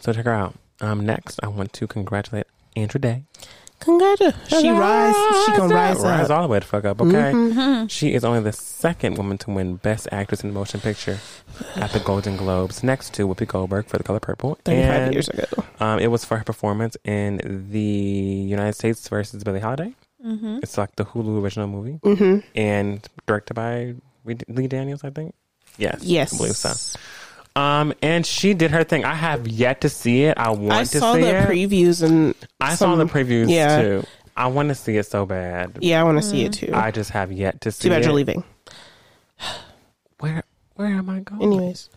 [0.00, 0.54] So check her out.
[0.80, 3.22] Um, next, I want to congratulate Andra Day.
[3.80, 4.48] Congratulations.
[4.48, 5.14] She rise.
[5.46, 6.06] She gonna rise, rise up.
[6.24, 6.32] Mm-hmm.
[6.32, 7.00] all the way to fuck up.
[7.00, 11.18] Okay, she is only the second woman to win Best Actress in a Motion Picture
[11.76, 14.58] at the Golden Globes, next to Whoopi Goldberg for The Color Purple.
[14.64, 15.44] 35 And, years ago.
[15.80, 19.92] Um, it was for her performance in the United States versus Billie Holiday.
[20.24, 20.58] Mm-hmm.
[20.62, 22.38] It's like the Hulu original movie Mm-hmm.
[22.58, 25.34] and directed by Lee Daniels, I think.
[25.78, 26.32] Yes, Yes.
[26.34, 26.98] I believe so.
[27.56, 29.06] Um, and she did her thing.
[29.06, 30.36] I have yet to see it.
[30.36, 33.80] I want I to saw the previews and I saw the previews yeah.
[33.80, 34.04] too.
[34.36, 35.78] I want to see it so bad.
[35.80, 36.70] Yeah, I want to see it too.
[36.74, 37.88] I just have yet to see it.
[37.88, 38.04] Too bad it.
[38.04, 38.44] you're leaving.
[40.20, 40.44] Where
[40.74, 41.42] where am I going?
[41.42, 41.88] Anyways,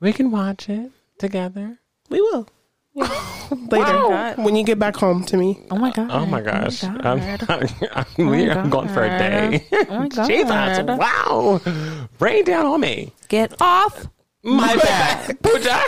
[0.00, 1.78] We can watch it together.
[2.08, 2.48] we will.
[2.94, 4.08] Later.
[4.08, 4.34] Wow.
[4.38, 5.60] When you get back home to me.
[5.70, 6.10] Oh my god.
[6.10, 6.82] Oh my gosh.
[6.82, 7.44] Oh my I'm, god.
[7.48, 8.70] I'm, my we're God.
[8.70, 9.66] going for a day.
[9.72, 10.26] Oh my god.
[10.28, 11.60] Jesus, wow.
[12.20, 13.12] Rain down on me.
[13.28, 14.06] Get off.
[14.46, 15.42] My bad.
[15.42, 15.82] Pooja.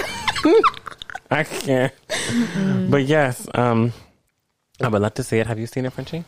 [1.30, 1.92] I can't.
[2.90, 3.92] But yes, um,
[4.80, 5.46] I would love to see it.
[5.46, 6.24] Have you seen it, Frenchie?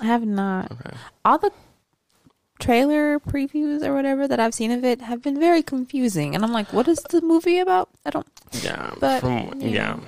[0.00, 0.72] I have not.
[0.72, 0.96] Okay.
[1.24, 1.50] All the
[2.58, 6.52] trailer previews or whatever that I've seen of it have been very confusing, and I'm
[6.52, 7.90] like, what is the movie about?
[8.06, 8.26] I don't.
[8.52, 8.94] Yeah.
[8.98, 9.68] But, from, yeah.
[9.68, 9.98] yeah.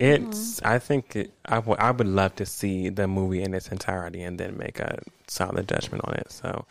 [0.00, 3.68] It's, I think, it, I would I would love to see the movie in its
[3.68, 4.98] entirety and then make a
[5.28, 6.32] solid judgment on it.
[6.32, 6.66] So,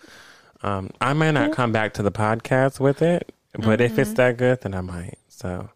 [0.61, 4.37] um, I may not come back to the podcast with it, but if it's that
[4.37, 5.17] good, then I might.
[5.29, 5.69] So,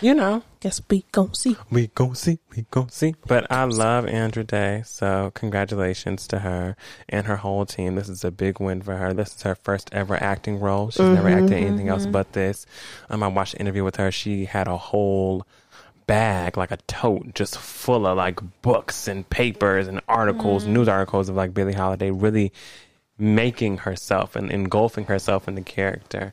[0.00, 0.42] you know.
[0.60, 1.56] Guess we gon' see.
[1.70, 3.14] We gon' see, we gon' see.
[3.26, 6.76] But I love Andra Day, so congratulations to her
[7.08, 7.94] and her whole team.
[7.94, 9.12] This is a big win for her.
[9.12, 10.90] This is her first ever acting role.
[10.90, 12.12] She's never mm-hmm, acted anything else mm-hmm.
[12.12, 12.66] but this.
[13.10, 14.10] Um, I watched an interview with her.
[14.10, 15.46] She had a whole
[16.06, 20.72] bag, like a tote, just full of like books and papers and articles, mm-hmm.
[20.72, 22.52] news articles of like Billie Holiday, really
[23.18, 26.32] making herself and engulfing herself in the character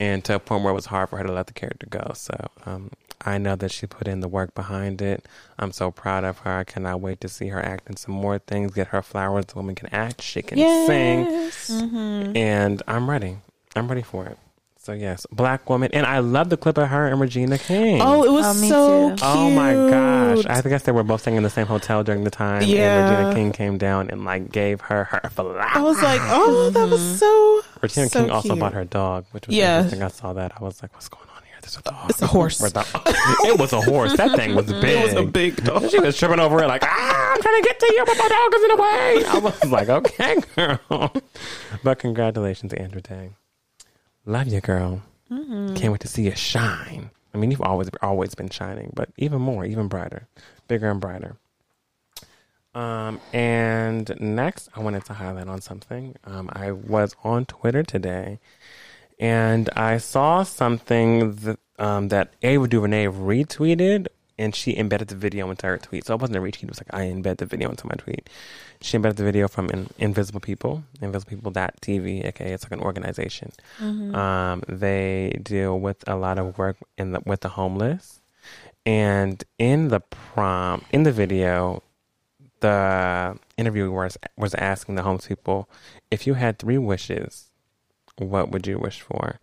[0.00, 2.12] and to a point where it was hard for her to let the character go.
[2.14, 2.34] So
[2.66, 2.90] um,
[3.24, 5.24] I know that she put in the work behind it.
[5.58, 6.58] I'm so proud of her.
[6.58, 9.46] I cannot wait to see her act in some more things, get her flowers.
[9.46, 11.70] The woman can act, she can sing, Yes.
[11.70, 13.38] and I'm ready.
[13.76, 14.38] I'm ready for it.
[14.76, 18.02] So yes, black woman, and I love the clip of her and Regina King.
[18.02, 19.16] Oh, it was Oh, so too.
[19.16, 19.20] cute.
[19.24, 20.44] Oh my gosh!
[20.44, 22.60] I guess they were both staying in the same hotel during the time.
[22.64, 23.06] Yeah.
[23.08, 25.64] and Regina King came down and like gave her her flowers.
[25.74, 27.62] I was like, oh, that was so.
[27.84, 28.58] Regina so King also cute.
[28.60, 29.76] bought her dog, which was Yeah.
[29.78, 30.02] interesting.
[30.02, 30.52] I saw that.
[30.60, 31.54] I was like, what's going on here?
[31.62, 32.10] There's a dog.
[32.10, 32.60] It's a horse.
[33.46, 34.16] It was a horse.
[34.16, 34.84] That thing was big.
[34.98, 35.88] It was a big dog.
[35.90, 38.28] She was tripping over it like, ah, I'm trying to get to you, but my
[38.28, 39.24] dog is in the way.
[39.26, 41.12] I was like, okay, girl.
[41.82, 43.30] But congratulations, Andra Day.
[44.26, 45.02] Love you, girl.
[45.30, 47.10] Can't wait to see you shine.
[47.34, 50.28] I mean, you've always always been shining, but even more, even brighter,
[50.68, 51.36] bigger and brighter.
[52.74, 56.16] Um, and next, I wanted to highlight on something.
[56.24, 58.40] Um, I was on Twitter today,
[59.18, 64.08] and I saw something that um, that Ava DuVernay retweeted,
[64.38, 66.04] and she embedded the video into her tweet.
[66.04, 68.28] So it wasn't a retweet; it was like I embed the video into my tweet.
[68.80, 73.52] She embedded the video from In- Invisible People, InvisiblePeople.tv, aka it's like an organization.
[74.14, 78.20] Um, they deal with a lot of work in the, with the homeless,
[78.84, 81.82] and in the prom in the video,
[82.64, 85.68] the interviewer was was asking the homeless people,
[86.10, 87.50] if you had three wishes,
[88.16, 89.38] what would you wish for?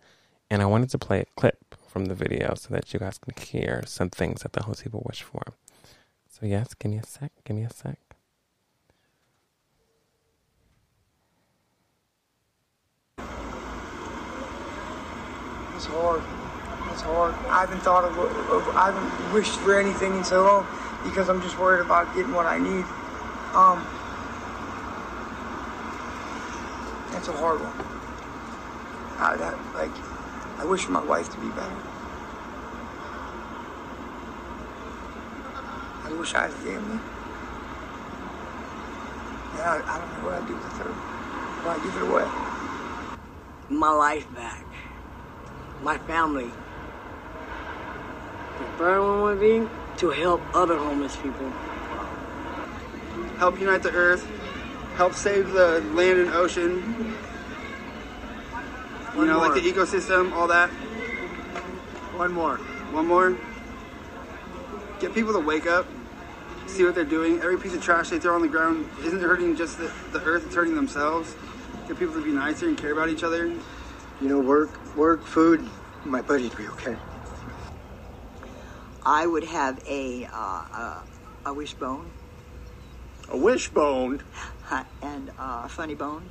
[0.50, 3.34] And I wanted to play a clip from the video so that you guys can
[3.40, 5.42] hear some things that the homeless people wish for.
[6.28, 7.30] So yes, give me a sec.
[7.44, 7.98] Give me a sec.
[15.76, 16.22] It's hard.
[16.92, 17.34] It's hard.
[17.46, 20.66] I haven't thought of, of I haven't wished for anything in so long
[21.04, 22.84] because I'm just worried about getting what I need.
[23.54, 23.78] Um,
[27.12, 27.76] that's a hard one.
[29.18, 29.92] I, that, like,
[30.58, 31.76] I wish my wife to be better.
[36.04, 36.98] I wish I had family.
[39.52, 40.94] And I, I don't know what I'd do with the third.
[41.64, 42.52] Why give it away?
[43.72, 44.64] my life back,
[45.82, 46.50] my family.
[48.58, 49.66] The I one would be
[49.98, 51.52] to help other homeless people.
[53.42, 54.24] Help unite the earth,
[54.94, 56.76] help save the land and ocean,
[59.16, 60.70] you know, like the ecosystem, all that.
[62.14, 62.58] One more.
[62.92, 63.36] One more.
[65.00, 65.88] Get people to wake up,
[66.68, 67.40] see what they're doing.
[67.40, 70.46] Every piece of trash they throw on the ground isn't hurting just the, the earth,
[70.46, 71.34] it's hurting themselves.
[71.88, 73.48] Get people to be nicer and care about each other.
[73.48, 75.68] You know, work, work, food.
[76.04, 76.94] My buddy'd be okay.
[79.04, 81.04] I would have a uh, a,
[81.46, 82.08] a wishbone
[83.32, 84.22] A wishbone.
[85.00, 86.28] and a funny bone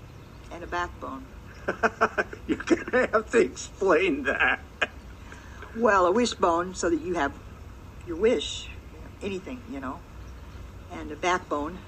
[0.51, 1.25] and a backbone.
[2.47, 4.59] You're gonna have to explain that.
[5.75, 7.33] Well, a wishbone so that you have
[8.05, 8.69] your wish,
[9.23, 9.99] anything, you know,
[10.91, 11.79] and a backbone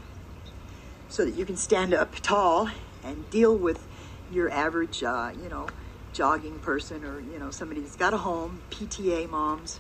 [1.09, 2.69] so that you can stand up tall
[3.03, 3.85] and deal with
[4.31, 5.67] your average, uh, you know,
[6.11, 8.63] jogging person or you know somebody that's got a home.
[8.71, 9.79] PTA moms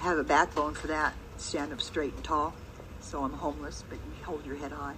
[0.00, 1.14] have a backbone for that.
[1.38, 2.54] Stand up straight and tall.
[3.00, 4.94] So I'm homeless, but you hold your head high.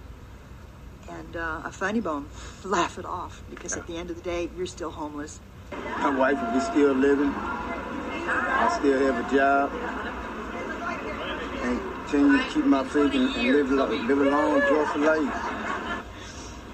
[1.07, 2.25] And uh, a funny bone,
[2.63, 5.39] laugh it off because at the end of the day, you're still homeless.
[5.71, 7.31] My wife would be still living.
[7.31, 9.71] I still have a job.
[11.61, 16.03] And continue to keep my faith and, and live, live a long, joyful life.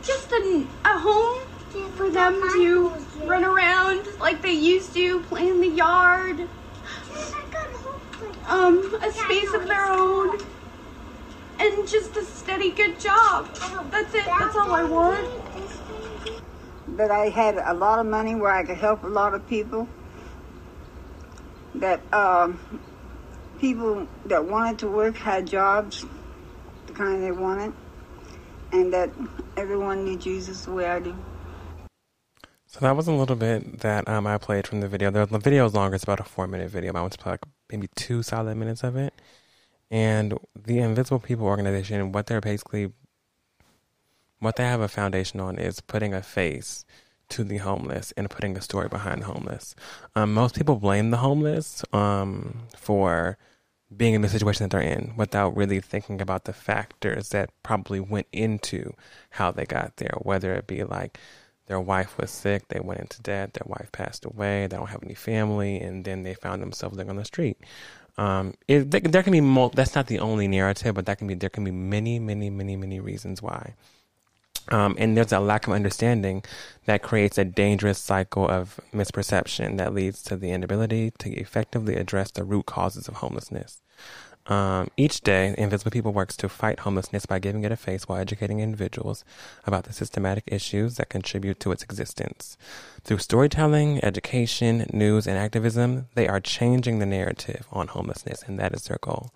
[0.01, 1.41] just a, a home
[1.95, 2.93] for them to
[3.26, 6.47] run around like they used to, play in the yard,
[8.47, 10.39] um, a space of their own,
[11.60, 13.47] and just a steady good job.
[13.91, 14.26] That's it.
[14.26, 15.28] That's all I want.
[16.97, 19.88] that I had a lot of money where I could help a lot of people.
[21.76, 22.60] That um,
[23.60, 26.06] people that wanted to work had jobs,
[26.88, 27.74] the kind they wanted,
[28.72, 29.10] and that
[29.58, 31.16] everyone knew Jesus the way I do.
[32.68, 35.10] So that was a little bit that um, I played from the video.
[35.12, 36.93] The, the video is longer; it's about a four-minute video.
[36.93, 39.14] I want to play like maybe two solid minutes of it.
[39.92, 42.92] And the Invisible People organization, what they're basically,
[44.40, 46.86] what they have a foundation on is putting a face
[47.30, 49.76] to the homeless and putting a story behind the homeless.
[50.16, 53.38] Um, most people blame the homeless um, for
[53.96, 58.00] being in the situation that they're in without really thinking about the factors that probably
[58.00, 58.94] went into
[59.32, 61.20] how they got there, whether it be like
[61.68, 65.04] their wife was sick, they went into debt, their wife passed away, they don't have
[65.04, 67.58] any family, and then they found themselves living on the street.
[68.18, 71.49] Um, it, there, can be that's not the only narrative, but that can be there
[71.49, 73.74] can be many, many, many, many reasons why.
[74.70, 76.43] Um, and there's a lack of understanding
[76.86, 82.32] that creates a dangerous cycle of misperception that leads to the inability to effectively address
[82.32, 83.82] the root causes of homelessness.
[84.48, 88.20] Um, each day, Invisible People works to fight homelessness by giving it a face while
[88.20, 89.26] educating individuals
[89.66, 92.56] about the systematic issues that contribute to its existence.
[93.04, 98.76] Through storytelling, education, news, and activism, they are changing the narrative on homelessness, and that
[98.76, 99.32] is their goal.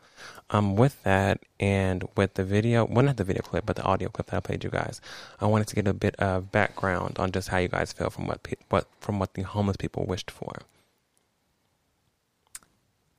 [0.51, 4.09] Um, with that, and with the video, well, not the video clip, but the audio
[4.09, 5.01] clip that I played you guys,
[5.41, 8.27] I wanted to get a bit of background on just how you guys feel from
[8.27, 10.53] what, pe- what from what the homeless people wished for.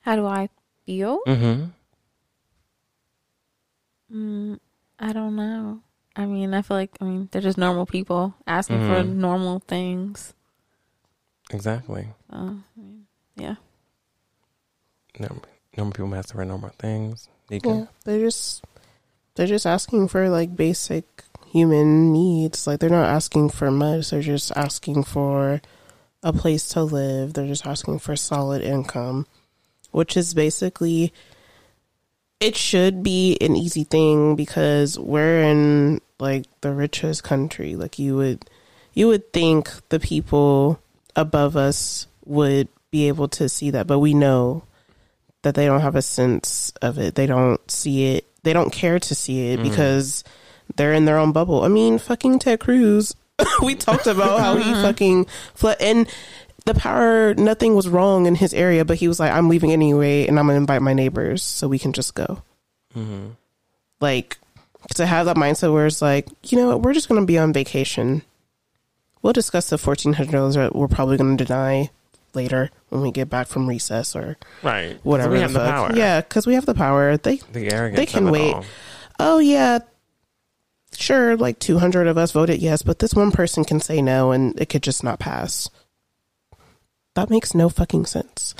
[0.02, 0.48] How do I
[0.86, 1.20] feel?
[1.26, 1.70] Mm-hmm.
[4.12, 4.58] Mm,
[4.98, 5.80] I don't know.
[6.16, 9.14] I mean, I feel like I mean they're just normal people asking for Mhm.
[9.14, 10.34] normal things.
[11.50, 12.08] Exactly.
[12.30, 13.06] So, I mean,
[13.36, 13.56] yeah.
[15.18, 15.42] Normal,
[15.76, 17.28] normal people ask for normal things.
[17.48, 18.64] You Yeah, they're just
[19.34, 21.04] they're just asking for like basic
[21.46, 22.66] human needs.
[22.66, 24.10] Like they're not asking for much.
[24.10, 25.60] They're just asking for
[26.22, 27.32] a place to live.
[27.32, 29.26] They're just asking for solid income,
[29.90, 31.12] which is basically
[32.40, 37.76] it should be an easy thing because we're in like the richest country.
[37.76, 38.48] Like you would
[38.94, 40.80] you would think the people
[41.16, 44.64] above us would be able to see that, but we know
[45.42, 47.14] that they don't have a sense of it.
[47.14, 48.26] They don't see it.
[48.42, 49.62] They don't care to see it Mm.
[49.64, 50.24] because
[50.76, 51.62] they're in their own bubble.
[51.62, 53.14] I mean, fucking Ted Cruz.
[53.62, 56.06] we talked about how he fucking fled and
[56.66, 60.26] the power nothing was wrong in his area, but he was like, I'm leaving anyway
[60.26, 62.42] and I'm gonna invite my neighbors so we can just go.
[62.94, 63.30] mm-hmm.
[64.00, 64.38] Like
[64.94, 67.52] to have that mindset where it's like, you know what, we're just gonna be on
[67.52, 68.22] vacation.
[69.22, 71.90] We'll discuss the fourteen hundred dollars that we're probably gonna deny
[72.32, 75.32] later when we get back from recess or right whatever.
[75.34, 75.92] We have the power.
[75.94, 77.16] Yeah, because we have the power.
[77.16, 78.54] They The they can wait.
[78.54, 78.64] all.
[79.18, 79.80] Oh yeah,
[80.96, 81.36] sure.
[81.36, 84.58] Like two hundred of us voted yes, but this one person can say no, and
[84.60, 85.68] it could just not pass.
[87.20, 88.54] That makes no fucking sense.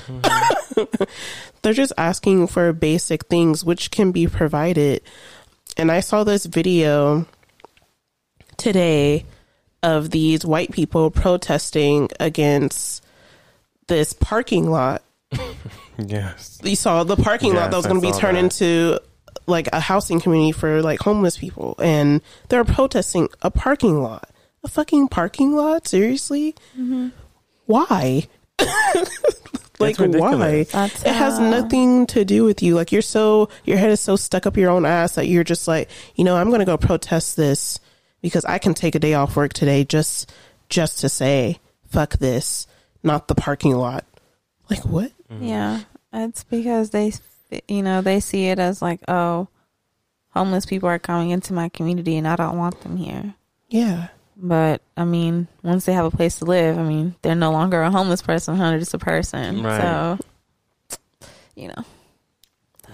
[1.63, 5.01] They're just asking for basic things which can be provided.
[5.77, 7.25] And I saw this video
[8.57, 9.25] today
[9.81, 13.03] of these white people protesting against
[13.87, 15.01] this parking lot
[15.97, 16.59] Yes.
[16.63, 18.43] you saw the parking lot that was going to be turned that.
[18.43, 19.01] into
[19.47, 24.29] like a housing community for like homeless people and they're protesting a parking lot
[24.63, 27.07] a fucking parking lot seriously mm-hmm.
[27.65, 28.27] why
[29.79, 30.63] like why.
[30.63, 32.75] That's, it has uh, nothing to do with you.
[32.75, 35.67] Like you're so your head is so stuck up your own ass that you're just
[35.67, 37.79] like you know i'm going to go protest this
[38.21, 40.31] because i can take a day off work today just
[40.69, 41.59] just to say
[41.89, 42.67] fuck this
[43.03, 44.05] not the parking lot.
[44.69, 45.11] Like what?
[45.39, 45.81] Yeah,
[46.13, 47.13] it's because they,
[47.67, 49.47] you know, they see it as like, oh,
[50.29, 53.33] homeless people are coming into my community and I don't want them here.
[53.69, 54.09] yeah
[54.43, 57.79] But I mean, once they have a place to live, I mean, they're no longer
[57.83, 59.61] a homeless person, they're just a person.
[59.61, 59.79] Right.
[59.79, 60.97] So,
[61.55, 61.85] you know,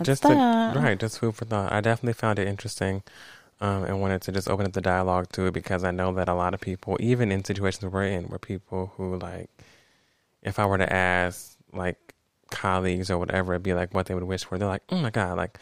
[0.02, 0.30] just to,
[0.76, 1.72] right, just food for thought.
[1.72, 3.02] I definitely found it interesting,
[3.62, 6.28] um, and wanted to just open up the dialogue to it because I know that
[6.28, 9.50] a lot of people, even in situations we're in, where people who like,
[10.42, 12.14] if I were to ask like
[12.52, 14.58] colleagues or whatever, it'd be like what they would wish for.
[14.58, 15.58] They're like, oh my god, like.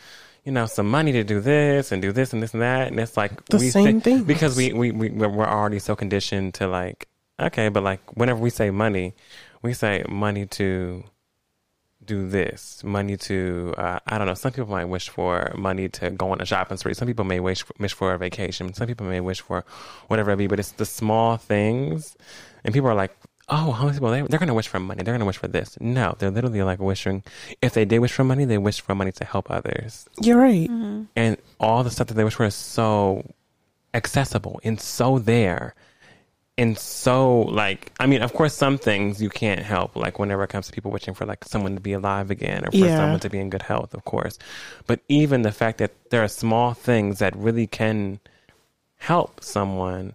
[0.46, 3.00] You know, some money to do this and do this and this and that, and
[3.00, 4.24] it's like The we same things.
[4.24, 7.08] because we we we we're already so conditioned to like
[7.40, 9.16] okay, but like whenever we say money,
[9.64, 11.04] we say money to
[12.06, 14.36] do this, money to uh, I don't know.
[14.36, 16.94] Some people might wish for money to go on a shopping spree.
[16.94, 18.72] Some people may wish wish for a vacation.
[18.76, 19.66] Some people may wish for
[20.10, 20.46] whatever it be.
[20.46, 22.16] But it's the small things,
[22.64, 23.18] and people are like,
[23.50, 25.04] "Oh, how many people they they're going to wish for money?
[25.04, 27.24] They're going to wish for this." No, they're literally like wishing.
[27.62, 30.70] If they did wish for money, they wish for money to help others, You're right.
[30.70, 31.04] Mm-hmm.
[31.16, 33.24] and all the stuff that they wish for is so
[33.94, 35.74] accessible and so there
[36.58, 40.50] and so like i mean of course some things you can't help like whenever it
[40.50, 42.98] comes to people wishing for like someone to be alive again or for Yeah.
[42.98, 44.38] someone to be in good health of course
[44.86, 48.20] but even the fact that there are small things that really can
[48.98, 50.14] help someone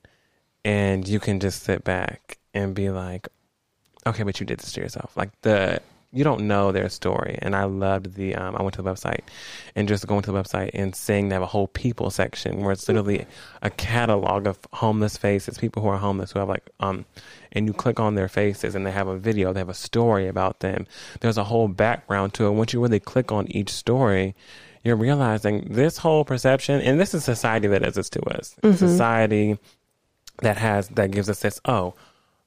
[0.62, 3.28] and you can just sit back and be like
[4.06, 5.16] okay but you did this to yourself.
[5.16, 5.80] Like the
[6.12, 9.20] you don't know their story and i loved the um, i went to the website
[9.76, 12.72] and just going to the website and seeing they have a whole people section where
[12.72, 13.26] it's literally
[13.62, 17.04] a catalog of homeless faces people who are homeless who have like um
[17.52, 20.28] and you click on their faces and they have a video they have a story
[20.28, 20.86] about them.
[21.20, 22.52] There's a whole background to it.
[22.52, 24.34] Once you really click on each story
[24.82, 28.56] you're realizing this whole perception and this is society that does this to us.
[28.78, 29.58] Society
[30.42, 31.94] that has that gives us this oh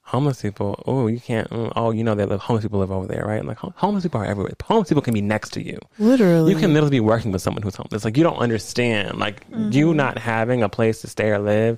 [0.06, 3.26] homeless people oh you can't oh you know that live homeless people live over there
[3.26, 3.44] right?
[3.46, 4.54] Like hom- homeless people are everywhere.
[4.64, 5.80] Homeless people can be next to you.
[5.98, 6.52] Literally.
[6.52, 8.04] you can literally be working with someone who's homeless.
[8.04, 9.20] Like you don't understand.
[9.20, 9.72] Like mm-hmm.
[9.72, 11.78] you not having a place to stay or live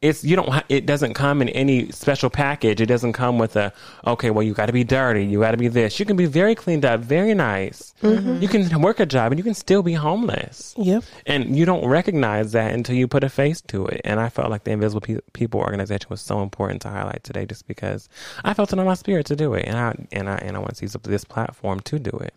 [0.00, 3.72] it's you don't it doesn't come in any special package it doesn't come with a
[4.06, 6.24] okay well you got to be dirty you got to be this you can be
[6.26, 9.94] very cleaned up very nice you can work a job and you can still be
[9.94, 11.02] homeless Yep.
[11.26, 14.00] and you don't recognize that until you put a face to it.
[14.04, 17.44] And I felt like the Invisible Pe- People organization was so important to highlight today,
[17.46, 18.08] just because
[18.44, 20.60] I felt it in my spirit to do it, and I and I and I
[20.60, 22.34] want to use this platform to do it.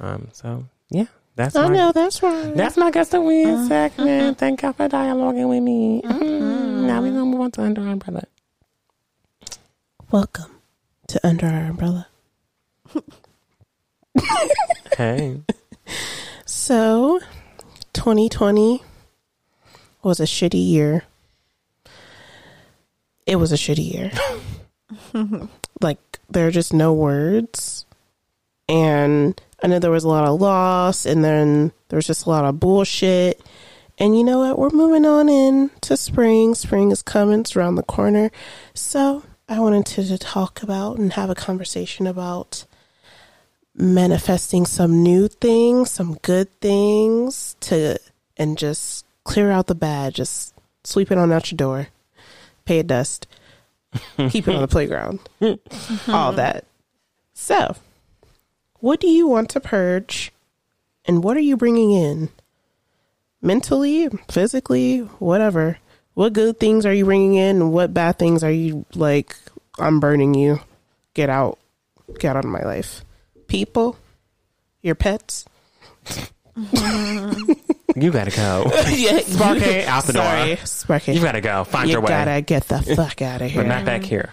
[0.00, 2.54] Um, so yeah, that's I my, know that's right.
[2.54, 4.38] That's my guess the win segment.
[4.38, 6.02] Thank y'all for dialoguing with me.
[6.04, 6.71] Mhm.
[6.92, 7.16] Now we're mm-hmm.
[7.20, 8.24] gonna move on to Under Our Umbrella.
[10.10, 10.60] Welcome
[11.06, 12.06] to Under Our Umbrella.
[14.98, 15.40] Hey,
[16.44, 17.18] So,
[17.94, 18.82] 2020
[20.02, 21.04] was a shitty year.
[23.24, 24.12] It was a shitty year.
[25.80, 27.86] like, there are just no words.
[28.68, 32.28] And I know there was a lot of loss, and then there was just a
[32.28, 33.40] lot of bullshit.
[34.02, 34.58] And you know what?
[34.58, 36.56] We're moving on in to spring.
[36.56, 38.32] Spring is coming, it's around the corner.
[38.74, 42.64] So, I wanted to, to talk about and have a conversation about
[43.76, 47.96] manifesting some new things, some good things to
[48.36, 51.86] and just clear out the bad, just sweep it on out your door,
[52.64, 53.28] pay it dust,
[54.30, 56.10] keep it on the playground, mm-hmm.
[56.10, 56.64] all that.
[57.34, 57.76] So,
[58.80, 60.32] what do you want to purge
[61.04, 62.30] and what are you bringing in?
[63.42, 65.78] Mentally, physically, whatever.
[66.14, 69.36] What good things are you bringing in and what bad things are you like
[69.78, 70.60] I'm burning you.
[71.14, 71.58] Get out.
[72.18, 73.02] Get out of my life
[73.52, 73.98] people,
[74.80, 75.44] your pets.
[76.56, 78.64] you gotta go.
[78.88, 80.22] yeah, Sparky, out the door.
[80.22, 81.12] Sorry, Sparky.
[81.12, 81.64] You gotta go.
[81.64, 82.18] Find you your way.
[82.18, 83.62] You gotta get the fuck out of here.
[83.62, 84.32] but not back here.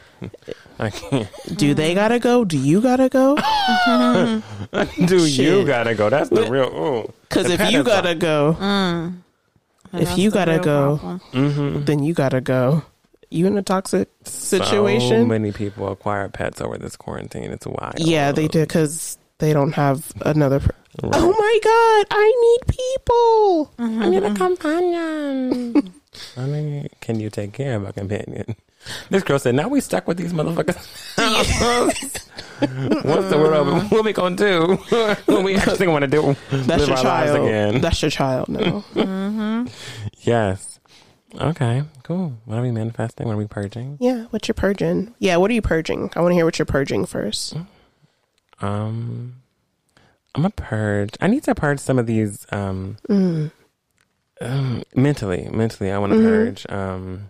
[0.80, 1.28] I can't.
[1.56, 2.46] Do they gotta go?
[2.46, 3.36] Do you gotta go?
[5.06, 5.68] Do you Shit.
[5.68, 6.10] gotta go?
[6.10, 6.68] That's the real.
[6.74, 7.14] Ooh.
[7.28, 9.22] Because if you gotta go, And
[9.94, 11.22] if you gotta go, problem.
[11.34, 11.86] Mhm.
[11.86, 12.84] then you gotta go.
[13.32, 14.60] You in a toxic situation?
[14.62, 15.28] So situation?
[15.28, 17.52] many people acquire pets over this quarantine.
[17.52, 18.00] It's wild.
[18.00, 20.60] yeah, they did because they don't have another.
[20.62, 21.14] Per- Right.
[21.16, 22.08] Oh my god!
[22.12, 23.72] I need people.
[24.04, 25.94] I need a companion.
[26.36, 28.56] Honey, can you take care of a companion?
[29.10, 30.78] This girl said, "Now we stuck with these motherfuckers.
[33.06, 33.92] What's the world?
[33.92, 34.76] What we gonna do?
[35.26, 36.36] what we actually want to do?
[36.52, 37.48] That's your child.
[37.48, 37.82] again?
[37.82, 38.84] That's your child now.
[40.22, 40.80] yes.
[41.40, 41.84] Okay.
[42.04, 42.34] Cool.
[42.46, 43.28] What are we manifesting?
[43.28, 43.98] What are we purging?
[44.00, 44.26] yeah.
[44.32, 45.14] What you're purging?
[45.20, 45.38] Yeah.
[45.38, 46.10] What are you purging?
[46.16, 47.56] I want to hear what you're purging first.
[48.62, 49.36] Um,
[50.36, 51.12] I'm a purge.
[51.22, 52.46] I need to purge some of these.
[52.52, 53.52] Um, Mm.
[54.42, 56.24] um mentally, mentally, I want to Mhm.
[56.24, 56.66] purge.
[56.70, 57.30] Um,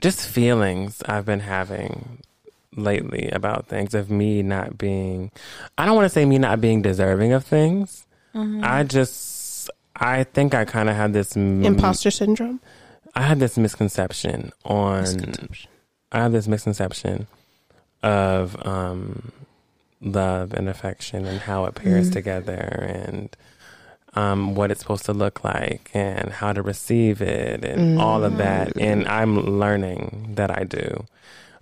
[0.00, 2.18] just feelings I've been having
[2.76, 5.30] lately about things of me not being.
[5.76, 8.06] I don't want to say me not being deserving of things.
[8.34, 8.60] Mm-hmm.
[8.64, 9.70] I just.
[10.02, 12.60] I think I kind of had this m- Imposter syndrome.
[13.14, 15.04] I had this misconception on.
[16.12, 17.26] I had this misconception
[18.02, 19.30] of um,
[20.00, 22.12] love and affection and how it pairs Mhm.
[22.14, 23.36] together and
[24.14, 28.36] um, what it's supposed to look like and how to receive it and all of
[28.38, 28.76] that.
[28.76, 31.06] And I'm learning that I do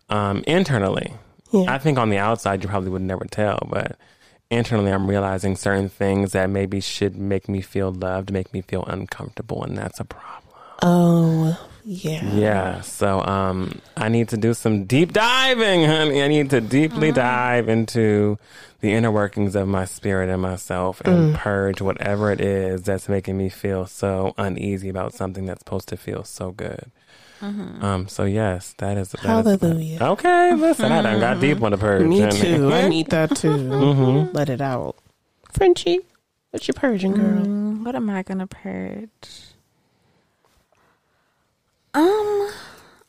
[0.09, 1.13] um, internally.
[1.53, 1.73] Yeah.
[1.73, 3.99] I think on the outside you probably would never tell, but
[4.51, 8.85] internally I'm realizing certain things that maybe should make me feel loved, make me feel
[8.85, 10.55] uncomfortable, and that's a problem.
[10.83, 11.59] Oh
[11.91, 12.23] yeah.
[12.35, 12.81] Yeah.
[12.83, 16.23] So um I need to do some deep diving, honey.
[16.23, 18.39] I need to deeply dive into
[18.81, 23.37] the inner workings of my spirit and myself and purge whatever it is that's making
[23.39, 26.91] me feel so uneasy about something that's supposed to feel so good.
[27.41, 29.99] Um so yes, that is that is- Hallelujah.
[30.13, 32.07] okay, listen, I done got deep on the purge.
[32.07, 32.39] Me honey.
[32.41, 32.73] too.
[32.73, 33.49] I need that too.
[33.57, 34.35] Mhm.
[34.35, 34.97] Let it out.
[35.53, 36.01] Frenchie,
[36.51, 37.45] what you purging, girl?
[37.47, 39.48] Mm, what am I gonna purge?
[41.95, 42.51] Um,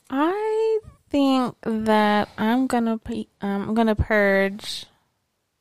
[0.10, 4.86] I think that I'm gonna pe- um, I'm gonna purge.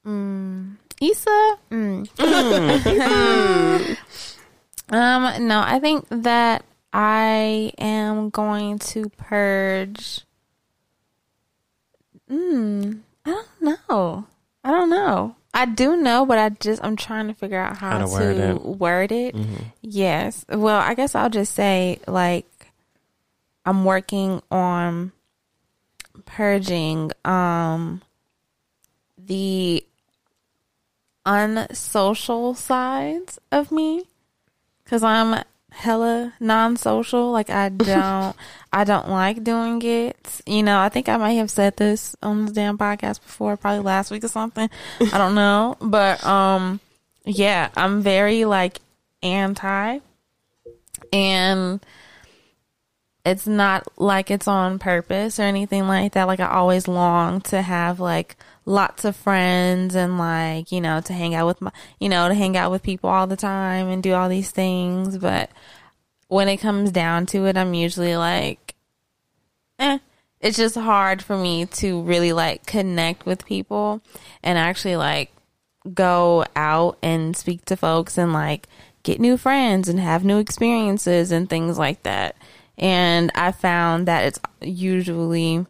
[0.06, 1.56] Mm, Issa.
[1.70, 2.08] Mm.
[4.90, 10.22] um, no, I think that I am going to purge.
[12.30, 13.48] Mm, I don't
[13.88, 14.24] know.
[14.64, 15.34] I don't know.
[15.54, 18.36] I do know, but I just I'm trying to figure out how, How to word
[18.36, 18.62] it.
[18.64, 19.34] word it.
[19.34, 19.64] Mhm.
[19.82, 20.44] Yes.
[20.48, 22.46] Well, I guess I'll just say like
[23.68, 25.12] I'm working on
[26.24, 28.00] purging um
[29.18, 29.84] the
[31.26, 34.04] unsocial sides of me
[34.86, 38.34] cuz I'm hella non-social like I don't
[38.72, 40.40] I don't like doing it.
[40.46, 43.80] You know, I think I might have said this on the damn podcast before, probably
[43.80, 44.70] last week or something.
[45.12, 46.80] I don't know, but um
[47.26, 48.78] yeah, I'm very like
[49.22, 49.98] anti
[51.12, 51.84] and
[53.24, 56.26] it's not like it's on purpose or anything like that.
[56.26, 61.12] Like I always long to have like lots of friends and like, you know, to
[61.12, 64.02] hang out with my, you know, to hang out with people all the time and
[64.02, 65.18] do all these things.
[65.18, 65.50] But
[66.28, 68.74] when it comes down to it, I'm usually like,
[69.78, 69.98] eh,
[70.40, 74.00] it's just hard for me to really like connect with people
[74.42, 75.32] and actually like
[75.94, 78.68] go out and speak to folks and like
[79.02, 82.36] get new friends and have new experiences and things like that.
[82.78, 85.66] And I found that it's usually,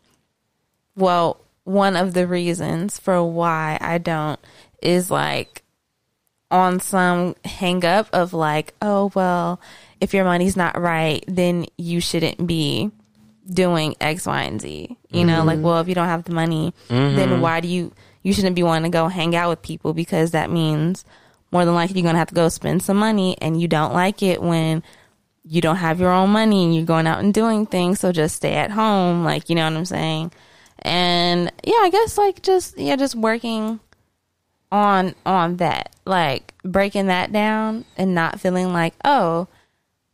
[0.95, 4.39] well, one of the reasons for why I don't
[4.83, 5.63] is like
[6.51, 9.61] on some hang up of like, oh, well,
[10.01, 12.91] if your money's not right, then you shouldn't be
[13.51, 14.97] doing X, Y, and Z.
[15.11, 15.47] You know, mm-hmm.
[15.47, 17.41] like, well, if you don't have the money, then mm-hmm.
[17.41, 17.93] why do you,
[18.23, 21.05] you shouldn't be wanting to go hang out with people because that means
[21.51, 23.95] more than likely you're going to have to go spend some money and you don't
[23.95, 24.83] like it when
[25.49, 28.01] you don't have your own money and you're going out and doing things.
[28.01, 29.25] So just stay at home.
[29.25, 30.33] Like, you know what I'm saying?
[30.81, 33.81] And yeah, I guess like just, yeah, just working
[34.71, 39.49] on, on that, like breaking that down and not feeling like, oh,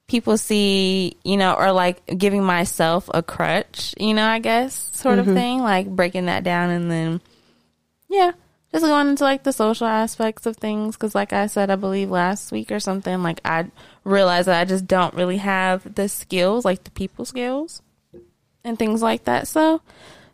[0.06, 5.18] people see, you know, or like giving myself a crutch, you know, I guess sort
[5.18, 5.34] of mm-hmm.
[5.34, 7.20] thing, like breaking that down and then,
[8.08, 8.32] yeah,
[8.74, 10.96] just going into like the social aspects of things.
[10.96, 13.70] Cause like I said, I believe last week or something, like I
[14.02, 17.82] realized that I just don't really have the skills, like the people skills
[18.64, 19.46] and things like that.
[19.46, 19.80] So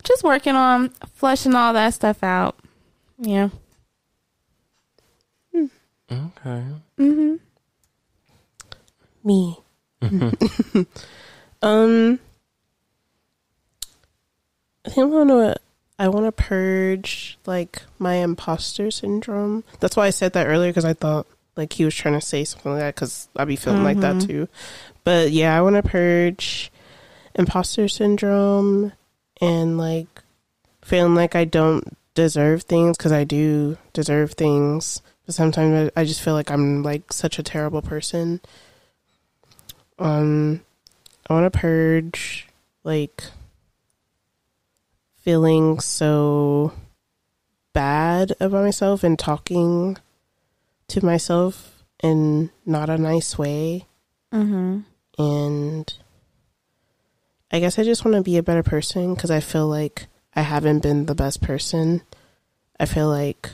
[0.04, 2.56] just working on fleshing all that stuff out.
[3.18, 3.50] Yeah.
[5.54, 6.64] Okay.
[6.98, 7.34] Mm-hmm.
[9.22, 9.58] Me.
[11.62, 12.18] um.
[14.82, 15.56] I think I want to.
[16.00, 19.64] I want to purge like my imposter syndrome.
[19.80, 21.26] That's why I said that earlier because I thought
[21.56, 24.22] like he was trying to say something like that because I'd be feeling like that
[24.22, 24.48] too.
[25.04, 26.72] But yeah, I want to purge
[27.34, 28.92] imposter syndrome
[29.42, 30.22] and like
[30.80, 31.84] feeling like I don't
[32.14, 35.02] deserve things because I do deserve things.
[35.26, 38.40] But sometimes I I just feel like I'm like such a terrible person.
[39.98, 40.62] Um,
[41.28, 42.48] I want to purge
[42.84, 43.22] like
[45.30, 46.72] feeling so
[47.72, 49.96] bad about myself and talking
[50.88, 53.86] to myself in not a nice way.
[54.34, 54.80] Mm-hmm.
[55.22, 55.94] And
[57.52, 60.42] I guess I just want to be a better person because I feel like I
[60.42, 62.02] haven't been the best person.
[62.80, 63.50] I feel like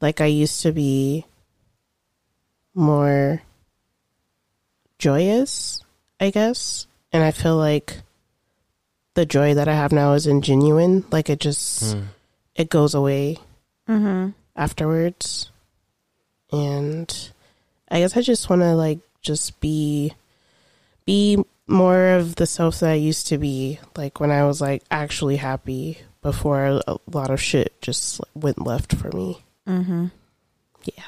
[0.00, 1.24] like I used to be
[2.74, 3.42] more
[4.98, 5.84] joyous,
[6.18, 6.88] I guess.
[7.12, 7.98] And I feel like
[9.14, 11.04] the joy that I have now isn't genuine.
[11.10, 11.96] Like it just
[12.54, 13.38] it goes away
[13.88, 14.30] Mm-hmm.
[14.56, 15.50] afterwards.
[16.50, 17.30] And
[17.90, 20.12] I guess I just want to like just be
[21.04, 24.82] be more of the self that I used to be like when I was like
[24.90, 29.42] actually happy before a lot of shit just went left for me.
[29.68, 30.06] Mm-hmm.
[30.84, 31.02] Yeah.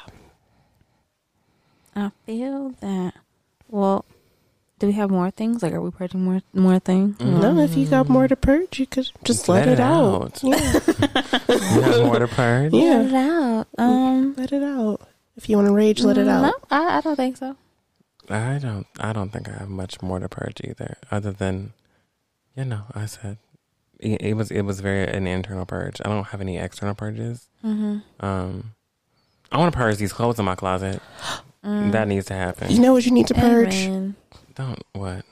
[1.94, 3.14] I feel that.
[3.68, 4.04] Well,
[4.78, 5.62] do we have more things?
[5.62, 7.18] Like, are we purging more more things?
[7.20, 10.40] No, if you got more to purge, you could just let, it, out.
[10.42, 10.56] Yeah.
[11.48, 12.72] You have more to purge?
[12.72, 12.96] yeah.
[12.98, 13.68] Let it out.
[13.78, 15.00] Um, Let it out.
[15.36, 16.42] If you want to rage, let it out.
[16.42, 17.56] No, I, I don't think so.
[18.28, 18.86] I don't.
[18.98, 21.72] I don't think I have much more to purge either, other than,
[22.56, 23.38] you know, I said
[23.98, 26.00] it, it was it was very an internal purge.
[26.04, 27.48] I don't have any external purges.
[27.64, 28.24] Mm-hmm.
[28.24, 28.72] Um,
[29.52, 31.00] I want to purge these clothes in my closet.
[31.66, 32.70] That needs to happen.
[32.70, 33.74] You know what you need to purge?
[33.74, 34.14] Amen.
[34.56, 35.24] Don't what?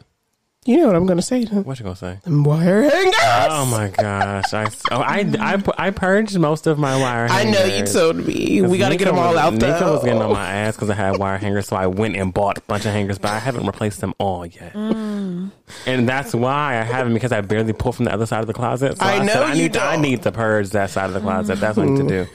[0.66, 1.44] You know what I'm to say.
[1.44, 2.18] What you gonna say?
[2.26, 3.14] wire hangers.
[3.20, 4.54] Oh my gosh!
[4.54, 7.28] I oh, I I I purged most of my wire.
[7.28, 7.60] Hangers.
[7.60, 8.62] I know you told me.
[8.62, 9.92] We got to get them all was- out Nika though.
[9.96, 12.56] was getting on my ass because I had wire hangers, so I went and bought
[12.56, 14.72] a bunch of hangers, but I haven't replaced them all yet.
[14.72, 15.50] Mm.
[15.86, 18.54] And that's why I haven't because I barely pull from the other side of the
[18.54, 18.96] closet.
[18.96, 20.02] So I I, know said, I you need to, I don't.
[20.02, 21.60] need to purge that side of the closet.
[21.60, 22.30] That's what I need to do.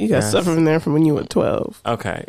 [0.00, 0.30] You got Yes.
[0.30, 1.82] stuff from there from when you were 12.
[1.84, 2.24] Okay,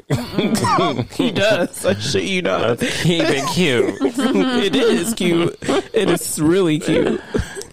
[1.15, 1.85] He does.
[1.85, 2.61] I shit you not.
[2.81, 3.95] let's keep it cute.
[4.01, 5.57] it is cute.
[5.93, 7.21] It is really cute.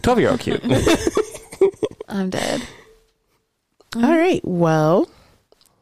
[0.02, 0.62] Twelve year old cute.
[2.08, 2.62] I'm dead.
[3.96, 4.40] All right.
[4.44, 5.08] Well,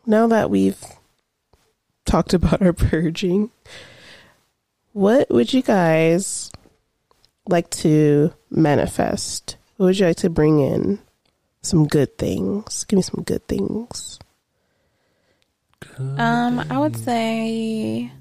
[0.07, 0.83] now that we've
[2.07, 3.51] talked about our purging,
[4.95, 6.51] what would you guys
[7.49, 9.57] like to manifest?
[9.77, 11.01] What would you like to bring in?
[11.67, 12.85] Some good things.
[12.85, 14.21] Give me some good things.
[15.99, 18.13] Um, I would say,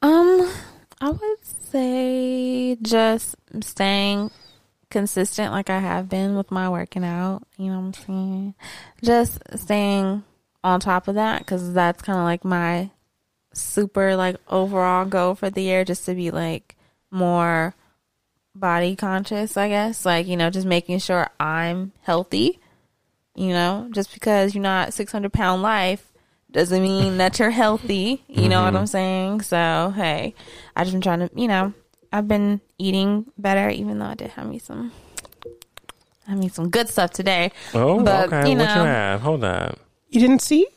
[0.00, 0.48] um,
[1.00, 4.30] I would say just staying
[4.90, 7.42] consistent like I have been with my working out.
[7.56, 8.54] You know what I'm saying?
[9.02, 10.22] Just staying
[10.62, 12.90] on top of that because that's kind of like my
[13.54, 16.76] super like overall goal for the year, just to be like
[17.10, 17.74] more
[18.54, 19.56] body conscious.
[19.56, 22.60] I guess like you know just making sure I'm healthy.
[23.36, 26.12] You know, just because you're not 600 pound life
[26.54, 28.22] doesn't mean that you're healthy.
[28.28, 28.76] You know what mm-hmm.
[28.76, 29.40] I'm saying?
[29.42, 30.34] So, hey,
[30.76, 31.74] I've been trying to, you know,
[32.12, 34.92] I've been eating better, even though I did have me some,
[36.28, 37.50] I mean, some good stuff today.
[37.74, 38.50] Oh, But, okay.
[38.50, 39.20] you what you have?
[39.20, 39.80] Hold up.
[40.08, 40.68] You didn't see?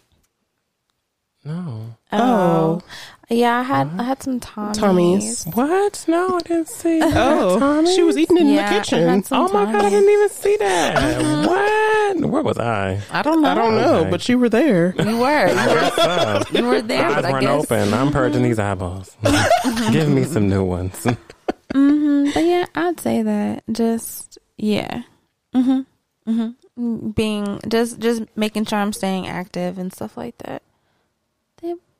[1.45, 1.95] No.
[2.11, 2.81] Oh.
[2.81, 2.81] oh.
[3.29, 4.73] Yeah, I had, I had some Tommies.
[4.75, 5.45] Tommy's.
[5.53, 6.05] What?
[6.07, 6.99] No, I didn't see.
[7.03, 9.23] Oh, she was eating in Yeah, the kitchen.
[9.31, 11.45] Oh my god, I didn't even see that.
[11.47, 12.29] What?
[12.29, 13.01] Where was I?
[13.11, 13.49] I don't know.
[13.49, 14.09] I don't know, Okay.
[14.11, 14.95] but you were there.
[14.97, 15.25] You were.
[15.49, 16.57] I guess so.
[16.57, 17.93] You were there, Eyes I weren't open.
[17.93, 19.15] I'm purging these eyeballs.
[19.91, 21.03] Give me some new ones.
[21.73, 23.63] hmm But yeah, I'd say that.
[23.71, 25.03] Just yeah.
[25.55, 25.85] Mhm.
[26.27, 27.15] Mhm.
[27.15, 30.61] Being just just making sure I'm staying active and stuff like that.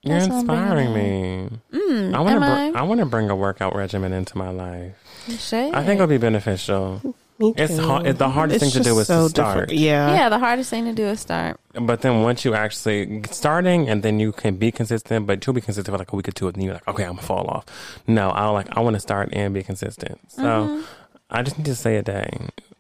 [0.08, 1.50] Yep, You're that's inspiring me.
[1.74, 2.48] Mm, I want am to.
[2.48, 2.72] I?
[2.72, 4.94] Br- I want to bring a workout regimen into my life.
[5.28, 5.74] You should.
[5.74, 7.02] I think it'll be beneficial.
[7.40, 7.62] Me too.
[7.64, 7.86] It's too.
[7.86, 8.08] hard.
[8.08, 9.60] It's the hardest It's thing to do is so to start.
[9.68, 9.80] different.
[9.80, 10.12] Yeah.
[10.14, 11.60] yeah, the hardest thing to do is start.
[11.80, 15.62] But then once you actually starting, and then you can be consistent, but you'll be
[15.62, 17.48] consistent for like a week or two, and then you're like, okay, I'm gonna fall
[17.48, 17.66] off.
[18.08, 20.20] No, I like I want to start and be consistent.
[20.32, 20.82] So Mm-hmm.
[21.30, 22.30] I just need to say a day.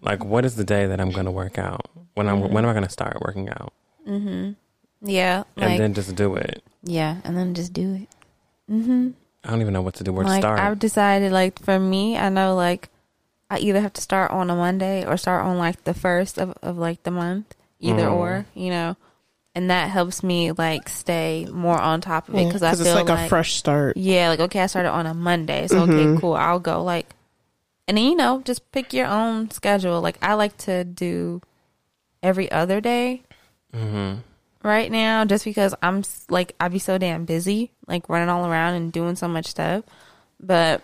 [0.02, 1.86] Like, what is the day that I'm gonna work out?
[2.16, 3.74] When I'm when am I gonna start working out?
[5.02, 6.64] Yeah, And then just do it.
[6.84, 8.10] yeah, and then just do it.
[8.72, 9.10] Mm-hmm.
[9.44, 10.12] I don't even know what to do.
[10.12, 10.60] Where to start?
[10.60, 12.90] I've decided, like for me, I know like
[13.50, 16.58] I either have to start on a Monday or start on like the first of
[16.62, 18.14] of like the month, either Mm.
[18.14, 18.98] or, you know,
[19.56, 22.82] and that helps me like stay more on top of it Yeah, because I feel
[22.82, 23.96] it's like, like a fresh start.
[23.96, 25.90] Yeah, like okay, I started on a Monday, so Mhm.
[26.16, 26.34] okay, cool.
[26.34, 27.14] I'll go like
[27.88, 30.02] And then, you know, just pick your own schedule.
[30.02, 31.40] Like I like to do
[32.22, 33.22] every other day
[33.74, 34.20] Mm-hmm.
[34.68, 38.76] Right now just because I'm like I be so damn busy, like running all around
[38.76, 39.84] and doing so much stuff.
[40.40, 40.82] But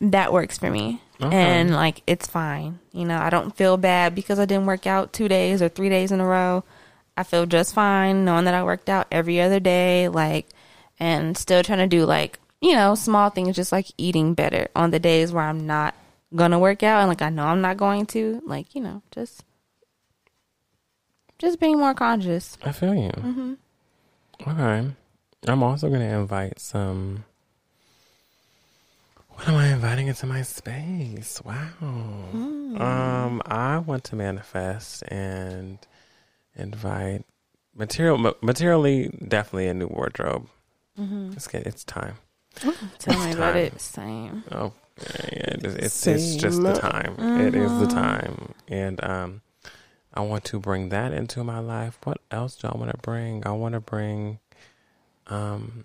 [0.00, 1.00] that works for me.
[1.22, 1.34] Okay.
[1.34, 2.80] And like it's fine.
[2.92, 5.88] You know, I don't feel bad because I didn't work out 2 days or 3
[5.88, 6.64] days in a row.
[7.16, 10.46] I feel just fine knowing that I worked out every other day like
[10.98, 14.90] and still trying to do like, you know, small things just like eating better on
[14.90, 15.94] the days where I'm not
[16.34, 19.00] going to work out and like I know I'm not going to, like, you know,
[19.12, 19.44] just
[21.38, 22.56] just being more conscious.
[22.62, 23.10] I feel you.
[23.10, 23.54] hmm
[24.46, 24.90] Okay.
[25.48, 27.24] I'm also going to invite some.
[29.30, 31.40] What am I inviting into my space?
[31.44, 31.68] Wow.
[31.82, 35.78] Um, I want to manifest and
[36.56, 37.24] invite
[37.74, 40.48] material, ma- materially, definitely a new wardrobe.
[40.98, 41.34] Mhm.
[41.36, 42.16] It's get, it's time.
[42.98, 43.56] Tell me It's about time.
[43.56, 43.80] it.
[43.80, 44.44] Same.
[44.50, 46.80] Oh, yeah, yeah, it's, it's, it's just the Same.
[46.90, 47.36] time.
[47.38, 47.94] It is the Mhm.
[47.94, 49.42] time, and um,
[50.16, 51.98] I want to bring that into my life.
[52.04, 53.46] What else do I want to bring?
[53.46, 54.38] I want to bring,
[55.26, 55.84] um,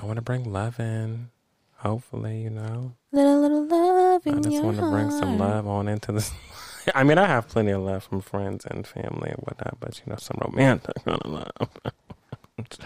[0.00, 1.30] I want to bring love in.
[1.78, 5.88] Hopefully, you know, Little little love in I just want to bring some love on
[5.88, 6.32] into this.
[6.94, 10.10] I mean, I have plenty of love from friends and family and whatnot, but you
[10.10, 11.70] know, some romantic kind of love.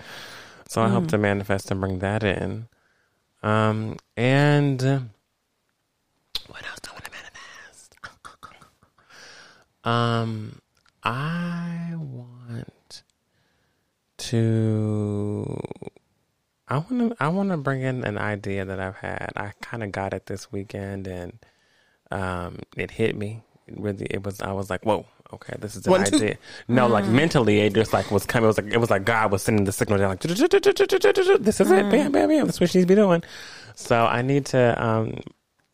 [0.68, 1.08] so I hope Mm.
[1.08, 2.68] to manifest and bring that in.
[3.42, 4.80] Um, and
[6.48, 7.96] what else do I want to manifest?
[9.84, 10.59] um,
[11.02, 13.02] I want
[14.18, 15.60] to.
[16.68, 17.16] I want to.
[17.18, 19.32] I want to bring in an idea that I've had.
[19.36, 21.38] I kind of got it this weekend, and
[22.10, 23.42] um, it hit me.
[23.66, 24.40] It really, it was.
[24.40, 26.16] I was like, "Whoa, okay, this is an One, two.
[26.16, 26.36] idea."
[26.68, 27.12] No, like Mm.
[27.14, 28.44] mentally, it just like was coming.
[28.44, 30.42] It was like it was like God was sending the signal down, like this is
[31.70, 32.46] it, bam, bam, bam.
[32.46, 33.22] That's what she's be doing.
[33.74, 35.18] So I need to um,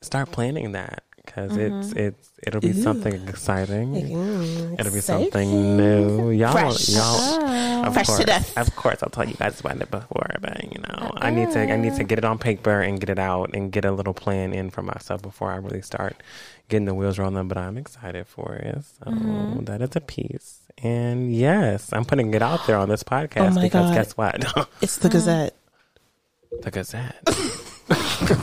[0.00, 2.82] start planning that because it's it's it'll be Ooh.
[2.82, 3.92] something exciting.
[3.94, 5.24] Mm, It'll be exciting.
[5.32, 6.30] something new.
[6.30, 6.88] Y'all, Fresh.
[6.88, 7.44] y'all.
[7.86, 8.56] Of Fresh to course, death.
[8.58, 11.60] of course, I'll tell you guys about it before, but you know, I need to,
[11.60, 14.14] I need to get it on paper and get it out and get a little
[14.14, 16.22] plan in for myself before I really start
[16.68, 17.46] getting the wheels rolling.
[17.48, 19.64] But I'm excited for it, so Mm-hmm.
[19.64, 20.60] that is a piece.
[20.82, 23.94] And yes, I'm putting it out there on this podcast Oh because God.
[23.94, 24.68] guess what?
[24.80, 25.54] It's the Gazette.
[26.62, 27.22] the Gazette.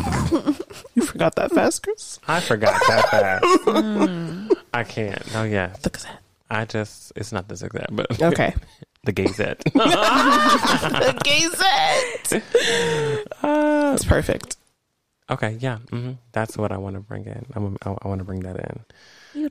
[0.96, 2.20] You forgot that fast, Chris?
[2.28, 4.58] I forgot that fast.
[4.74, 5.22] I can't.
[5.36, 6.20] Oh yeah, The Gazette.
[6.50, 8.54] I just it's not the Gazette, but Okay.
[9.04, 9.60] the Gazette.
[9.74, 12.44] the Gazette.
[13.42, 14.58] Uh, That's perfect.
[15.30, 17.46] Okay, yeah, hmm that's what I want to bring in.
[17.56, 18.80] I'm, I, I want to bring that in.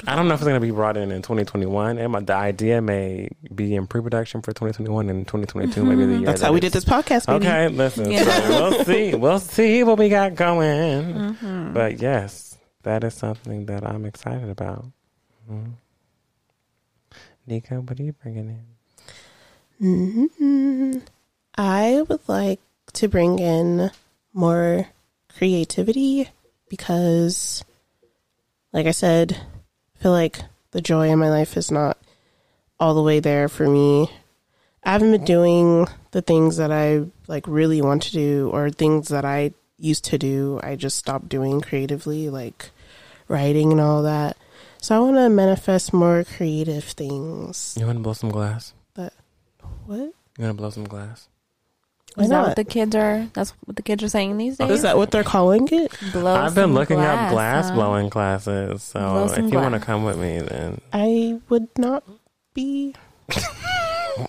[0.06, 1.98] I don't know if it's going to be brought in in 2021.
[1.98, 6.26] And my, the idea may be in pre-production for 2021 and 2022, maybe the year.
[6.26, 7.46] That's that how we did this podcast, baby.
[7.46, 8.10] Okay, listen.
[8.10, 8.22] Yeah.
[8.24, 9.14] So we'll see.
[9.14, 11.14] We'll see what we got going.
[11.34, 11.74] Mhm.
[11.74, 14.86] But yes, that is something that I'm excited about.
[15.50, 15.72] Mhm.
[17.46, 18.48] Nico, what are you bringing
[19.80, 20.26] in?
[20.30, 20.98] hmm
[21.58, 22.60] I would like
[22.94, 23.90] to bring in
[24.32, 24.86] more
[25.36, 26.28] creativity
[26.68, 27.64] because,
[28.72, 29.36] like I said,
[30.02, 30.40] I feel like
[30.72, 31.96] the joy in my life is not
[32.80, 34.10] all the way there for me.
[34.82, 39.10] I haven't been doing the things that I like really want to do or things
[39.10, 40.58] that I used to do.
[40.60, 42.70] I just stopped doing creatively, like
[43.28, 44.36] writing and all that.
[44.80, 47.76] So I want to manifest more creative things.
[47.78, 48.74] You want to blow some glass?
[48.94, 49.12] But
[49.86, 49.98] what?
[50.00, 51.28] You want to blow some glass?
[52.14, 53.26] Why Is that what the kids are?
[53.32, 54.70] That's what the kids are saying these days.
[54.70, 55.92] Is that what they're calling it?
[56.12, 57.74] Blow I've been some looking up glass, glass huh?
[57.74, 58.82] blowing classes.
[58.82, 62.04] So some if you want to come with me, then I would not
[62.54, 62.94] be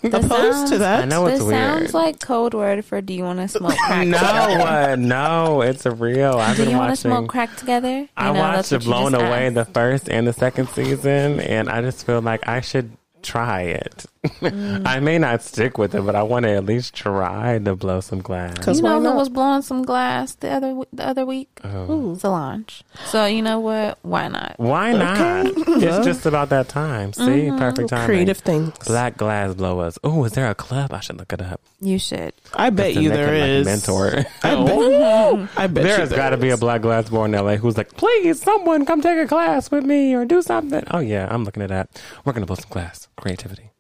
[0.02, 1.02] That opposed sounds- to that.
[1.04, 1.52] I know This weird.
[1.60, 5.86] sounds like code word for do you want to smoke crack no, uh, no, it's
[5.86, 6.36] a real.
[6.38, 7.90] I've do been you want to smoke crack together?
[8.00, 9.56] You I know, watched it blown away asked.
[9.56, 12.92] the first and the second season, and I just feel like I should
[13.24, 14.06] try it.
[14.40, 14.84] Mm.
[14.88, 18.00] I may not stick with it, but I want to at least try to blow
[18.00, 18.58] some glass.
[18.60, 21.50] 'Cause You know who was blowing some glass the other the other week?
[21.64, 22.16] Oh.
[22.16, 22.84] Solange.
[23.08, 24.00] So you know what?
[24.04, 24.56] Why not?
[24.58, 25.48] Why not?
[25.48, 27.12] It's just about that time.
[27.14, 27.58] See, Mm-hmm.
[27.58, 28.06] perfect time.
[28.06, 28.74] creative things.
[28.88, 29.98] Black glass blowers.
[30.04, 30.94] Oh, is there a club?
[30.94, 31.60] I should look it up.
[31.82, 32.32] You should.
[32.54, 34.26] I bet Just you make there it, like, mentor.
[34.44, 35.50] I bet.
[35.58, 37.96] I bet there has got to be a black glass blower in LA who's like,
[37.98, 40.84] please, someone come take a class with me or do something.
[40.92, 41.90] Oh yeah, I'm looking at that.
[42.24, 43.10] We're gonna blow some glass.
[43.16, 43.72] Creativity.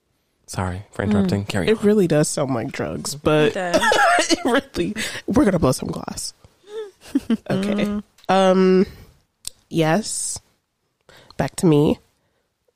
[0.45, 1.45] Sorry for interrupting.
[1.45, 1.73] Carry on.
[1.73, 4.95] It really does sound like drugs, but it really.
[5.25, 6.33] We're gonna blow some glass.
[7.49, 8.01] okay.
[8.29, 8.85] Um.
[9.69, 10.39] Yes.
[11.37, 11.97] Back to me.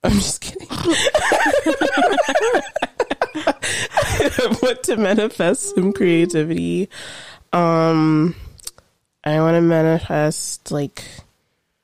[0.03, 0.67] I'm just kidding.
[4.39, 6.89] I want to manifest some creativity.
[7.53, 8.35] Um,
[9.23, 11.03] I want to manifest like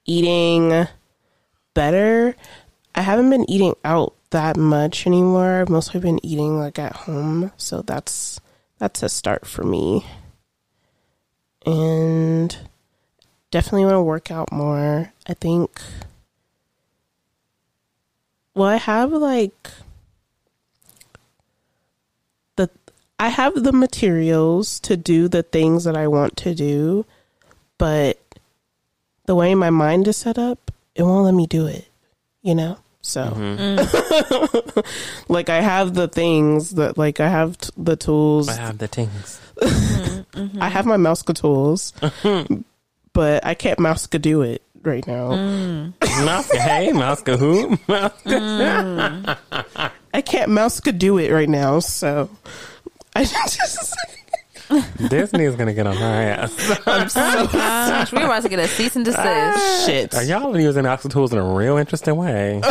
[0.06, 0.88] eating
[1.74, 2.36] better.
[2.96, 5.62] I haven't been eating out that much anymore.
[5.62, 8.42] I've mostly been eating like at home, so that's
[8.80, 10.06] that's a start for me.
[11.66, 12.58] And
[13.52, 15.14] definitely want to work out more.
[15.26, 15.82] I think
[18.56, 19.72] well, I have like
[22.56, 22.70] the
[23.20, 27.06] I have the materials to do the things that I want to do,
[27.78, 28.20] but
[29.26, 31.88] the way my mind is set up, it won't let me do it,
[32.42, 32.78] you know?
[33.06, 34.80] So mm-hmm.
[35.28, 38.48] like I have the things that like I have t- the tools.
[38.48, 39.42] I have the things.
[39.58, 40.62] Mm-hmm.
[40.62, 41.92] I have my mouse tools,
[43.14, 45.32] but I can't mouse do it right now.
[45.32, 45.94] Mm.
[46.00, 47.76] Mouska, hey, Mouska, who?
[47.78, 49.38] Mm.
[50.14, 52.30] I can't mouse do it right now, so
[53.18, 53.96] I just
[55.10, 56.80] Disney is gonna get on her ass.
[56.86, 59.86] Gosh, we're about to get a cease and desist.
[59.86, 60.14] shit.
[60.16, 62.62] Are y'all using Mouska tools in a real interesting way?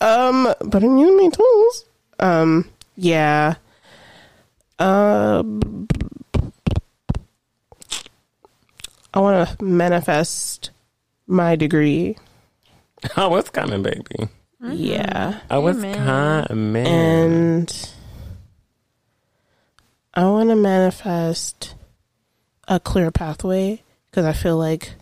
[0.00, 1.84] Um, but I'm using my tools.
[2.18, 3.54] Um, yeah.
[4.78, 5.86] Um,
[9.14, 10.70] I want to manifest
[11.28, 12.16] my degree.
[13.16, 14.28] oh, it's coming, baby.
[14.60, 15.40] Yeah.
[15.50, 16.46] Oh, it's Amen.
[16.46, 16.86] coming.
[16.86, 17.90] And
[20.14, 21.74] I want to manifest
[22.68, 24.94] a clear pathway because I feel like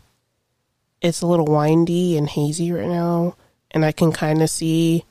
[1.01, 3.37] it's a little windy and hazy right now,
[3.71, 5.05] and I can kind of see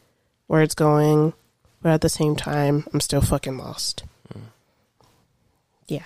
[0.47, 1.33] where it's going,
[1.81, 4.03] but at the same time, I'm still fucking lost.
[5.87, 6.05] Yeah.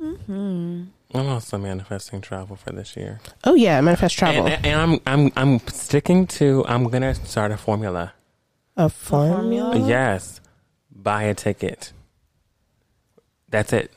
[0.00, 0.84] Mm-hmm.
[1.14, 3.20] I'm also manifesting travel for this year.
[3.44, 4.46] Oh yeah, manifest travel.
[4.46, 8.12] And, and I'm I'm I'm sticking to I'm gonna start a formula.
[8.76, 9.78] a formula.
[9.78, 10.40] Yes.
[10.90, 11.92] Buy a ticket.
[13.54, 13.92] That's it.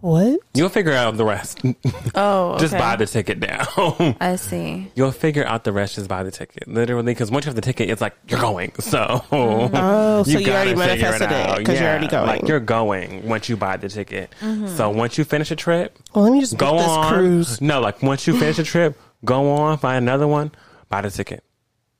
[0.00, 0.38] What?
[0.52, 1.60] You'll figure out the rest.
[2.14, 2.78] Oh, Just okay.
[2.82, 4.16] buy the ticket now.
[4.20, 4.90] I see.
[4.94, 5.94] You'll figure out the rest.
[5.94, 8.72] Just buy the ticket, literally, because once you have the ticket, it's like you're going.
[8.80, 11.64] So, Oh, so you already gotta figure manifested it out.
[11.64, 12.26] 'cause you're already going.
[12.26, 14.34] Like you're going once you buy the ticket.
[14.76, 17.12] So once you finish a trip, Well, let me just go book this on.
[17.14, 17.60] cruise.
[17.62, 20.50] No, like once you finish a trip, go on, find another one,
[20.90, 21.44] buy the ticket.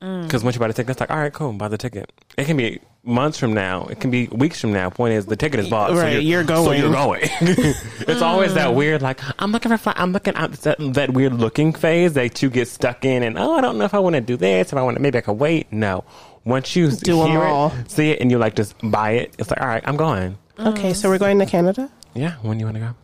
[0.02, 0.24] Mm.
[0.24, 2.12] Because once you buy the ticket, it's like, all right, cool, buy the ticket.
[2.36, 3.86] It can be months from now.
[3.86, 4.90] It can be weeks from now.
[4.90, 5.90] Point is, the ticket is bought.
[5.90, 6.64] so Right, you're going.
[6.64, 7.20] So you're going.
[7.40, 8.54] it's always Mm.
[8.54, 12.12] that weird, like, I'm looking for, fly- I'm looking out that, that weird looking phase
[12.14, 14.36] that you get stuck in, and oh, I don't know if I want to do
[14.36, 14.72] this.
[14.72, 15.72] If I want to, maybe I can wait.
[15.72, 16.04] No.
[16.44, 17.72] Once you Do 'em hear all.
[17.72, 20.38] it, see it, and you like just buy it, it's like, all right, I'm going.
[20.58, 21.90] Okay, so we're going to Canada.
[22.14, 22.94] Yeah, when you want to go?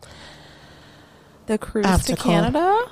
[1.47, 2.31] The cruise I have to to call.
[2.31, 2.85] Canada.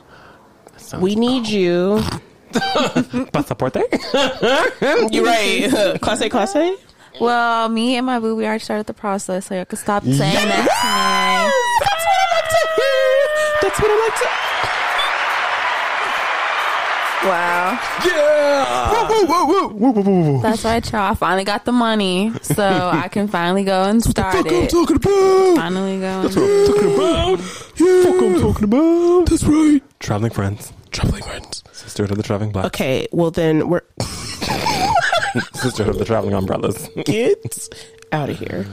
[0.77, 2.01] Sounds We need you.
[2.53, 3.83] Pasaporte?
[5.13, 6.01] You're right.
[6.01, 6.75] class A, class A.
[7.19, 10.19] Well, me and my boo, we already started the process, so you could stop saying
[10.19, 11.51] that to me.
[11.81, 12.61] That's what I like to.
[12.77, 13.61] Hear.
[13.61, 14.27] That's what I like to.
[17.27, 17.79] Wow.
[18.05, 18.57] Yeah
[20.41, 21.11] That's right, y'all.
[21.11, 24.69] I finally got the money, so I can finally go and start it.
[24.69, 25.55] talking about.
[25.57, 26.21] Finally go.
[26.21, 27.39] And talking about.
[27.75, 28.03] Yeah.
[28.03, 29.29] Fuck, I'm talking about.
[29.29, 29.81] That's right.
[29.99, 30.73] Traveling friends.
[30.91, 31.63] Traveling friends.
[31.71, 32.65] Sister of the Traveling Black.
[32.65, 33.81] Okay, well then we're
[35.53, 36.89] Sisterhood of the Traveling Umbrellas.
[37.05, 37.69] kids
[38.11, 38.65] out of here.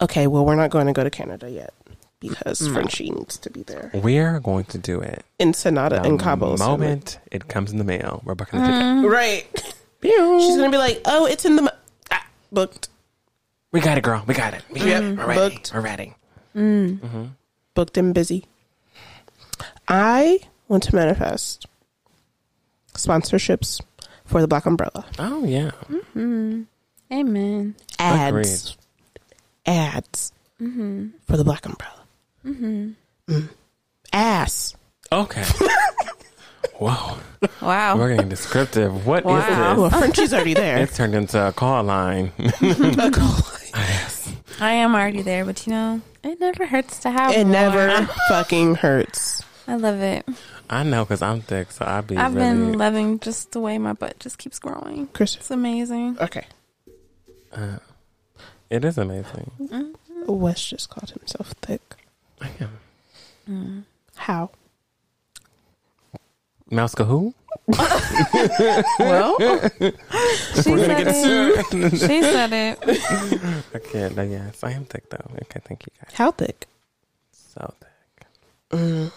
[0.00, 1.72] Okay, well we're not going to go to Canada yet
[2.20, 2.72] because mm.
[2.72, 3.90] Frenchie needs to be there.
[3.94, 5.24] We're going to do it.
[5.38, 6.56] In The and Cabo.
[6.56, 8.82] so moment it comes in the mail, we're booking the ticket.
[8.82, 9.10] Mm.
[9.10, 9.74] Right.
[10.02, 11.70] She's gonna be like, "Oh, it's in the mo-
[12.12, 12.88] ah, booked,
[13.72, 14.22] We got it, girl.
[14.26, 14.62] We got it.
[14.70, 15.04] We got Yep, it.
[15.04, 15.18] Mm-hmm.
[15.20, 15.54] We're ready.
[15.54, 15.72] booked.
[15.74, 16.14] We're ready.
[16.54, 16.98] Mm.
[17.00, 17.24] Mm-hmm.
[17.74, 18.44] booked and busy."
[19.88, 21.66] I want to manifest
[22.94, 23.80] sponsorships
[24.26, 25.04] for the Black Umbrella.
[25.18, 25.70] Oh yeah.
[25.88, 26.62] Mm-hmm.
[27.12, 27.74] Amen.
[27.98, 28.76] ads,
[29.64, 31.08] ads mm-hmm.
[31.26, 32.02] for the Black Umbrella.
[32.44, 32.90] Mm-hmm.
[33.28, 33.48] Mm.
[34.12, 34.76] Ass.
[35.12, 35.44] Okay.
[36.78, 37.16] Whoa.
[37.62, 37.96] Wow.
[37.96, 39.06] We're getting descriptive.
[39.06, 39.76] What is Wow.
[39.76, 39.98] Well, this?
[39.98, 40.78] Frenchie's already there.
[40.78, 42.32] It's turned into a call line.
[42.38, 43.72] A call line.
[43.74, 44.32] Yes.
[44.60, 47.52] I am already there, but you know, it never hurts to have it more.
[47.52, 49.42] never fucking hurts.
[49.68, 50.26] I love it.
[50.68, 52.46] I know because I'm thick, so I'd be I've really.
[52.48, 55.08] been loving just the way my butt just keeps growing.
[55.12, 55.36] Chris.
[55.36, 56.18] It's amazing.
[56.20, 56.44] Okay.
[57.52, 57.78] Uh,
[58.70, 59.50] it is amazing.
[59.60, 59.92] Mm-hmm.
[60.26, 61.80] Wes just called himself thick.
[62.40, 62.78] I am.
[63.48, 63.82] Mm.
[64.16, 64.50] How?
[66.70, 67.32] Mouska who?
[68.98, 69.36] Well,
[70.54, 71.90] she said it.
[71.92, 72.78] She said it.
[73.74, 75.30] Okay, no, yes, I am thick though.
[75.42, 76.14] Okay, thank you guys.
[76.14, 76.66] How thick?
[77.32, 78.28] So thick.
[78.70, 79.12] Mm.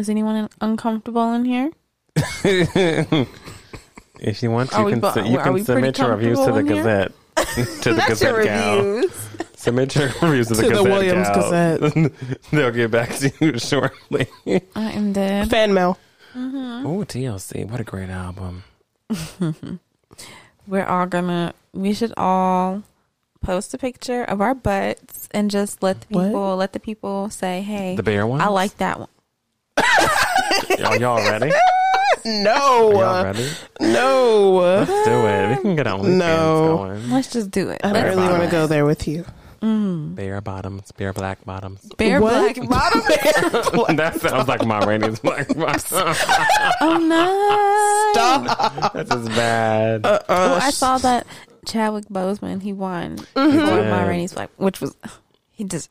[0.00, 1.70] Is anyone uncomfortable in here?
[4.22, 5.98] If you want, Are you we can bo- su- you are can we pretty submit
[5.98, 6.84] your reviews to the comfortable in?
[6.84, 7.12] Gazette.
[7.82, 9.02] to the Gazette gal.
[9.56, 12.40] Submit your reviews to the To the Gazette Williams gal.
[12.50, 14.26] They'll get back to you shortly.
[14.46, 14.60] I
[14.92, 15.48] am dead.
[15.48, 15.96] Fan mail.
[16.34, 16.86] Mm-hmm.
[16.86, 17.64] Oh, TLC.
[17.70, 18.64] What a great album.
[20.66, 21.54] We're all gonna.
[21.72, 22.82] We should all
[23.42, 26.24] post a picture of our butts and just let the What?
[26.26, 28.42] people let the people say, "Hey, The bear one?
[28.42, 29.08] I like that one."
[30.84, 31.50] Are y'all ready?
[32.24, 32.50] No,
[32.90, 33.48] Are y'all ready?
[33.80, 34.50] no.
[34.56, 35.56] Let's do it.
[35.56, 36.76] We can get on No.
[36.78, 37.10] going.
[37.10, 37.80] Let's just do it.
[37.82, 39.24] I don't Let's really want to go there with you.
[39.62, 41.80] Bare bottoms, bare black bottoms.
[41.98, 42.54] Bare What?
[42.56, 43.00] black bottom.
[43.96, 45.92] that sounds like Ma Rainey's black bottoms.
[46.80, 48.12] oh no!
[48.12, 48.92] Stop.
[48.94, 50.06] That's just bad.
[50.06, 51.26] Uh, Oh, I saw that
[51.66, 52.62] Chadwick Boseman.
[52.62, 53.16] He won.
[53.36, 53.50] Mm-hmm.
[53.52, 53.90] He won did.
[53.90, 54.94] Ma Rainey's Black, which was
[55.52, 55.90] he just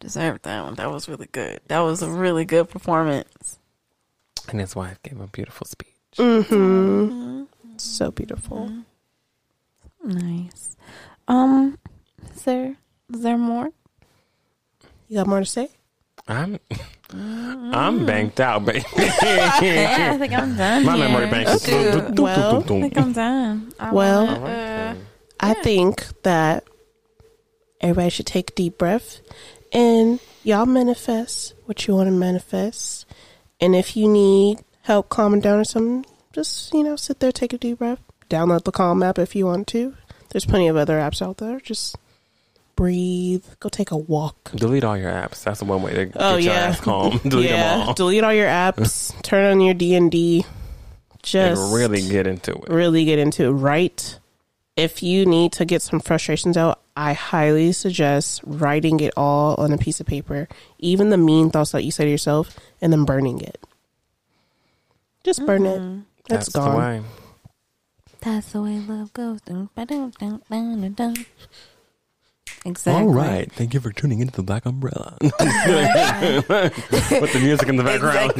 [0.00, 0.74] deserved that one.
[0.74, 1.60] That was really good.
[1.68, 3.58] That was a really good performance.
[4.48, 5.88] and his wife gave a beautiful speech.
[6.16, 7.44] Mm-hmm.
[7.76, 8.72] So beautiful.
[10.04, 10.76] Nice.
[11.26, 11.78] Um,
[12.34, 12.76] is there
[13.12, 13.70] is there more?
[15.08, 15.68] You got more to say?
[16.26, 16.58] I'm
[17.12, 18.84] I'm banked out, baby.
[18.96, 20.84] yeah, I think I'm done.
[20.84, 21.08] My here.
[21.08, 22.18] memory bank is Shoot.
[22.20, 23.72] Well, I think I'm done.
[23.80, 25.06] I Well- wanna, uh, then.
[25.40, 26.64] I think that
[27.80, 29.20] everybody should take a deep breath
[29.72, 33.06] and y'all manifest what you want to manifest.
[33.60, 37.52] And if you need help calming down or something, just, you know, sit there, take
[37.52, 38.00] a deep breath.
[38.30, 39.94] Download the Calm app if you want to.
[40.30, 41.58] There's plenty of other apps out there.
[41.60, 41.96] Just
[42.76, 43.44] breathe.
[43.60, 44.52] Go take a walk.
[44.54, 45.42] delete all your apps.
[45.42, 46.60] That's the one way to get Oh, your yeah.
[46.60, 47.18] ass calm.
[47.24, 47.94] Delete them all.
[47.94, 49.20] delete all your apps.
[49.22, 50.44] turn on your D and D.
[51.22, 52.68] Just and really get into it.
[52.68, 53.50] really get into it.
[53.50, 54.18] Write.
[54.78, 59.72] If you need to get some frustrations out, I highly suggest writing it all on
[59.72, 60.46] a piece of paper,
[60.78, 63.58] even the mean thoughts that you say to yourself, and then burning it.
[65.24, 65.80] Just burn it.
[65.80, 66.00] Mm-hmm.
[66.28, 66.76] That's It's the gone.
[66.78, 67.02] way.
[68.20, 69.40] That's the way love goes.
[69.42, 71.26] Dun, ba, dun, dun, dun, dun, dun.
[72.64, 73.02] Exactly.
[73.02, 73.50] All right.
[73.52, 75.16] Thank you for tuning into the Black Umbrella.
[75.22, 75.32] With
[77.32, 78.32] the music in the background.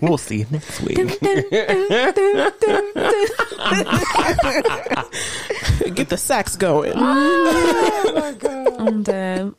[0.02, 0.96] We'll see you next week.
[5.94, 6.92] Get the sax going.
[6.96, 8.34] Ah.
[8.42, 9.40] Oh, I'm dead.
[9.40, 9.50] Uh,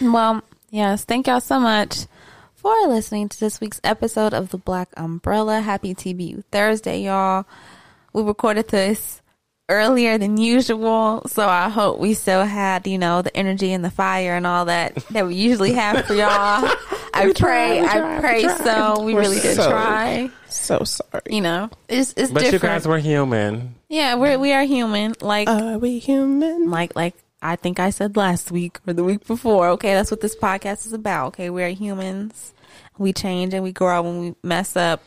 [0.00, 2.06] well, yes, thank y'all so much
[2.54, 5.60] for listening to this week's episode of the Black Umbrella.
[5.60, 7.44] Happy TBU Thursday, y'all.
[8.12, 9.21] We recorded this
[9.72, 13.90] earlier than usual, so I hope we still had, you know, the energy and the
[13.90, 16.28] fire and all that that we usually have for y'all.
[17.14, 18.58] I pray, we I tried, we pray tried.
[18.58, 19.02] so.
[19.02, 20.30] We We're really did so- try.
[20.48, 21.22] So sorry.
[21.30, 22.74] You know, it's it's But you different.
[22.74, 23.74] guys were human.
[23.88, 25.14] yeah, we're we are human.
[25.20, 26.70] Like Are we human?
[26.70, 29.68] like like I think I said last week or the week before.
[29.70, 31.28] Okay, that's what this podcast is about.
[31.28, 32.52] Okay, we are humans.
[32.98, 35.02] We change and we grow when we mess up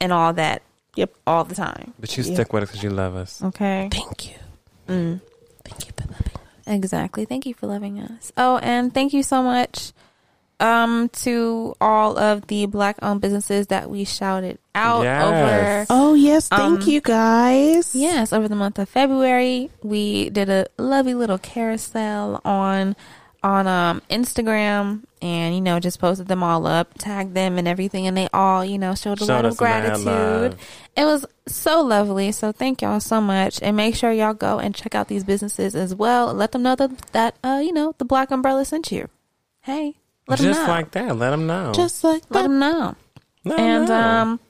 [0.00, 0.62] and all that.
[0.96, 1.12] Yep.
[1.26, 1.94] all the time.
[1.98, 2.34] But you Yeah.
[2.34, 3.42] stick with us because you love us.
[3.42, 4.36] Okay, Thank you.
[4.88, 5.20] Mm.
[5.64, 6.30] Thank you for loving.
[6.66, 7.24] exactly.
[7.24, 8.32] Thank you for loving us.
[8.36, 9.92] Oh, and thank you so much
[10.60, 15.24] um to all of the black owned businesses that we shouted out Yes.
[15.24, 17.92] over Oh yes, thank Um, you guys.
[17.94, 22.94] Yes, over the month of February, we did a lovely little carousel on
[23.42, 28.06] on um Instagram and you know just posted them all up, tagged them and everything
[28.06, 30.56] and they all, you know, showed a Showed lot of gratitude.
[30.96, 32.30] It was so lovely.
[32.32, 35.74] So thank y'all so much and make sure y'all go and check out these businesses
[35.74, 36.32] as well.
[36.34, 39.08] Let them know that that uh you know, the Black Umbrella sent you.
[39.62, 39.96] Hey,
[40.28, 40.68] let them Just know.
[40.68, 41.16] like that.
[41.16, 41.72] Let them know.
[41.74, 42.48] Just like let that.
[42.48, 42.94] them know.
[43.44, 43.94] Let 'em And know.
[44.00, 44.40] um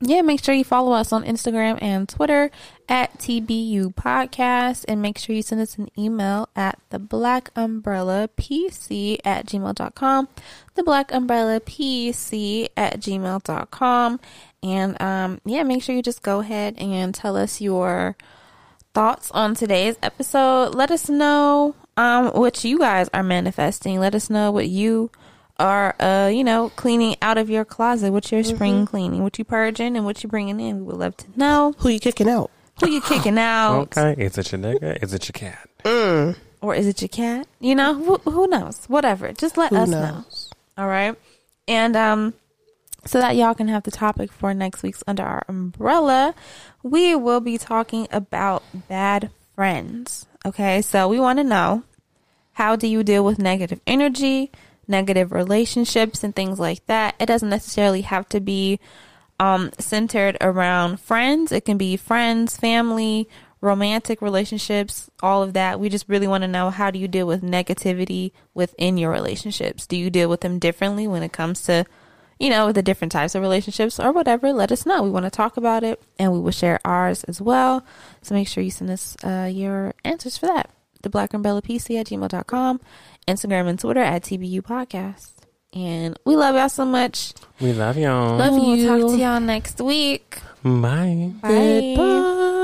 [0.00, 2.52] yeah, make sure you follow us on Instagram and Twitter
[2.88, 8.28] at TBU Podcast and make sure you send us an email at the Black Umbrella
[8.36, 10.28] PC at gmail.com.
[10.74, 14.20] The Black Umbrella PC at gmail.com.
[14.62, 18.16] And um yeah, make sure you just go ahead and tell us your
[18.94, 20.76] thoughts on today's episode.
[20.76, 23.98] Let us know um what you guys are manifesting.
[23.98, 25.10] Let us know what you
[25.58, 28.12] are uh you know cleaning out of your closet.
[28.12, 30.78] What's your spring cleaning, what you purging, and what you bringing in.
[30.78, 32.50] We would love to know Who you kicking out?
[32.80, 34.14] who you kicking out, okay.
[34.22, 35.02] Is it your nigga?
[35.02, 35.68] Is it your cat?
[36.60, 37.46] or is it your cat?
[37.60, 38.84] You know who, who knows?
[38.86, 39.32] Whatever.
[39.32, 40.24] Just let Who us know.
[40.76, 41.16] All right.
[41.66, 42.34] And um
[43.04, 46.34] so that y'all can have the topic for next week's under our umbrella,
[46.82, 50.26] we will be talking about bad friends.
[50.44, 50.82] Okay?
[50.82, 51.84] So we want to know
[52.52, 54.50] how do you deal with negative energy,
[54.88, 57.14] negative relationships and things like that.
[57.20, 58.80] It doesn't necessarily have to be
[59.40, 61.52] um centered around friends.
[61.52, 63.28] It can be friends, family,
[63.60, 65.80] romantic relationships, all of that.
[65.80, 69.86] We just really want to know how do you deal with negativity within your relationships?
[69.86, 71.84] Do you deal with them differently when it comes to,
[72.38, 74.52] you know, the different types of relationships or whatever?
[74.52, 75.02] Let us know.
[75.02, 77.84] We want to talk about it and we will share ours as well.
[78.22, 80.70] So make sure you send us uh, your answers for that.
[81.02, 82.80] The Black Umbrella PC at gmail.com,
[83.28, 85.32] Instagram and Twitter at TBU Podcast.
[85.72, 87.34] And we love y'all so much.
[87.60, 88.36] We love y'all.
[88.38, 88.86] Love you.
[88.86, 90.38] We'll talk to y'all next week.
[90.64, 91.34] Love We'll you.
[91.34, 91.42] talk to y'all next week.
[91.42, 91.48] Bye.
[91.48, 91.94] Bye.
[91.96, 92.57] Goodbye.